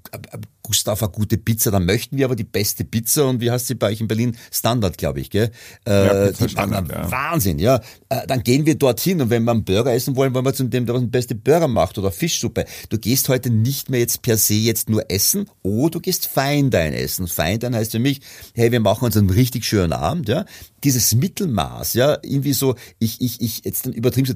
[0.63, 3.75] Gustav, eine gute Pizza, dann möchten wir aber die beste Pizza und wie heißt sie
[3.75, 4.37] bei euch in Berlin?
[4.51, 5.51] Standard, glaube ich, gell?
[5.87, 7.11] Äh, ja, Standard, ja.
[7.11, 7.81] Wahnsinn, ja.
[8.09, 10.65] Äh, dann gehen wir dorthin und wenn wir einen Burger essen wollen, wollen wir zu
[10.65, 12.65] dem, der den beste Burger macht oder Fischsuppe.
[12.89, 16.95] Du gehst heute nicht mehr jetzt per se jetzt nur essen, oder du gehst Feindein
[16.95, 17.27] essen.
[17.27, 18.21] Feindein heißt für mich,
[18.55, 20.47] hey, wir machen uns einen richtig schönen Abend, ja.
[20.83, 24.27] Dieses Mittelmaß, ja, irgendwie so, ich, ich, ich, jetzt dann übertrieben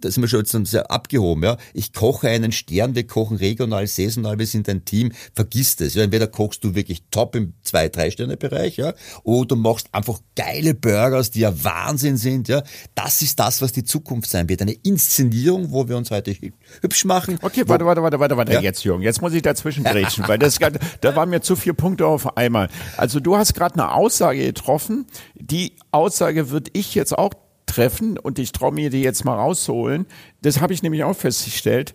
[0.00, 1.56] da sind wir schon jetzt sehr abgehoben, ja.
[1.72, 5.94] Ich koche einen Stern, wir kochen regional, saisonal, wir sind ein Team, vergiss das.
[5.94, 6.02] Ja.
[6.02, 10.20] Entweder kochst du wirklich top im zwei, drei Sterne Bereich, ja, oder du machst einfach
[10.36, 12.62] geile Burgers, die ja Wahnsinn sind, ja.
[12.94, 14.62] Das ist das, was die Zukunft sein wird.
[14.62, 16.34] Eine Inszenierung, wo wir uns heute
[16.80, 17.38] hübsch machen.
[17.42, 18.60] Okay, warte, warte, warte, warte, warte, ja?
[18.60, 19.02] jetzt, Jürgen.
[19.02, 20.58] Jetzt muss ich dazwischen grätschen, weil das,
[21.00, 22.68] da waren mir zu viele Punkte auf einmal.
[22.96, 25.06] Also du hast gerade eine Aussage getroffen.
[25.34, 27.32] Die Aussage würde ich jetzt auch
[27.74, 30.06] treffen und ich traue mir die jetzt mal rauszuholen.
[30.42, 31.94] Das habe ich nämlich auch festgestellt.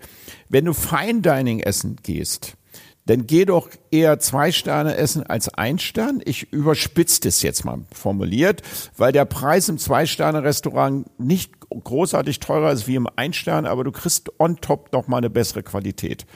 [0.50, 2.56] Wenn du Fine Dining essen gehst,
[3.06, 6.22] dann geh doch eher zwei Sterne essen als ein Stern.
[6.26, 8.62] Ich überspitze das jetzt mal formuliert,
[8.98, 14.32] weil der Preis im Zwei-Sterne-Restaurant nicht großartig teurer ist wie im Ein-Stern, aber du kriegst
[14.40, 16.28] on top noch mal eine bessere Qualität.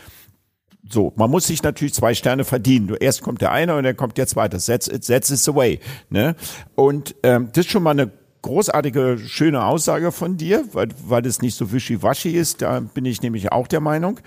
[0.89, 2.88] So, man muss sich natürlich zwei Sterne verdienen.
[2.88, 4.58] Du, erst kommt der eine und dann kommt der zweite.
[4.58, 5.80] That's, it, that's the way.
[6.10, 6.36] Ne?
[6.76, 8.12] Und ähm, das ist schon mal eine
[8.44, 12.62] großartige, schöne Aussage von dir, weil, weil es nicht so wischiwaschi ist.
[12.62, 14.20] Da bin ich nämlich auch der Meinung.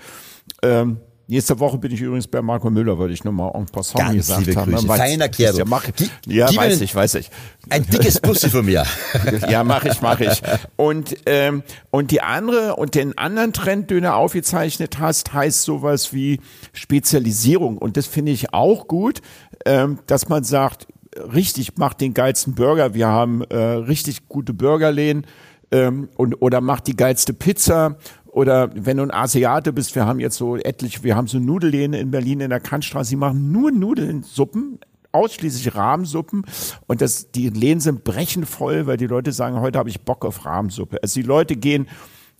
[0.61, 0.97] Ähm,
[1.29, 4.45] Nächste Woche bin ich übrigens bei Marco Müller, weil ich nochmal en passant Ganz gesagt
[4.45, 4.71] liebe habe.
[4.71, 4.87] Grüße.
[4.87, 5.57] Feiner Kerl.
[5.57, 5.83] Ja, mach,
[6.25, 7.29] ja weiß ich, weiß ich.
[7.69, 8.85] Ein dickes Bussi von mir.
[9.49, 10.41] ja, mache ich, mache ich.
[10.77, 16.13] Und, ähm, und die andere, und den anderen Trend, den du aufgezeichnet hast, heißt sowas
[16.13, 16.39] wie
[16.71, 17.77] Spezialisierung.
[17.77, 19.21] Und das finde ich auch gut,
[19.65, 20.87] ähm, dass man sagt,
[21.33, 22.93] richtig, macht den geilsten Burger.
[22.93, 25.25] Wir haben äh, richtig gute Burgerläden
[25.71, 30.19] ähm, und oder macht die geilste Pizza oder wenn du ein Asiate bist, wir haben
[30.19, 33.71] jetzt so etliche, wir haben so Nudelläden in Berlin in der Kantstraße, die machen nur
[33.71, 34.79] Nudelsuppen,
[35.11, 36.45] ausschließlich Rahmsuppen
[36.85, 40.45] und das, die Läden sind brechenvoll, weil die Leute sagen, heute habe ich Bock auf
[40.45, 41.01] Rahmsuppe.
[41.01, 41.87] Also die Leute gehen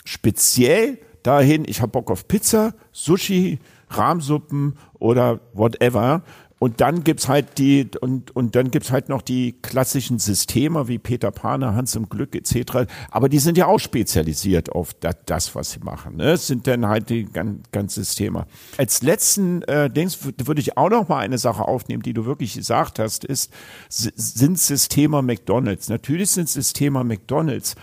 [0.05, 3.59] speziell dahin, ich habe Bock auf Pizza, Sushi,
[3.89, 6.21] Rahmsuppen oder whatever.
[6.59, 10.97] Und dann gibt's halt die, und, und dann gibt's halt noch die klassischen Systeme wie
[10.97, 12.89] Peter Pane, Hans im Glück etc.
[13.11, 14.95] Aber die sind ja auch spezialisiert auf
[15.25, 16.17] das, was sie machen.
[16.17, 16.25] Ne?
[16.31, 18.47] Das sind dann halt die ganz, ganz Systeme.
[18.77, 22.55] Als letzten äh, Dings würde ich auch noch mal eine Sache aufnehmen, die du wirklich
[22.55, 23.53] gesagt hast, ist,
[23.89, 25.89] sind Systeme McDonalds.
[25.89, 27.75] Natürlich sind Systeme McDonalds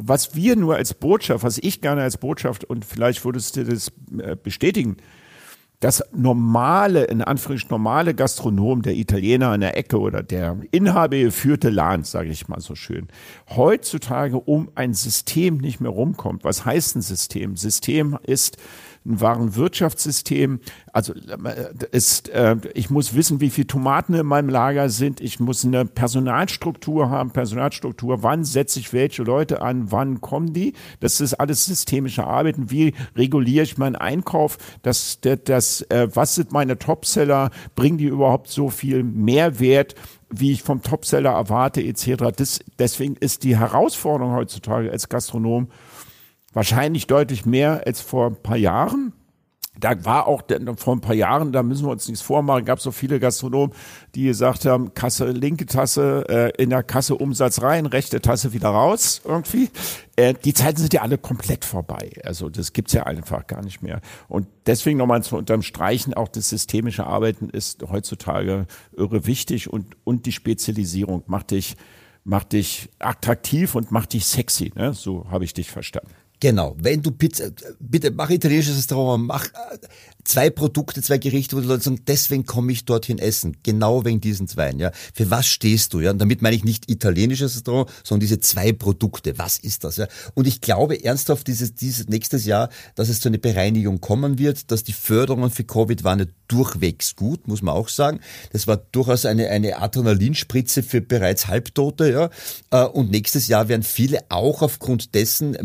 [0.00, 3.90] was wir nur als Botschaft, was ich gerne als Botschaft und vielleicht würdest du das
[4.16, 4.96] äh, bestätigen,
[5.80, 12.04] das normale, in Anführungsstrichen normale Gastronom, der Italiener an der Ecke oder der inhabergeführte Laden,
[12.04, 13.06] sage ich mal so schön,
[13.50, 16.42] heutzutage um ein System nicht mehr rumkommt.
[16.42, 17.56] Was heißt ein System?
[17.56, 18.56] System ist,
[19.08, 20.60] ein wahren Wirtschaftssystem.
[20.92, 25.20] Also äh, ist, äh, ich muss wissen, wie viele Tomaten in meinem Lager sind.
[25.20, 27.30] Ich muss eine Personalstruktur haben.
[27.30, 30.74] Personalstruktur, wann setze ich welche Leute an, wann kommen die?
[31.00, 32.70] Das ist alles systemische Arbeiten.
[32.70, 34.58] Wie reguliere ich meinen Einkauf?
[34.82, 37.50] Das, das, das äh, was sind meine Topseller?
[37.74, 39.94] Bringen die überhaupt so viel Mehrwert?
[40.30, 42.24] wie ich vom Topseller erwarte, etc.
[42.36, 45.68] Das, deswegen ist die Herausforderung heutzutage als Gastronom
[46.58, 49.12] Wahrscheinlich deutlich mehr als vor ein paar Jahren.
[49.78, 50.42] Da war auch
[50.76, 53.72] vor ein paar Jahren, da müssen wir uns nichts vormachen, gab es so viele Gastronomen,
[54.16, 58.70] die gesagt haben, Kasse, linke Tasse, äh, in der Kasse Umsatz rein, rechte Tasse wieder
[58.70, 59.70] raus irgendwie.
[60.16, 62.10] Äh, die Zeiten sind ja alle komplett vorbei.
[62.24, 64.00] Also das gibt's ja einfach gar nicht mehr.
[64.26, 70.26] Und deswegen nochmal zu unterstreichen, auch das systemische Arbeiten ist heutzutage irre wichtig und, und
[70.26, 71.76] die Spezialisierung macht dich,
[72.24, 74.72] macht dich attraktiv und macht dich sexy.
[74.74, 74.92] Ne?
[74.92, 76.17] So habe ich dich verstanden.
[76.40, 79.78] Genau, wenn du Pizza, bitte mach italienisches Restaurant, mach äh,
[80.22, 83.56] zwei Produkte, zwei Gerichte, wo die Leute sagen, deswegen komme ich dorthin essen.
[83.64, 84.92] Genau wegen diesen zweien, ja.
[85.14, 86.12] Für was stehst du, ja?
[86.12, 89.38] Und damit meine ich nicht italienisches Restaurant, sondern diese zwei Produkte.
[89.38, 90.06] Was ist das, ja?
[90.34, 94.70] Und ich glaube ernsthaft dieses, dieses nächstes Jahr, dass es zu einer Bereinigung kommen wird,
[94.70, 98.20] dass die Förderungen für Covid waren nicht durchwegs gut, muss man auch sagen.
[98.52, 102.30] Das war durchaus eine, eine Adrenalinspritze für bereits Halbtote, ja.
[102.70, 105.56] Äh, und nächstes Jahr werden viele auch aufgrund dessen,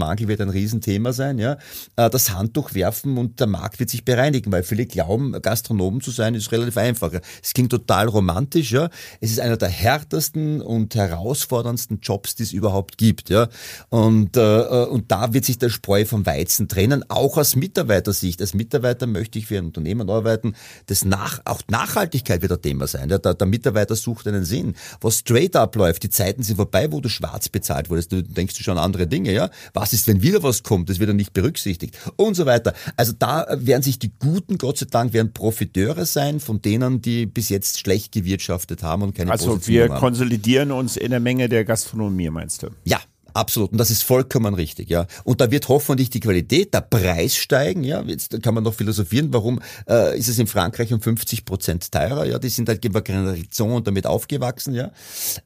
[0.00, 1.56] Mitarbeitermangel wird ein Riesenthema sein, ja,
[1.96, 6.10] äh, das Handtuch werfen und der Markt wird sich bereinigen, weil viele glauben, Gastronomen zu
[6.10, 7.12] sein, ist relativ einfach.
[7.42, 8.90] Es klingt total romantisch, ja.
[9.20, 13.48] Es ist einer der härtesten und herausforderndsten Jobs, die es überhaupt gibt, ja.
[13.88, 18.40] Und, äh, und da wird sich der Spreu vom Weizen trennen, auch aus Mitarbeitersicht.
[18.40, 20.54] Als Mitarbeiter möchte ich für ein Unternehmen arbeiten,
[20.86, 23.10] das nach, auch Nachhaltigkeit wird ein Thema sein.
[23.10, 23.18] Ja.
[23.18, 24.74] Der, der Mitarbeiter sucht einen Sinn.
[25.00, 28.12] Was straight abläuft, die Zeiten sind vorbei, wo du schwarz bezahlt wurdest.
[28.12, 29.50] Du denkst schon an andere Dinge, ja.
[29.74, 30.88] Was ist, wenn wieder was kommt?
[30.88, 32.74] Das wird dann nicht berücksichtigt und so weiter.
[32.96, 37.26] Also da werden sich die Guten, Gott sei Dank, werden Profiteure sein von denen, die
[37.26, 40.00] bis jetzt schlecht gewirtschaftet haben und keine Also wir haben.
[40.00, 42.68] konsolidieren uns in der Menge der Gastronomie, meinst du?
[42.84, 43.00] Ja,
[43.34, 43.72] Absolut.
[43.72, 45.06] Und das ist vollkommen richtig, ja.
[45.24, 48.02] Und da wird hoffentlich die Qualität, der Preis steigen, ja.
[48.02, 52.24] Jetzt kann man noch philosophieren, warum äh, ist es in Frankreich um 50 Prozent teurer,
[52.26, 52.38] ja.
[52.38, 54.90] Die sind halt Generation und damit aufgewachsen, ja.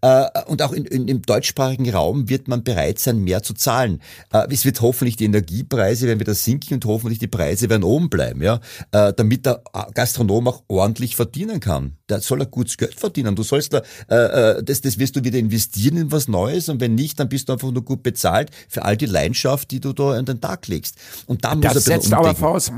[0.01, 4.01] Äh, und auch in, in, im deutschsprachigen Raum wird man bereit sein, mehr zu zahlen.
[4.33, 8.11] Äh, es wird hoffentlich die Energiepreise werden wieder sinken und hoffentlich die Preise werden oben
[8.11, 8.61] bleiben, ja.
[8.93, 9.63] Äh, damit der
[9.95, 11.97] Gastronom auch ordentlich verdienen kann.
[12.11, 13.35] Der soll er gutes Geld verdienen.
[13.35, 16.81] Du sollst da, äh, äh, das, das wirst du wieder investieren in was Neues und
[16.81, 19.93] wenn nicht, dann bist du einfach nur gut bezahlt für all die Leidenschaft, die du
[19.93, 20.97] da an den Tag legst.
[21.27, 22.71] Und da muss das setzt aber voraus,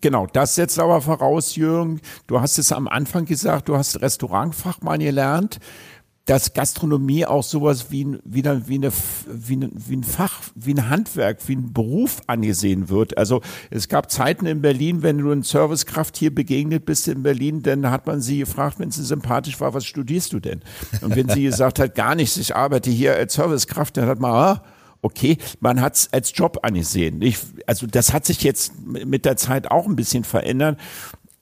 [0.00, 5.00] genau, das setzt aber voraus, Jürgen, du hast es am Anfang gesagt, du hast Restaurantfachmann
[5.00, 5.60] gelernt
[6.24, 8.92] dass Gastronomie auch sowas wie, ein, wie, eine, wie, eine,
[9.26, 13.18] wie, ein, wie ein Fach, wie ein Handwerk, wie ein Beruf angesehen wird.
[13.18, 17.62] Also es gab Zeiten in Berlin, wenn du ein Servicekraft hier begegnet bist in Berlin,
[17.62, 20.62] dann hat man sie gefragt, wenn sie sympathisch war, was studierst du denn?
[21.02, 24.32] Und wenn sie gesagt hat, gar nichts, ich arbeite hier als Servicekraft, dann hat man,
[24.32, 24.62] ah,
[25.02, 27.20] okay, man hat es als Job angesehen.
[27.20, 27.36] Ich,
[27.66, 30.78] also das hat sich jetzt mit der Zeit auch ein bisschen verändert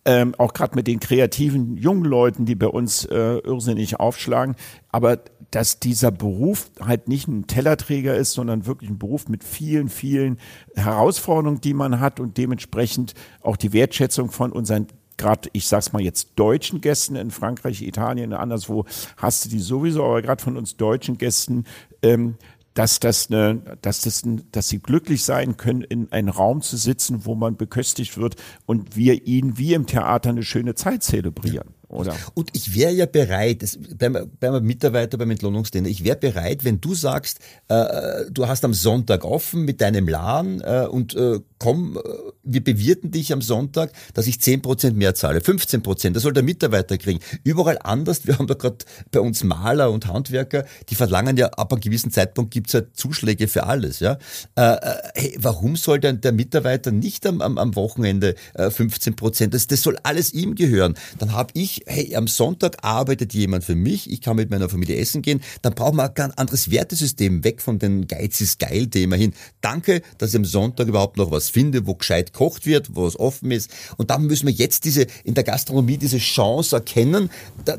[0.04, 4.56] ähm, auch gerade mit den kreativen jungen Leuten, die bei uns äh, irrsinnig aufschlagen.
[4.90, 5.20] Aber
[5.50, 10.38] dass dieser Beruf halt nicht ein Tellerträger ist, sondern wirklich ein Beruf mit vielen, vielen
[10.74, 14.86] Herausforderungen, die man hat und dementsprechend auch die Wertschätzung von unseren
[15.18, 20.04] gerade, ich sag's mal jetzt, deutschen Gästen in Frankreich, Italien, anderswo hast du die sowieso,
[20.04, 21.64] aber gerade von uns deutschen Gästen
[22.02, 22.36] ähm,
[22.74, 27.24] dass das eine, dass das, dass sie glücklich sein können, in einem Raum zu sitzen,
[27.24, 28.36] wo man beköstigt wird
[28.66, 32.16] und wir ihnen wie im Theater eine schöne Zeit zelebrieren oder?
[32.34, 36.80] Und ich wäre ja bereit, das, beim, beim Mitarbeiter, beim Entlohnungsdiener, ich wäre bereit, wenn
[36.80, 37.38] du sagst,
[37.68, 42.00] äh, du hast am Sonntag offen mit deinem Laden äh, und äh, komm, äh,
[42.42, 46.98] wir bewirten dich am Sonntag, dass ich 10% mehr zahle, 15%, das soll der Mitarbeiter
[46.98, 47.20] kriegen.
[47.44, 48.78] Überall anders, wir haben da gerade
[49.12, 53.46] bei uns Maler und Handwerker, die verlangen ja, ab einem gewissen Zeitpunkt gibt's halt Zuschläge
[53.46, 54.00] für alles.
[54.00, 54.18] Ja?
[54.56, 54.78] Äh, äh
[55.14, 59.82] hey, warum soll denn der Mitarbeiter nicht am, am, am Wochenende äh, 15%, das, das
[59.82, 60.94] soll alles ihm gehören.
[61.20, 64.96] Dann habe ich hey, am Sonntag arbeitet jemand für mich, ich kann mit meiner Familie
[64.96, 69.14] essen gehen, dann brauchen wir ein anderes Wertesystem, weg von den Geiz ist geil Thema
[69.14, 69.32] hin.
[69.60, 73.18] Danke, dass ich am Sonntag überhaupt noch was finde, wo gescheit kocht wird, wo es
[73.18, 73.70] offen ist.
[73.96, 77.30] Und dann müssen wir jetzt diese, in der Gastronomie diese Chance erkennen,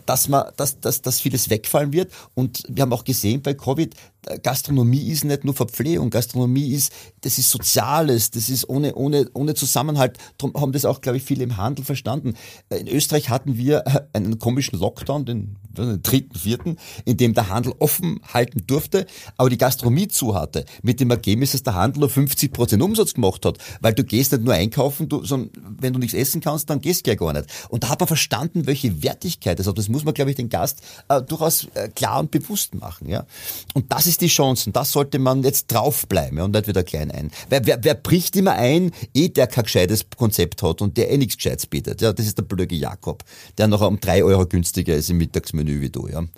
[0.06, 2.12] dass man, dass, dass, dass vieles wegfallen wird.
[2.36, 3.96] Und wir haben auch gesehen bei Covid,
[4.42, 6.92] Gastronomie ist nicht nur Verpflegung, Gastronomie ist,
[7.22, 10.18] das ist Soziales, das ist ohne, ohne, ohne Zusammenhalt.
[10.38, 12.36] Darum haben das auch, glaube ich, viele im Handel verstanden.
[12.70, 13.84] In Österreich hatten wir
[14.14, 19.06] einen komischen Lockdown, den, den dritten, vierten, in dem der Handel offen halten durfte,
[19.38, 20.66] aber die Gastronomie zu hatte.
[20.82, 24.32] Mit dem Ergebnis, dass der Handel nur 50 Prozent Umsatz gemacht hat, weil du gehst
[24.32, 27.34] nicht nur einkaufen, du, sondern wenn du nichts essen kannst, dann gehst du ja gar
[27.34, 27.48] nicht.
[27.70, 29.78] Und da hat man verstanden, welche Wertigkeit das hat.
[29.78, 33.10] Das muss man, glaube ich, den Gast äh, durchaus äh, klar und bewusst machen.
[33.10, 33.26] Ja?
[33.74, 36.84] Und das ist ist die Chance und das sollte man jetzt draufbleiben und nicht wieder
[36.84, 37.32] klein ein.
[37.50, 41.18] Wer, wer, wer bricht immer ein, eh der kein gescheites Konzept hat und der eh
[41.18, 42.02] nichts Gescheites bietet.
[42.02, 43.24] Ja, das ist der blöde Jakob,
[43.58, 46.08] der noch um drei Euro günstiger ist im Mittagsmenü wie du.
[46.08, 46.24] Ja.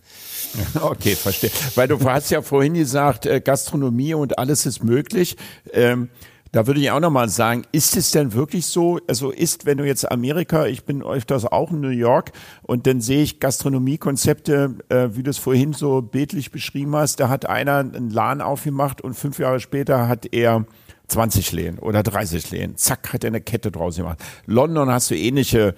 [0.82, 1.52] Okay, verstehe.
[1.76, 5.36] Weil du hast ja vorhin gesagt, äh, Gastronomie und alles ist möglich.
[5.74, 6.10] Ähm,
[6.56, 9.02] da würde ich auch nochmal sagen, ist es denn wirklich so?
[9.10, 13.02] Also ist, wenn du jetzt Amerika, ich bin öfters auch in New York und dann
[13.02, 17.80] sehe ich Gastronomiekonzepte, äh, wie du es vorhin so bildlich beschrieben hast, da hat einer
[17.80, 20.66] einen Laden aufgemacht und fünf Jahre später hat er
[21.10, 22.78] 20 Lehen oder 30 Lehen.
[22.78, 24.20] Zack, hat er eine Kette draus gemacht.
[24.46, 25.76] London hast du ähnliche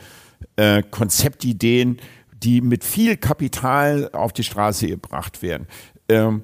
[0.58, 1.98] äh, Konzeptideen,
[2.44, 5.66] die mit viel Kapital auf die Straße gebracht werden.
[6.08, 6.44] Ähm,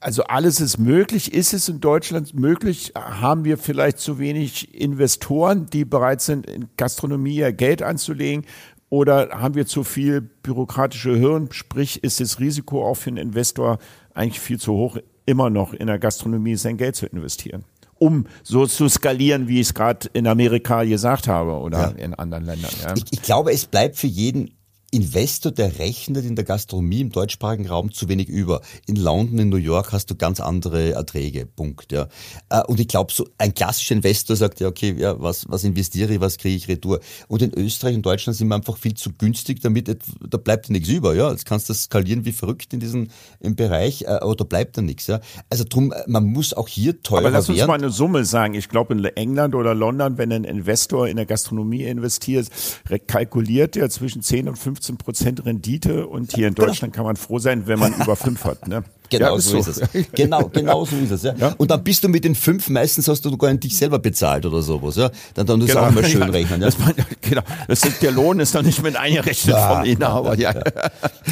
[0.00, 1.32] also alles ist möglich.
[1.32, 2.92] Ist es in Deutschland möglich?
[2.96, 8.46] Haben wir vielleicht zu wenig Investoren, die bereit sind, in Gastronomie ihr Geld anzulegen?
[8.88, 11.52] Oder haben wir zu viel bürokratische Hürden?
[11.52, 13.78] Sprich, ist das Risiko auch für einen Investor
[14.14, 14.96] eigentlich viel zu hoch,
[15.26, 17.64] immer noch in der Gastronomie sein Geld zu investieren?
[18.02, 22.02] um so zu skalieren, wie ich es gerade in Amerika gesagt habe oder ja.
[22.02, 22.70] in anderen Ländern.
[22.82, 22.94] Ja.
[22.96, 24.52] Ich, ich glaube, es bleibt für jeden
[24.92, 28.60] Investor, der rechnet in der Gastronomie im deutschsprachigen Raum zu wenig über.
[28.86, 31.46] In London, in New York hast du ganz andere Erträge.
[31.46, 31.92] Punkt.
[31.92, 32.08] Ja.
[32.48, 36.14] Äh, und ich glaube, so ein klassischer Investor sagt ja, okay, ja, was, was investiere
[36.14, 36.98] ich, was kriege ich retour.
[37.28, 40.88] Und in Österreich und Deutschland sind wir einfach viel zu günstig, damit da bleibt nichts
[40.88, 41.14] über.
[41.14, 41.30] Ja.
[41.30, 43.08] Jetzt kannst du skalieren wie verrückt in diesem
[43.38, 45.06] im Bereich, äh, aber da bleibt da nichts.
[45.06, 45.20] Ja.
[45.50, 47.68] Also drum, äh, man muss auch hier teurer Aber lass uns werden.
[47.68, 48.54] mal eine Summe sagen.
[48.54, 52.48] Ich glaube, in England oder London, wenn ein Investor in der Gastronomie investiert,
[53.06, 57.16] kalkuliert er zwischen 10 und 15 15 Prozent Rendite und hier in Deutschland kann man
[57.16, 58.66] froh sein, wenn man über fünf hat.
[58.66, 58.82] Ne?
[59.10, 59.82] Genau ja, so, ist es.
[60.14, 61.22] Genau, genau so ist es.
[61.24, 61.34] Ja.
[61.36, 61.54] ja.
[61.58, 64.46] Und dann bist du mit den fünf, meistens hast du gar nicht dich selber bezahlt
[64.46, 64.96] oder sowas.
[64.96, 65.10] Ja.
[65.34, 65.82] Dann dann das genau.
[65.82, 66.26] auch mal schön ja.
[66.28, 66.60] rechnen.
[66.60, 66.66] Ja.
[66.66, 67.42] Das, man, genau.
[67.66, 69.76] das ist, der Lohn ist dann nicht mit eingerechnet ja.
[69.76, 70.38] vom Inhaber.
[70.38, 70.54] Ja.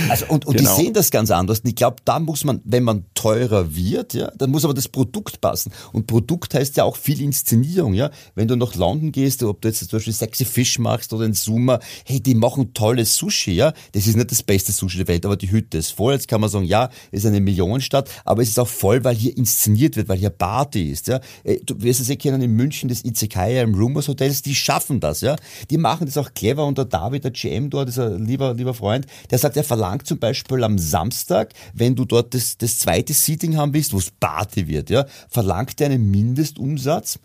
[0.09, 0.77] Also und, und genau.
[0.77, 1.61] die sehen das ganz anders.
[1.61, 4.89] Und ich glaube, da muss man, wenn man teurer wird, ja, dann muss aber das
[4.89, 5.73] Produkt passen.
[5.93, 7.95] Und Produkt heißt ja auch viel Inszenierung.
[7.95, 8.11] Ja.
[8.35, 11.35] Wenn du nach London gehst, ob du jetzt zum Beispiel Sexy Fish machst oder in
[11.35, 13.53] Summa, hey, die machen tolles Sushi.
[13.53, 13.73] Ja.
[13.93, 16.15] Das ist nicht das beste Sushi der Welt, aber die Hütte ist voll.
[16.15, 19.15] Jetzt kann man sagen, ja, ist eine Million Millionenstadt, aber es ist auch voll, weil
[19.15, 21.09] hier inszeniert wird, weil hier Party ist.
[21.09, 21.21] Ja.
[21.45, 25.01] Äh, du wirst es eh kennen in München, das Itzekaya im Rumors Hotels, die schaffen
[25.01, 25.21] das.
[25.21, 25.37] ja.
[25.71, 29.07] Die machen das auch clever und der David, der GM dort, ein lieber, lieber Freund,
[29.31, 33.57] der sagt, er verlangt zum Beispiel am Samstag, wenn du dort das, das zweite Seating
[33.57, 37.19] haben willst, wo es Party wird, ja, verlangt er einen Mindestumsatz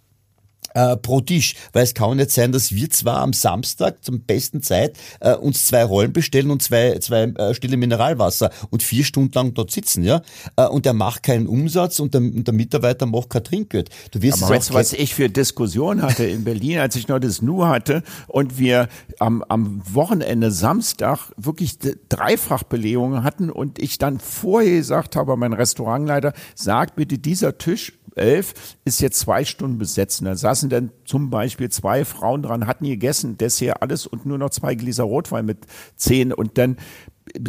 [0.73, 1.55] äh, pro Tisch.
[1.71, 5.65] Weil es kann nicht sein, dass wir zwar am Samstag zum besten Zeit äh, uns
[5.65, 10.03] zwei Rollen bestellen und zwei, zwei äh, stille Mineralwasser und vier Stunden lang dort sitzen,
[10.03, 10.21] ja.
[10.55, 13.89] Äh, und der macht keinen Umsatz und der, und der Mitarbeiter macht kein Trinkgeld.
[14.11, 17.19] Du wirst Aber weißt du, was ich für Diskussion hatte in Berlin, als ich noch
[17.19, 18.87] das Nu hatte und wir
[19.19, 21.77] am, am Wochenende Samstag wirklich
[22.09, 28.53] Dreifachbelegungen hatten und ich dann vorher gesagt habe, mein Restaurantleiter, sag bitte dieser Tisch 11
[28.85, 30.21] ist jetzt zwei Stunden besetzt.
[30.23, 34.49] da saßen dann zum Beispiel zwei Frauen dran, hatten gegessen, Dessert, alles und nur noch
[34.49, 35.65] zwei Gläser Rotwein mit
[35.95, 36.33] zehn.
[36.33, 36.77] Und dann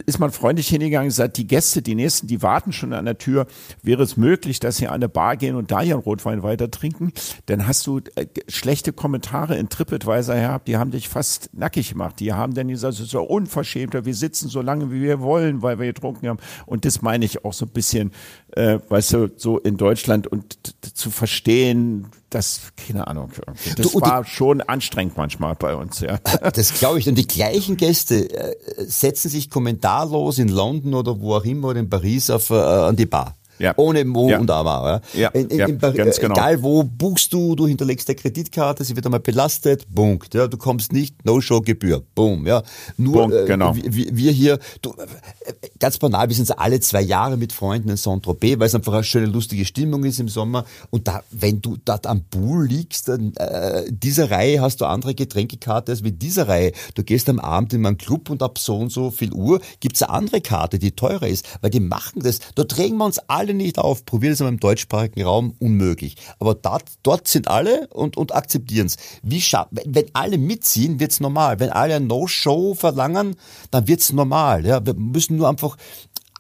[0.06, 3.18] ist man freundlich hingegangen und gesagt, die Gäste, die nächsten, die warten schon an der
[3.18, 3.46] Tür.
[3.82, 7.12] Wäre es möglich, dass sie an eine Bar gehen und da ihren Rotwein weiter trinken?
[7.46, 12.20] Dann hast du äh, schlechte Kommentare in TripAdvisor gehabt, die haben dich fast nackig gemacht.
[12.20, 15.86] Die haben dann gesagt, so unverschämter, wir sitzen so lange, wie wir wollen, weil wir
[15.86, 16.38] getrunken haben.
[16.66, 18.12] Und das meine ich auch so ein bisschen,
[18.52, 20.56] äh, weißt du, so in Deutschland und
[20.94, 23.30] zu verstehen, das, keine Ahnung,
[23.76, 26.18] das du, war die, schon anstrengend manchmal bei uns, ja.
[26.54, 27.08] Das glaube ich.
[27.08, 31.80] Und die gleichen Gäste äh, setzen sich kommentarlos in London oder wo auch immer oder
[31.80, 33.36] in Paris auf, äh, an die Bar.
[33.58, 33.74] Ja.
[33.76, 34.38] Ohne Mo ja.
[34.38, 35.00] und Aber.
[35.12, 35.28] Ja.
[35.28, 36.34] In, in, in, ganz genau.
[36.34, 40.34] Egal wo buchst du, du hinterlegst der Kreditkarte, sie wird einmal belastet, Punkt.
[40.34, 42.46] Ja, du kommst nicht, No-Show-Gebühr, boom.
[42.46, 42.62] Ja,
[42.96, 43.74] nur Punkt, äh, genau.
[43.74, 47.96] wir, wir hier, du, äh, ganz banal, wir sind alle zwei Jahre mit Freunden in
[47.96, 50.64] Saint-Tropez, weil es einfach eine schöne, lustige Stimmung ist im Sommer.
[50.90, 55.14] Und da, wenn du dort am Pool liegst, dann äh, dieser Reihe hast du andere
[55.14, 56.72] Getränkekarte als mit dieser Reihe.
[56.94, 60.02] Du gehst am Abend in einen Club und ab so und so viel Uhr gibt's
[60.02, 62.40] eine andere Karte, die teurer ist, weil die machen das.
[62.54, 64.04] Da drängen wir uns alle alle nicht auf.
[64.04, 66.16] Probiert es aber im deutschsprachigen Raum unmöglich.
[66.38, 68.96] Aber dort, dort sind alle und, und akzeptieren es.
[69.22, 71.60] Wenn, wenn alle mitziehen, wird's normal.
[71.60, 73.36] Wenn alle ein No-Show verlangen,
[73.70, 74.64] dann wird's normal.
[74.64, 75.76] Ja, wir müssen nur einfach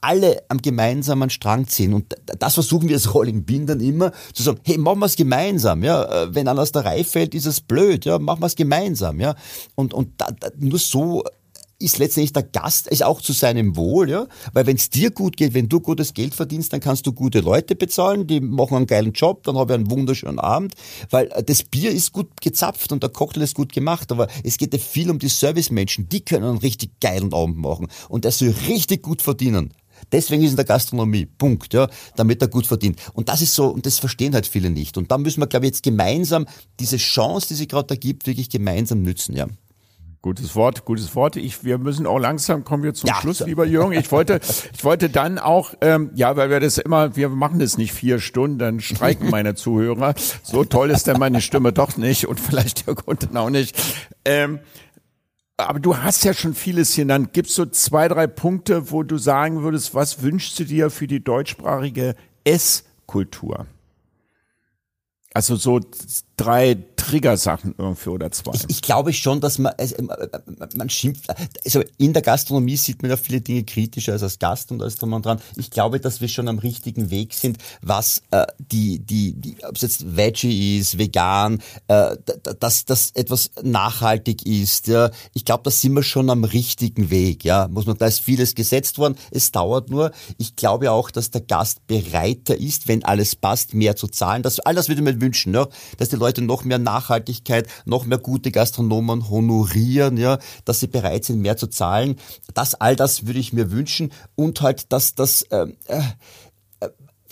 [0.00, 1.94] alle am gemeinsamen Strang ziehen.
[1.94, 5.16] Und das versuchen wir als Rolling Bin dann immer zu sagen, hey, machen wir es
[5.16, 5.82] gemeinsam.
[5.82, 8.04] Ja, wenn einer aus der Reihe fällt, ist es blöd.
[8.04, 9.20] Ja, machen wir es gemeinsam.
[9.20, 9.34] Ja,
[9.74, 11.24] und, und da, da, nur so
[11.84, 15.36] ist letztendlich der Gast ist auch zu seinem Wohl, ja, weil wenn es dir gut
[15.36, 18.86] geht, wenn du gutes Geld verdienst, dann kannst du gute Leute bezahlen, die machen einen
[18.86, 20.74] geilen Job, dann habe ich einen wunderschönen Abend,
[21.10, 24.56] weil äh, das Bier ist gut gezapft und der Cocktail ist gut gemacht, aber es
[24.56, 28.38] geht ja viel um die Servicemenschen, die können einen richtig geilen Abend machen und das
[28.38, 29.72] soll richtig gut verdienen.
[30.12, 31.26] Deswegen ist in der Gastronomie.
[31.26, 33.00] Punkt, ja, damit er gut verdient.
[33.14, 34.96] Und das ist so, und das verstehen halt viele nicht.
[34.98, 36.46] Und da müssen wir, glaube ich, jetzt gemeinsam
[36.80, 39.46] diese Chance, die sich gerade da gibt, wirklich gemeinsam nützen, ja.
[40.24, 41.36] Gutes Wort, gutes Wort.
[41.36, 43.92] Ich, wir müssen auch langsam kommen wir zum ja, Schluss, lieber Jürgen.
[43.92, 44.40] Ich wollte,
[44.72, 48.18] ich wollte dann auch, ähm, ja, weil wir das immer, wir machen das nicht vier
[48.20, 50.14] Stunden, dann streiken meine Zuhörer.
[50.42, 53.76] So toll ist denn meine Stimme doch nicht und vielleicht der Kunden auch nicht.
[54.24, 54.60] Ähm,
[55.58, 57.34] aber du hast ja schon vieles genannt.
[57.34, 61.06] Gibt es so zwei, drei Punkte, wo du sagen würdest, was wünschst du dir für
[61.06, 62.14] die deutschsprachige
[62.44, 63.66] Esskultur?
[65.34, 65.80] Also so
[66.36, 68.52] drei Triggersachen irgendwie oder zwei.
[68.54, 69.96] Ich, ich glaube schon, dass man, also,
[70.74, 71.26] man schimpft,
[71.64, 74.96] also in der Gastronomie sieht man ja viele Dinge kritischer als als Gast und alles
[74.96, 75.40] drum und dran.
[75.56, 79.76] Ich glaube, dass wir schon am richtigen Weg sind, was äh, die, die, die, ob
[79.76, 82.16] es jetzt Veggie ist, vegan, äh,
[82.58, 84.88] dass das etwas nachhaltig ist.
[84.88, 85.10] Ja.
[85.34, 87.44] Ich glaube, da sind wir schon am richtigen Weg.
[87.44, 89.16] Ja, muss man, da ist vieles gesetzt worden.
[89.30, 90.10] Es dauert nur.
[90.38, 94.42] Ich glaube auch, dass der Gast bereiter ist, wenn alles passt, mehr zu zahlen.
[94.42, 95.66] Das, all das würde mir wünschen, ja,
[95.98, 101.24] dass die Leute noch mehr Nachhaltigkeit, noch mehr gute Gastronomen honorieren, ja, dass sie bereit
[101.24, 102.16] sind, mehr zu zahlen.
[102.52, 106.02] Das, all das würde ich mir wünschen und halt, dass das ähm, äh,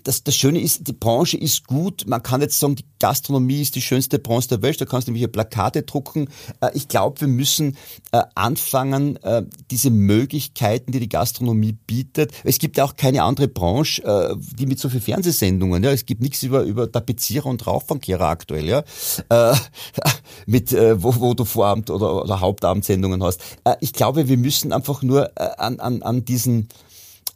[0.04, 2.04] das, das Schöne ist, die Branche ist gut.
[2.06, 4.80] Man kann jetzt sagen, die Gastronomie ist die schönste Branche der Welt.
[4.80, 6.28] Da kannst du nämlich Plakate drucken.
[6.60, 7.76] Äh, ich glaube, wir müssen
[8.12, 12.32] äh, anfangen, äh, diese Möglichkeiten, die die Gastronomie bietet.
[12.44, 14.02] Es gibt ja auch keine andere Branche,
[14.58, 15.82] die mit so vielen Fernsehsendungen.
[15.82, 18.66] Ja, es gibt nichts über über Tapezierer und Rauchfangkehrer aktuell.
[18.66, 18.84] Ja,
[20.46, 23.40] mit wo, wo du Vorabend oder, oder Hauptabendsendungen hast.
[23.80, 26.68] Ich glaube, wir müssen einfach nur an an an diesen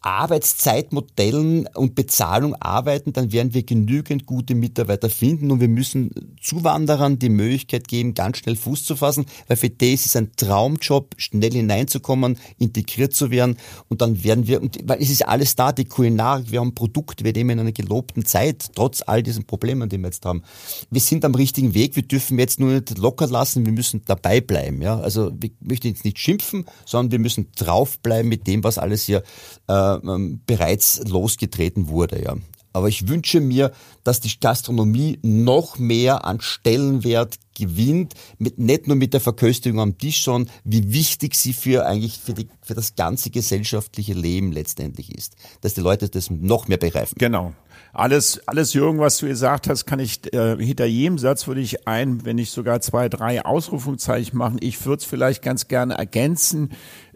[0.07, 7.19] Arbeitszeitmodellen und Bezahlung arbeiten, dann werden wir genügend gute Mitarbeiter finden und wir müssen Zuwanderern
[7.19, 11.16] die Möglichkeit geben, ganz schnell Fuß zu fassen, weil für die ist es ein Traumjob,
[11.16, 13.57] schnell hineinzukommen, integriert zu werden
[13.89, 17.24] und dann werden wir, und, weil es ist alles da, die Kulinarik, wir haben Produkte,
[17.24, 20.45] wir leben in einer gelobten Zeit, trotz all diesen Problemen, die wir jetzt haben.
[20.89, 24.41] Wir sind am richtigen Weg, wir dürfen jetzt nur nicht locker lassen, wir müssen dabei
[24.41, 25.01] bleiben, ja.
[25.01, 29.24] Also, ich möchte jetzt nicht schimpfen, sondern wir müssen draufbleiben mit dem, was alles hier
[29.66, 32.23] äh, ähm, bereits losgetreten wurde.
[32.23, 32.36] Ja.
[32.77, 33.73] Aber ich wünsche mir,
[34.05, 39.97] dass die Gastronomie noch mehr an Stellenwert gewinnt, mit, nicht nur mit der Verköstigung am
[39.97, 45.14] Tisch, sondern wie wichtig sie für eigentlich für, die, für das ganze gesellschaftliche Leben letztendlich
[45.14, 45.36] ist.
[45.62, 47.14] Dass die Leute das noch mehr begreifen.
[47.16, 47.55] Genau.
[47.94, 51.89] Alles, alles Jürgen, was du gesagt hast, kann ich äh, hinter jedem Satz würde ich
[51.89, 54.59] ein, wenn ich sogar zwei, drei Ausrufungszeichen machen.
[54.60, 56.73] Ich würde es vielleicht ganz gerne ergänzen.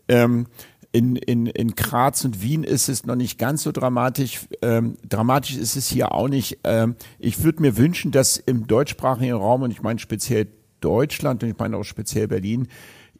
[0.09, 0.47] Ähm,
[0.93, 4.41] in, in, in Graz und Wien ist es noch nicht ganz so dramatisch.
[4.61, 6.59] Ähm, dramatisch ist es hier auch nicht.
[6.65, 10.49] Ähm, ich würde mir wünschen, dass im deutschsprachigen Raum, und ich meine speziell
[10.81, 12.67] Deutschland und ich meine auch speziell Berlin,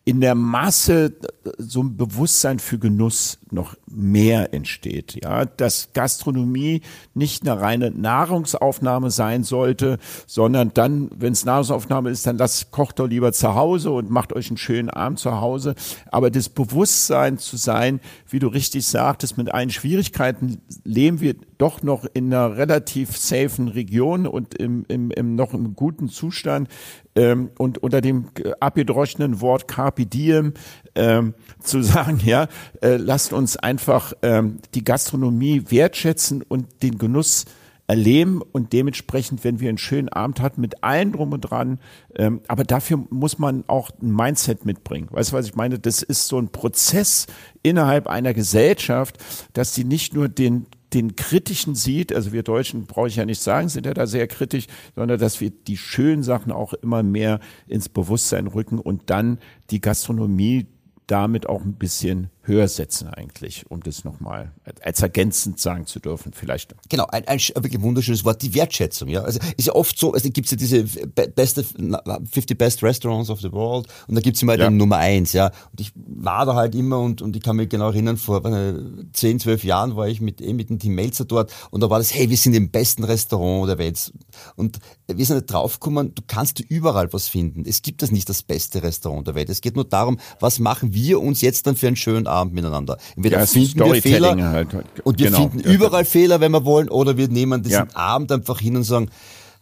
[0.05, 1.15] in der Masse
[1.59, 5.19] so ein Bewusstsein für Genuss noch mehr entsteht.
[5.23, 6.83] Ja, dass Gastronomie
[7.15, 12.99] nicht eine reine Nahrungsaufnahme sein sollte, sondern dann, wenn es Nahrungsaufnahme ist, dann lasst kocht
[12.99, 15.75] doch lieber zu Hause und macht euch einen schönen Abend zu Hause.
[16.11, 21.83] Aber das Bewusstsein zu sein, wie du richtig sagtest, mit allen Schwierigkeiten leben wir doch
[21.83, 26.69] noch in einer relativ safen Region und im, im, im noch im guten Zustand
[27.15, 28.29] ähm, und unter dem
[28.61, 30.55] abgedroschenen Wort Carpe Diem
[30.95, 32.49] ähm, zu sagen, ja,
[32.83, 37.45] äh, lasst uns einfach ähm, die Gastronomie wertschätzen und den Genuss
[37.91, 41.81] erleben und dementsprechend, wenn wir einen schönen Abend hatten, mit allen drum und dran,
[42.15, 45.09] ähm, aber dafür muss man auch ein Mindset mitbringen.
[45.11, 45.81] Weißt du, was ich meine?
[45.81, 47.27] Das ist so ein Prozess
[47.65, 49.19] innerhalb einer Gesellschaft,
[49.55, 53.41] dass die nicht nur den den kritischen sieht, also wir Deutschen brauche ich ja nicht
[53.41, 57.39] sagen, sind ja da sehr kritisch, sondern dass wir die schönen Sachen auch immer mehr
[57.69, 59.39] ins Bewusstsein rücken und dann
[59.71, 60.67] die Gastronomie
[61.11, 64.53] damit auch ein bisschen höher setzen eigentlich, um das nochmal
[64.83, 66.75] als ergänzend sagen zu dürfen, vielleicht.
[66.89, 69.09] Genau, ein, ein wirklich wunderschönes Wort, die Wertschätzung.
[69.09, 73.41] Ja, also ist ja oft so, also gibt ja diese beste 50 Best Restaurants of
[73.41, 74.69] the World und da gibt es immer ja.
[74.69, 75.47] den Nummer eins, ja.
[75.71, 79.41] Und ich war da halt immer und, und ich kann mich genau erinnern, vor 10,
[79.41, 82.15] 12 Jahren war ich mit, eh mit dem Team Melzer dort und da war das,
[82.15, 84.13] hey, wir sind im besten Restaurant der Welt.
[84.57, 87.65] Und wir sind nicht draufgekommen, du kannst überall was finden.
[87.67, 89.51] Es gibt das nicht das beste Restaurant der Welt.
[89.51, 92.99] Es geht nur darum, was machen wir uns jetzt dann für einen schönen Abend miteinander.
[93.17, 94.69] Entweder ja, finden wir Fehler halt.
[95.05, 95.39] und wir genau.
[95.39, 97.97] finden überall Fehler, wenn wir wollen, oder wir nehmen diesen ja.
[97.97, 99.11] Abend einfach hin und sagen,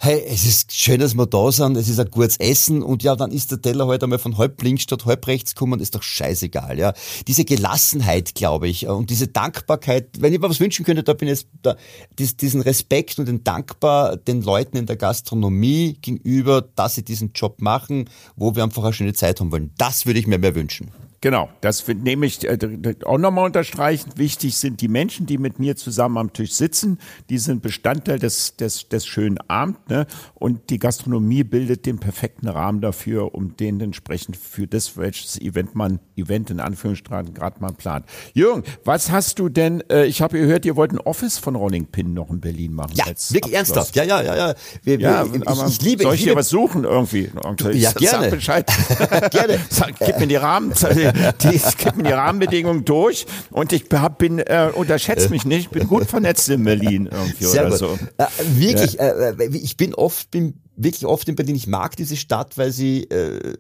[0.01, 3.17] hey, es ist schön, dass wir da sind, es ist ein gutes Essen und ja,
[3.17, 5.97] dann ist der Teller heute halt einmal von halb links statt halb rechts kommen, ist
[5.97, 6.93] doch scheißegal, ja.
[7.27, 11.29] Diese Gelassenheit, glaube ich, und diese Dankbarkeit, wenn ich mir was wünschen könnte, da bin
[11.29, 11.77] ich jetzt, da,
[12.19, 17.61] diesen Respekt und den Dankbar den Leuten in der Gastronomie gegenüber, dass sie diesen Job
[17.61, 19.73] machen, wo wir einfach eine schöne Zeit haben wollen.
[19.79, 20.93] Das würde ich mir mehr wünschen.
[21.21, 22.57] Genau, das nehme ich äh,
[23.05, 24.13] auch nochmal unterstreichen.
[24.17, 26.99] Wichtig sind die Menschen, die mit mir zusammen am Tisch sitzen.
[27.29, 29.81] Die sind Bestandteil des, des, des schönen Abends.
[29.89, 30.07] Ne?
[30.35, 35.75] Und die Gastronomie bildet den perfekten Rahmen dafür, um den entsprechend für das, welches Event
[35.75, 38.07] man, Event in Anführungsstrichen, gerade mal plant.
[38.35, 41.87] Jürgen, was hast du denn, äh, ich habe gehört, ihr wollt ein Office von Rolling
[41.87, 42.93] Pin noch in Berlin machen.
[42.95, 43.53] Ja, wirklich Abschluss.
[43.53, 43.97] ernsthaft.
[43.97, 44.37] Ja, ja, ja.
[44.37, 44.55] ja.
[44.85, 47.31] Wir, ja wir, ich, ich, liebe Soll ich dir was suchen irgendwie?
[47.73, 48.25] Ja, gerne.
[48.25, 48.73] Sag Bescheid.
[49.33, 49.59] gerne.
[49.69, 50.73] Sag, gib mir die Rahmen
[51.43, 56.07] die kippen die Rahmenbedingungen durch und ich hab, bin, äh, unterschätzt mich nicht, bin gut
[56.07, 57.79] vernetzt in Berlin irgendwie Sehr oder gut.
[57.79, 57.99] so.
[58.17, 58.27] Äh,
[58.57, 59.31] wirklich, ja.
[59.31, 63.05] äh, ich bin oft, bin, wirklich oft in Berlin, ich mag diese Stadt, weil sie
[63.05, 63.55] äh,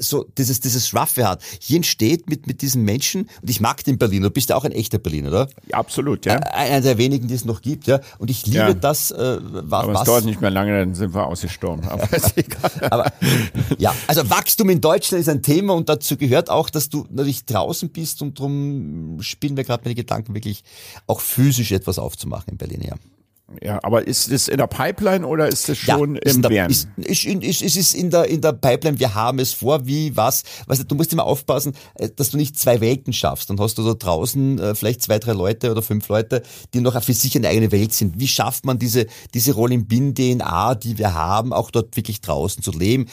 [0.00, 1.42] so dieses, dieses Raffe hat.
[1.60, 4.64] Hier entsteht mit, mit diesen Menschen, und ich mag den Berliner, du bist ja auch
[4.64, 5.48] ein echter Berliner, oder?
[5.68, 6.36] Ja, absolut, ja.
[6.36, 8.00] Einer der wenigen, die es noch gibt, ja.
[8.18, 8.74] Und ich liebe ja.
[8.74, 9.84] das, äh, was.
[9.84, 11.84] Aber es dauert nicht mehr lange, dann sind wir ausgestorben.
[11.88, 12.08] Aber,
[12.90, 13.12] Aber
[13.78, 17.44] ja, also Wachstum in Deutschland ist ein Thema und dazu gehört auch, dass du natürlich
[17.44, 20.64] draußen bist und darum spielen wir gerade meine Gedanken wirklich
[21.06, 22.94] auch physisch etwas aufzumachen in Berlin, ja.
[23.60, 26.70] Ja, aber ist es in der Pipeline oder ist es schon ja, im Werden?
[26.70, 30.16] Ist, ist, ist, ist, ist in der, in der Pipeline, wir haben es vor, wie,
[30.16, 30.44] was.
[30.66, 33.50] Weißt du, du musst immer aufpassen, äh, dass du nicht zwei Welten schaffst.
[33.50, 37.00] Dann hast du da draußen äh, vielleicht zwei, drei Leute oder fünf Leute, die noch
[37.02, 38.20] für sich eine eigene Welt sind.
[38.20, 42.62] Wie schafft man diese, diese Rolling Bin DNA, die wir haben, auch dort wirklich draußen
[42.62, 43.06] zu leben?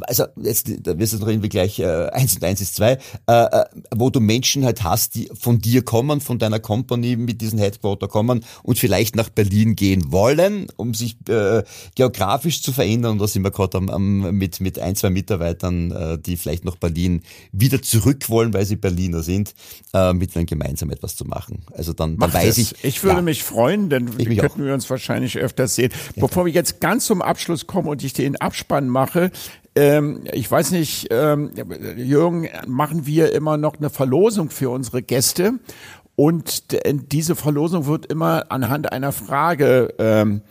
[0.00, 3.32] Also, jetzt, da wirst du noch irgendwie gleich, äh, eins und eins ist zwei, äh,
[3.32, 7.58] äh, wo du Menschen halt hast, die von dir kommen, von deiner Company mit diesem
[7.58, 11.62] Headquarter kommen und vielleicht nach Berlin gehen wollen, um sich äh,
[11.94, 13.12] geografisch zu verändern.
[13.12, 16.64] Und da sind wir gerade am, am, mit, mit ein, zwei Mitarbeitern, äh, die vielleicht
[16.64, 17.22] nach Berlin
[17.52, 19.54] wieder zurück wollen, weil sie Berliner sind,
[19.92, 21.64] äh, mit ihnen gemeinsam etwas zu machen.
[21.72, 22.74] Also dann, dann weiß ich.
[22.84, 24.56] Ich würde ja, mich freuen, denn könnten auch.
[24.58, 25.90] wir uns wahrscheinlich öfters sehen.
[26.14, 29.30] Ja, Bevor wir jetzt ganz zum Abschluss kommen und ich den Abspann mache,
[29.76, 31.50] ähm, ich weiß nicht, ähm,
[31.96, 35.54] Jürgen, machen wir immer noch eine Verlosung für unsere Gäste.
[36.16, 36.64] Und
[37.12, 40.42] diese Verlosung wird immer anhand einer Frage, ähm,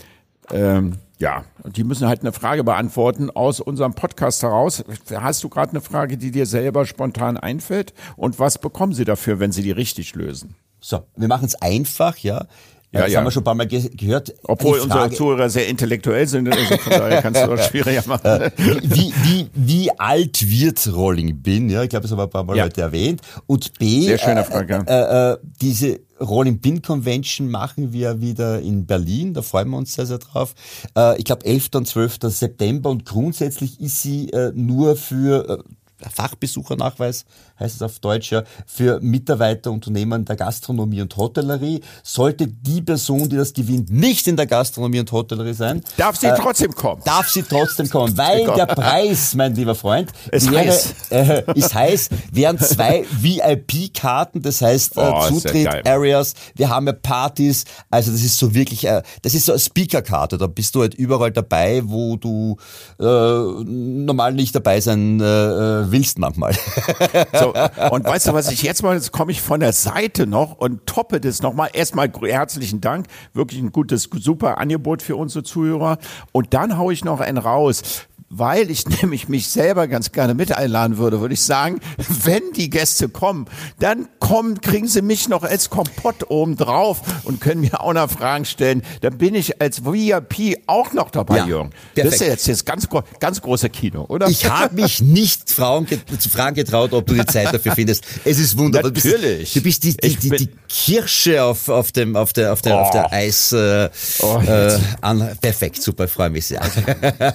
[0.52, 4.84] ähm, ja, die müssen halt eine Frage beantworten aus unserem Podcast heraus.
[5.14, 7.94] Hast du gerade eine Frage, die dir selber spontan einfällt?
[8.18, 10.56] Und was bekommen sie dafür, wenn sie die richtig lösen?
[10.82, 12.46] So, wir machen es einfach, ja.
[12.94, 13.18] Ja, das ja.
[13.18, 14.36] haben wir schon ein paar Mal ge gehört.
[14.44, 18.26] Obwohl unsere Zuhörer sehr intellektuell sind, also von daher kannst du das schwieriger machen.
[18.26, 18.52] Äh,
[18.84, 21.70] wie, wie, wie alt wird Rolling Bin?
[21.70, 22.66] Ja, ich glaube, das haben wir ein paar Mal ja.
[22.66, 23.22] heute erwähnt.
[23.48, 24.86] Und B, sehr schöne Frage.
[24.88, 29.96] Äh, äh, diese Rolling Bin Convention machen wir wieder in Berlin, da freuen wir uns
[29.96, 30.54] sehr, sehr drauf.
[30.96, 31.70] Äh, ich glaube 11.
[31.74, 32.18] und 12.
[32.28, 37.26] September und grundsätzlich ist sie äh, nur für äh, Fachbesuchernachweis,
[37.60, 41.82] heißt es auf Deutsch, ja, für Mitarbeiterunternehmen der Gastronomie und Hotellerie.
[42.02, 46.28] Sollte die Person, die das gewinnt, nicht in der Gastronomie und Hotellerie sein, darf sie
[46.28, 47.02] äh, trotzdem kommen.
[47.06, 50.94] Darf sie trotzdem kommen, weil der Preis, mein lieber Freund, ist wäre, heiß.
[51.10, 57.66] Äh, ist heiß, wären zwei VIP-Karten, das heißt äh, oh, Zutritt-Areas, wir haben ja Partys,
[57.90, 60.96] also das ist so wirklich, äh, das ist so eine Speaker-Karte, da bist du halt
[60.96, 62.58] überall dabei, wo du
[63.00, 66.54] äh, normal nicht dabei sein äh, willst manchmal.
[67.44, 67.54] So,
[67.92, 70.86] und weißt du, was ich jetzt mal, jetzt komme ich von der Seite noch und
[70.86, 71.70] toppe das nochmal.
[71.74, 73.08] Erstmal herzlichen Dank.
[73.34, 75.98] Wirklich ein gutes, super Angebot für unsere Zuhörer.
[76.32, 78.08] Und dann haue ich noch einen raus
[78.38, 81.80] weil ich nämlich mich selber ganz gerne mit einladen würde, würde ich sagen,
[82.24, 83.46] wenn die Gäste kommen,
[83.80, 88.10] dann kommen, kriegen sie mich noch als Kompott oben drauf und können mir auch noch
[88.10, 88.82] Fragen stellen.
[89.02, 91.70] Dann bin ich als VIP auch noch dabei, ja, Jürgen.
[91.94, 92.14] Perfekt.
[92.14, 92.88] Das ist jetzt das ganz,
[93.20, 94.28] ganz große Kino, oder?
[94.28, 95.88] Ich habe mich nicht Frauen
[96.18, 98.06] zu fragen getraut, ob du die Zeit dafür findest.
[98.26, 98.92] Es ist wunderbar.
[98.92, 99.54] Natürlich.
[99.54, 102.62] Du bist, du bist die, die, die, die, Kirsche auf, auf dem, auf der, auf
[102.62, 102.80] der, oh.
[102.80, 103.90] auf der Eis, äh,
[104.22, 105.38] oh, äh, an.
[105.40, 106.62] Perfekt, super, freue mich sehr.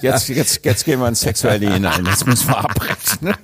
[0.01, 2.03] Jetzt, jetzt, jetzt gehen wir ins Sexuelle hinein.
[2.03, 3.29] Das müssen wir abbrechen.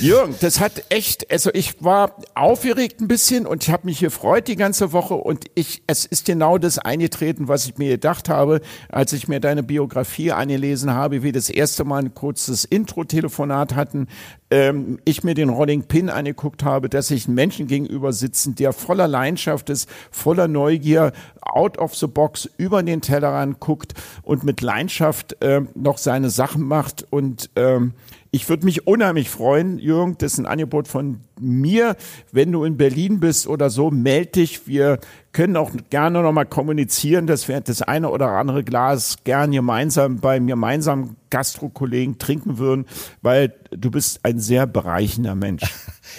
[0.00, 4.48] Jürgen, das hat echt, also ich war aufgeregt ein bisschen und ich habe mich gefreut
[4.48, 8.62] die ganze Woche und ich, es ist genau das eingetreten, was ich mir gedacht habe,
[8.88, 14.08] als ich mir deine Biografie eingelesen habe, wie das erste Mal ein kurzes Intro-Telefonat hatten,
[14.52, 18.74] ähm, ich mir den Rolling Pin angeguckt habe, dass ich einen Menschen gegenüber sitzen, der
[18.74, 24.60] voller Leidenschaft ist, voller Neugier, out of the box über den Tellerrand guckt und mit
[24.60, 27.94] Leidenschaft äh, noch seine Sachen macht und ähm,
[28.34, 31.96] ich würde mich unheimlich freuen, Jürgen, das ist ein Angebot von mir.
[32.32, 34.66] Wenn du in Berlin bist oder so, meld dich.
[34.66, 35.00] Wir
[35.32, 40.46] können auch gerne nochmal kommunizieren, dass wir das eine oder andere Glas gern gemeinsam beim
[40.46, 42.86] gemeinsamen Gastrokollegen trinken würden,
[43.20, 45.64] weil du bist ein sehr bereichender Mensch.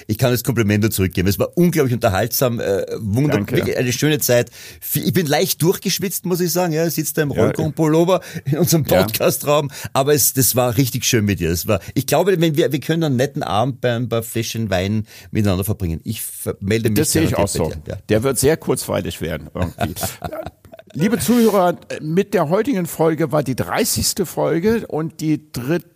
[0.07, 1.27] Ich kann das Kompliment nur zurückgeben.
[1.27, 4.49] Es war unglaublich unterhaltsam, äh, wunderbar, eine schöne Zeit.
[4.93, 6.73] Ich bin leicht durchgeschwitzt, muss ich sagen.
[6.73, 11.39] Ja, sitzt da im Rollkon-Pullover in unserem Podcastraum, aber es, das war richtig schön mit
[11.39, 11.49] dir.
[11.49, 14.69] Das war, ich glaube, wenn wir, wir können einen netten Abend bei ein paar Fläschchen
[14.69, 16.01] Wein miteinander verbringen.
[16.03, 16.21] Ich
[16.59, 16.99] melde mich.
[16.99, 17.71] Das sehe ich auch so.
[17.87, 17.97] Ja.
[18.09, 19.95] Der wird sehr kurzweilig werden irgendwie.
[20.95, 24.27] Liebe Zuhörer, mit der heutigen Folge war die 30.
[24.27, 25.87] Folge und die dritte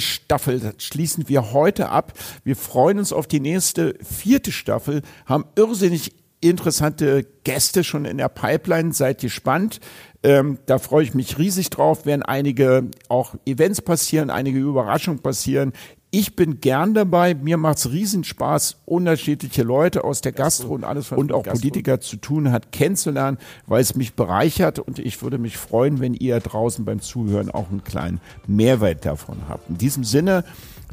[0.00, 2.12] Staffel schließen wir heute ab.
[2.44, 8.28] Wir freuen uns auf die nächste vierte Staffel, haben irrsinnig interessante Gäste schon in der
[8.28, 8.92] Pipeline.
[8.92, 9.80] Seid gespannt.
[10.22, 12.06] Ähm, da freue ich mich riesig drauf.
[12.06, 15.72] Werden einige auch Events passieren, einige Überraschungen passieren.
[16.16, 17.34] Ich bin gern dabei.
[17.34, 22.52] Mir macht's Riesenspaß, unterschiedliche Leute aus der Gastro und alles und auch Politiker zu tun
[22.52, 23.36] hat, kennenzulernen,
[23.66, 27.68] weil es mich bereichert und ich würde mich freuen, wenn ihr draußen beim Zuhören auch
[27.68, 29.68] einen kleinen Mehrwert davon habt.
[29.68, 30.44] In diesem Sinne,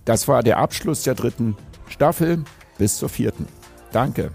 [0.05, 1.55] das war der Abschluss der dritten
[1.87, 2.43] Staffel.
[2.79, 3.45] Bis zur vierten.
[3.91, 4.31] Danke.